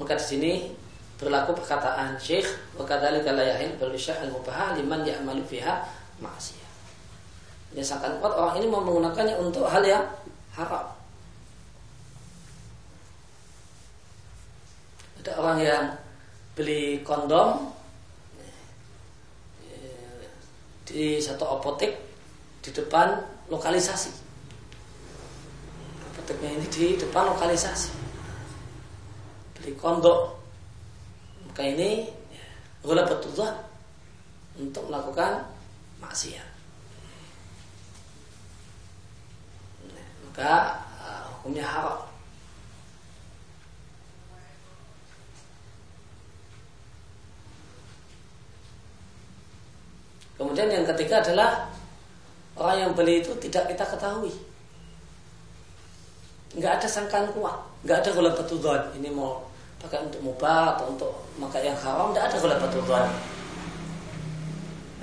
Maka 0.00 0.16
di 0.16 0.24
sini 0.24 0.52
berlaku 1.20 1.52
perkataan 1.52 2.16
Syekh 2.16 2.48
wa 2.80 2.88
kadzalika 2.88 3.36
la 3.36 3.44
yahil 3.44 3.76
bal 3.76 3.92
al 3.92 4.30
mubah 4.32 4.72
liman 4.72 5.04
ya'malu 5.04 5.44
fiha 5.44 5.84
ma'siyah. 6.24 6.72
Dia 7.76 7.84
sangkaan 7.84 8.16
kuat 8.24 8.32
orang 8.32 8.56
ini 8.56 8.72
mau 8.72 8.80
menggunakannya 8.80 9.36
untuk 9.36 9.68
hal 9.68 9.84
yang 9.84 10.08
haram. 10.56 10.97
Ada 15.28 15.44
orang 15.44 15.60
yang 15.60 15.84
beli 16.56 17.04
kondom 17.04 17.68
di 20.88 21.20
satu 21.20 21.44
apotek 21.44 21.92
di 22.64 22.72
depan 22.72 23.12
lokalisasi. 23.52 24.08
Apoteknya 26.08 26.56
ini 26.56 26.66
di 26.72 26.96
depan 26.96 27.28
lokalisasi. 27.28 27.92
Beli 29.60 29.76
kondom 29.76 30.32
maka 31.44 31.60
ini 31.60 32.08
gula 32.80 33.04
betul 33.04 33.52
untuk 34.56 34.88
melakukan 34.88 35.44
maksiat. 36.00 36.48
Maka 40.24 40.52
uh, 41.04 41.22
hukumnya 41.36 41.68
haram 41.68 42.08
Kemudian 50.38 50.70
yang 50.70 50.86
ketiga 50.86 51.18
adalah 51.18 51.66
orang 52.54 52.86
yang 52.86 52.92
beli 52.94 53.18
itu 53.18 53.34
tidak 53.42 53.74
kita 53.74 53.82
ketahui. 53.82 54.30
Nggak 56.54 56.78
ada 56.78 56.88
sangkaan 56.88 57.26
kuat, 57.34 57.58
nggak 57.82 57.98
ada 58.06 58.10
gula 58.14 58.30
betulan. 58.30 58.82
Ini 58.94 59.10
mau 59.10 59.42
pakai 59.82 60.06
untuk 60.06 60.22
mubah 60.22 60.78
atau 60.78 60.94
untuk 60.94 61.12
maka 61.42 61.58
yang 61.58 61.74
haram, 61.74 62.14
nggak 62.14 62.30
ada 62.30 62.36
gula 62.38 62.56
betulan. 62.62 63.06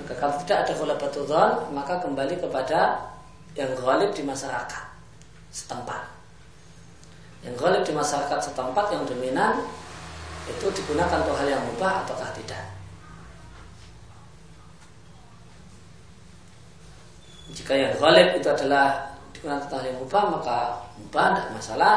Maka 0.00 0.12
kalau 0.16 0.34
tidak 0.40 0.58
ada 0.64 0.72
gula 0.72 0.94
betulan, 0.96 1.50
maka 1.72 2.00
kembali 2.00 2.34
kepada 2.40 3.12
yang 3.52 3.72
ghalib 3.76 4.12
di 4.16 4.24
masyarakat 4.24 4.84
setempat. 5.52 6.02
Yang 7.44 7.54
ghalib 7.60 7.82
di 7.84 7.92
masyarakat 7.92 8.40
setempat 8.40 8.86
yang 8.92 9.04
dominan 9.04 9.64
itu 10.48 10.66
digunakan 10.72 11.20
untuk 11.24 11.36
hal 11.36 11.48
yang 11.48 11.62
mubah 11.72 12.04
ataukah 12.04 12.32
tidak. 12.36 12.75
Jika 17.56 17.72
yang 17.72 17.92
ghalib 17.96 18.36
itu 18.36 18.48
adalah 18.52 19.16
digunakan 19.32 19.64
untuk 19.64 19.80
hal 19.80 19.86
yang 19.88 19.98
mubah 20.04 20.24
maka 20.28 20.58
mubah 21.00 21.24
tidak 21.32 21.48
masalah. 21.56 21.94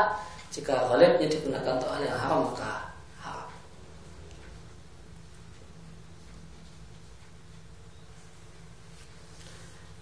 Jika 0.49 0.74
ghalibnya 0.88 1.28
digunakan 1.28 1.76
untuk 1.76 1.91
hal 1.91 2.01
yang 2.01 2.16
haram 2.16 2.41
maka. 2.47 2.89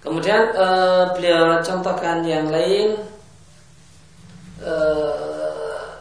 Kemudian 0.07 0.55
eh, 0.55 1.03
beliau 1.19 1.59
contohkan 1.59 2.23
yang 2.23 2.47
lain 2.47 2.95
eh, 4.63 5.91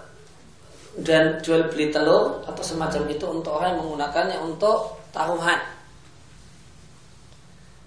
dan 1.03 1.43
jual 1.43 1.67
beli 1.75 1.91
telur 1.91 2.39
atau 2.47 2.63
semacam 2.63 3.03
itu 3.11 3.27
untuk 3.27 3.59
orang 3.59 3.75
yang 3.75 3.83
menggunakannya 3.83 4.39
untuk 4.47 5.03
taruhan. 5.11 5.76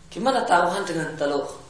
Gimana 0.10 0.42
taruhan 0.46 0.82
dengan 0.86 1.14
telur? 1.14 1.70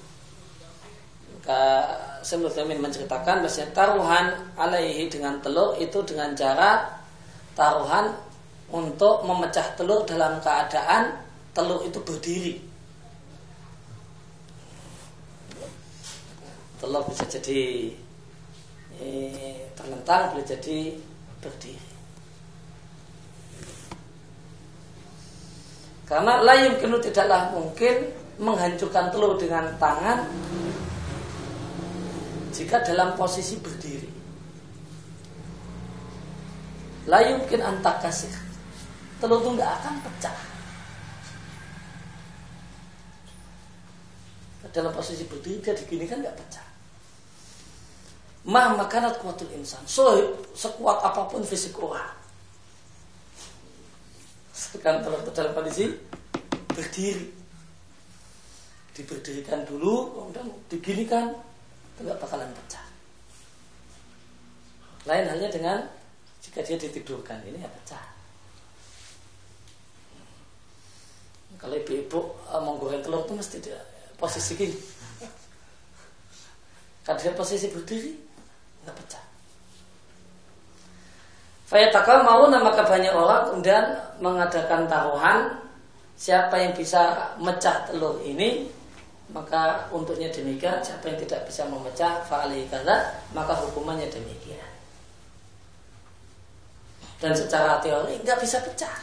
maka 1.50 1.82
Syaikhul 2.22 2.78
menceritakan 2.78 3.42
bahwa 3.42 3.66
taruhan 3.74 4.26
alaihi 4.54 5.10
dengan 5.10 5.42
telur 5.42 5.74
itu 5.82 5.98
dengan 6.06 6.38
cara 6.38 7.02
taruhan 7.58 8.14
untuk 8.70 9.26
memecah 9.26 9.74
telur 9.74 10.06
dalam 10.06 10.38
keadaan 10.46 11.26
telur 11.58 11.82
itu 11.90 11.98
berdiri. 12.06 12.62
Telur 16.78 17.02
bisa 17.10 17.26
jadi 17.26 17.90
eh, 19.02 19.74
terlentang, 19.74 20.38
bisa 20.38 20.54
jadi 20.54 21.02
berdiri. 21.42 21.90
Karena 26.06 26.46
lain 26.46 26.78
kenu 26.78 27.02
tidaklah 27.02 27.58
mungkin 27.58 28.29
menghancurkan 28.40 29.12
telur 29.12 29.36
dengan 29.36 29.68
tangan 29.76 30.24
jika 32.56 32.80
dalam 32.88 33.14
posisi 33.20 33.60
berdiri. 33.60 34.10
La 37.12 37.20
yumkin 37.28 37.60
antak 37.60 38.00
kasih. 38.00 38.32
Telur 39.20 39.44
itu 39.44 39.50
nggak 39.60 39.72
akan 39.84 39.96
pecah. 40.08 40.38
Dalam 44.70 44.94
posisi 44.94 45.26
berdiri 45.26 45.60
dia 45.60 45.74
digini 45.76 46.06
kan 46.08 46.24
nggak 46.24 46.38
pecah. 46.40 46.68
Mah 48.48 48.80
makanat 48.80 49.20
kuatul 49.20 49.52
insan. 49.52 49.84
So, 49.84 50.16
sekuat 50.56 51.04
apa 51.04 51.28
pun 51.28 51.44
fisik 51.44 51.76
orang. 51.76 52.16
Sekarang 54.56 55.04
telur 55.04 55.20
dalam 55.34 55.52
kondisi 55.52 55.92
berdiri. 56.72 57.39
Diberdirikan 58.96 59.64
dulu, 59.64 60.12
kemudian 60.12 60.48
diginikan, 60.68 61.32
nggak 62.00 62.20
bakalan 62.20 62.50
pecah. 62.52 62.86
Lain 65.08 65.26
halnya 65.28 65.50
dengan 65.52 65.78
jika 66.44 66.64
dia 66.64 66.76
ditidurkan 66.80 67.40
ini 67.48 67.60
ya 67.60 67.70
pecah. 67.70 68.04
Kalau 71.60 71.76
ibu-ibu 71.76 72.20
uh, 72.48 72.62
mau 72.64 72.80
goreng 72.80 73.04
telur 73.04 73.28
itu 73.28 73.36
mesti 73.36 73.58
dia 73.60 73.80
posisi 74.16 74.56
gini. 74.56 74.78
Kalau 77.04 77.20
dia 77.20 77.36
posisi 77.36 77.68
berdiri 77.68 78.16
nggak 78.88 78.96
pecah. 78.96 79.24
Fayatakal 81.70 82.26
mau 82.26 82.50
nama 82.50 82.74
banyak 82.74 83.14
orang 83.14 83.52
kemudian 83.52 83.86
mengadakan 84.18 84.90
taruhan 84.90 85.54
siapa 86.18 86.58
yang 86.58 86.74
bisa 86.74 87.32
mecah 87.38 87.86
telur 87.86 88.18
ini 88.26 88.79
maka 89.30 89.86
untuknya 89.94 90.26
demikian 90.34 90.82
siapa 90.82 91.06
yang 91.06 91.20
tidak 91.22 91.46
bisa 91.46 91.62
memecah 91.70 92.26
fa'ali 92.26 92.66
kata 92.66 93.30
maka 93.38 93.54
hukumannya 93.62 94.10
demikian. 94.10 94.70
Dan 97.22 97.38
secara 97.38 97.78
teori 97.84 98.18
nggak 98.26 98.40
bisa 98.42 98.58
pecah. 98.64 98.98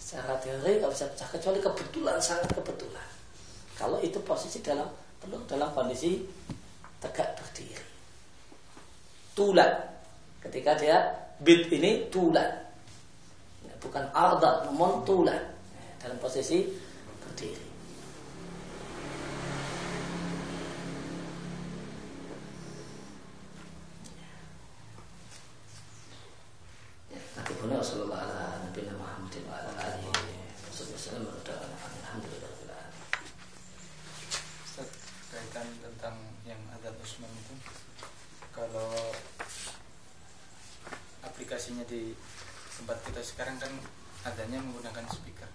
Secara 0.00 0.34
teori 0.42 0.82
nggak 0.82 0.90
bisa 0.90 1.06
pecah. 1.06 1.28
Kecuali 1.30 1.58
kebetulan 1.62 2.18
sangat 2.18 2.50
kebetulan. 2.50 3.08
Kalau 3.78 4.02
itu 4.02 4.18
posisi 4.26 4.58
dalam 4.58 4.88
telur 5.22 5.44
dalam 5.46 5.70
kondisi 5.70 6.24
tegak 6.98 7.38
berdiri. 7.38 7.86
Tulan 9.38 9.70
ketika 10.42 10.74
dia 10.78 10.98
bit 11.42 11.70
ini 11.70 12.10
tulan 12.10 12.64
bukan 13.82 14.08
ardat 14.16 14.64
namun 14.64 15.04
tulan 15.04 15.40
dalam 16.00 16.16
posisi 16.16 16.64
berdiri 17.20 17.73
Nabi 27.62 27.84
sallallahu 27.84 28.18
ala 28.18 28.66
Nabi 28.66 28.80
Muhammad 28.90 29.34
wa 29.46 29.54
ala 29.54 29.70
wasallam 30.98 31.30
alhamdulillah. 32.02 32.52
Kaitan 35.30 35.68
tentang 35.82 36.16
yang 36.46 36.58
ada 36.70 36.90
itu 37.30 37.54
kalau 38.54 38.90
misalnya 41.74 41.82
di 41.90 42.14
tempat 42.74 42.98
kita 43.06 43.22
sekarang 43.22 43.56
kan 43.58 43.72
adanya 44.26 44.62
menggunakan 44.62 45.06
speaker. 45.10 45.50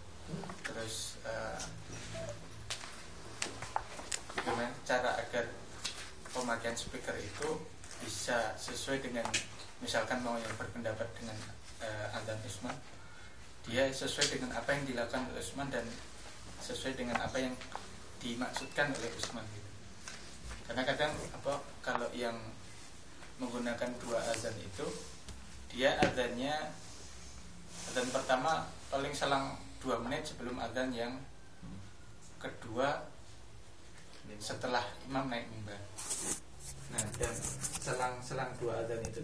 Terus 0.64 1.20
uh, 1.28 1.60
gimana 4.40 4.72
cara 4.88 5.16
agar 5.20 5.48
pemakaian 6.32 6.76
speaker 6.76 7.16
itu 7.20 7.50
bisa 8.04 8.56
sesuai 8.56 9.04
dengan 9.04 9.28
misalkan 9.84 10.24
mau 10.24 10.36
yang 10.40 10.56
berpendapat 10.56 11.08
dengan 11.20 11.36
uh, 11.84 12.18
Adan 12.18 12.40
Usman 12.46 12.76
dia 13.68 13.92
sesuai 13.92 14.40
dengan 14.40 14.56
apa 14.56 14.74
yang 14.74 14.84
dilakukan 14.88 15.30
oleh 15.30 15.42
Usman 15.44 15.70
dan 15.70 15.86
sesuai 16.64 16.96
dengan 16.98 17.18
apa 17.20 17.38
yang 17.38 17.54
dimaksudkan 18.20 18.92
oleh 18.92 19.10
Usman 19.16 19.46
gitu. 19.56 19.70
karena 20.72 20.84
kadang 20.86 21.14
apa 21.34 21.54
kalau 21.82 22.10
yang 22.12 22.36
menggunakan 23.40 23.90
dua 24.04 24.20
azan 24.32 24.56
itu 24.60 24.86
dia 25.72 25.96
adanya 26.04 26.74
azan 27.90 28.10
pertama 28.12 28.68
paling 28.92 29.14
selang 29.16 29.56
dua 29.80 30.02
menit 30.04 30.28
sebelum 30.28 30.60
azan 30.60 30.92
yang 30.92 31.16
kedua 32.40 33.08
setelah 34.38 34.86
imam 35.10 35.26
naik 35.26 35.50
mimbar. 35.50 35.82
Nah, 36.94 37.02
dan 37.18 37.34
selang-selang 37.82 38.54
dua 38.62 38.86
adzan 38.86 39.02
itu 39.02 39.18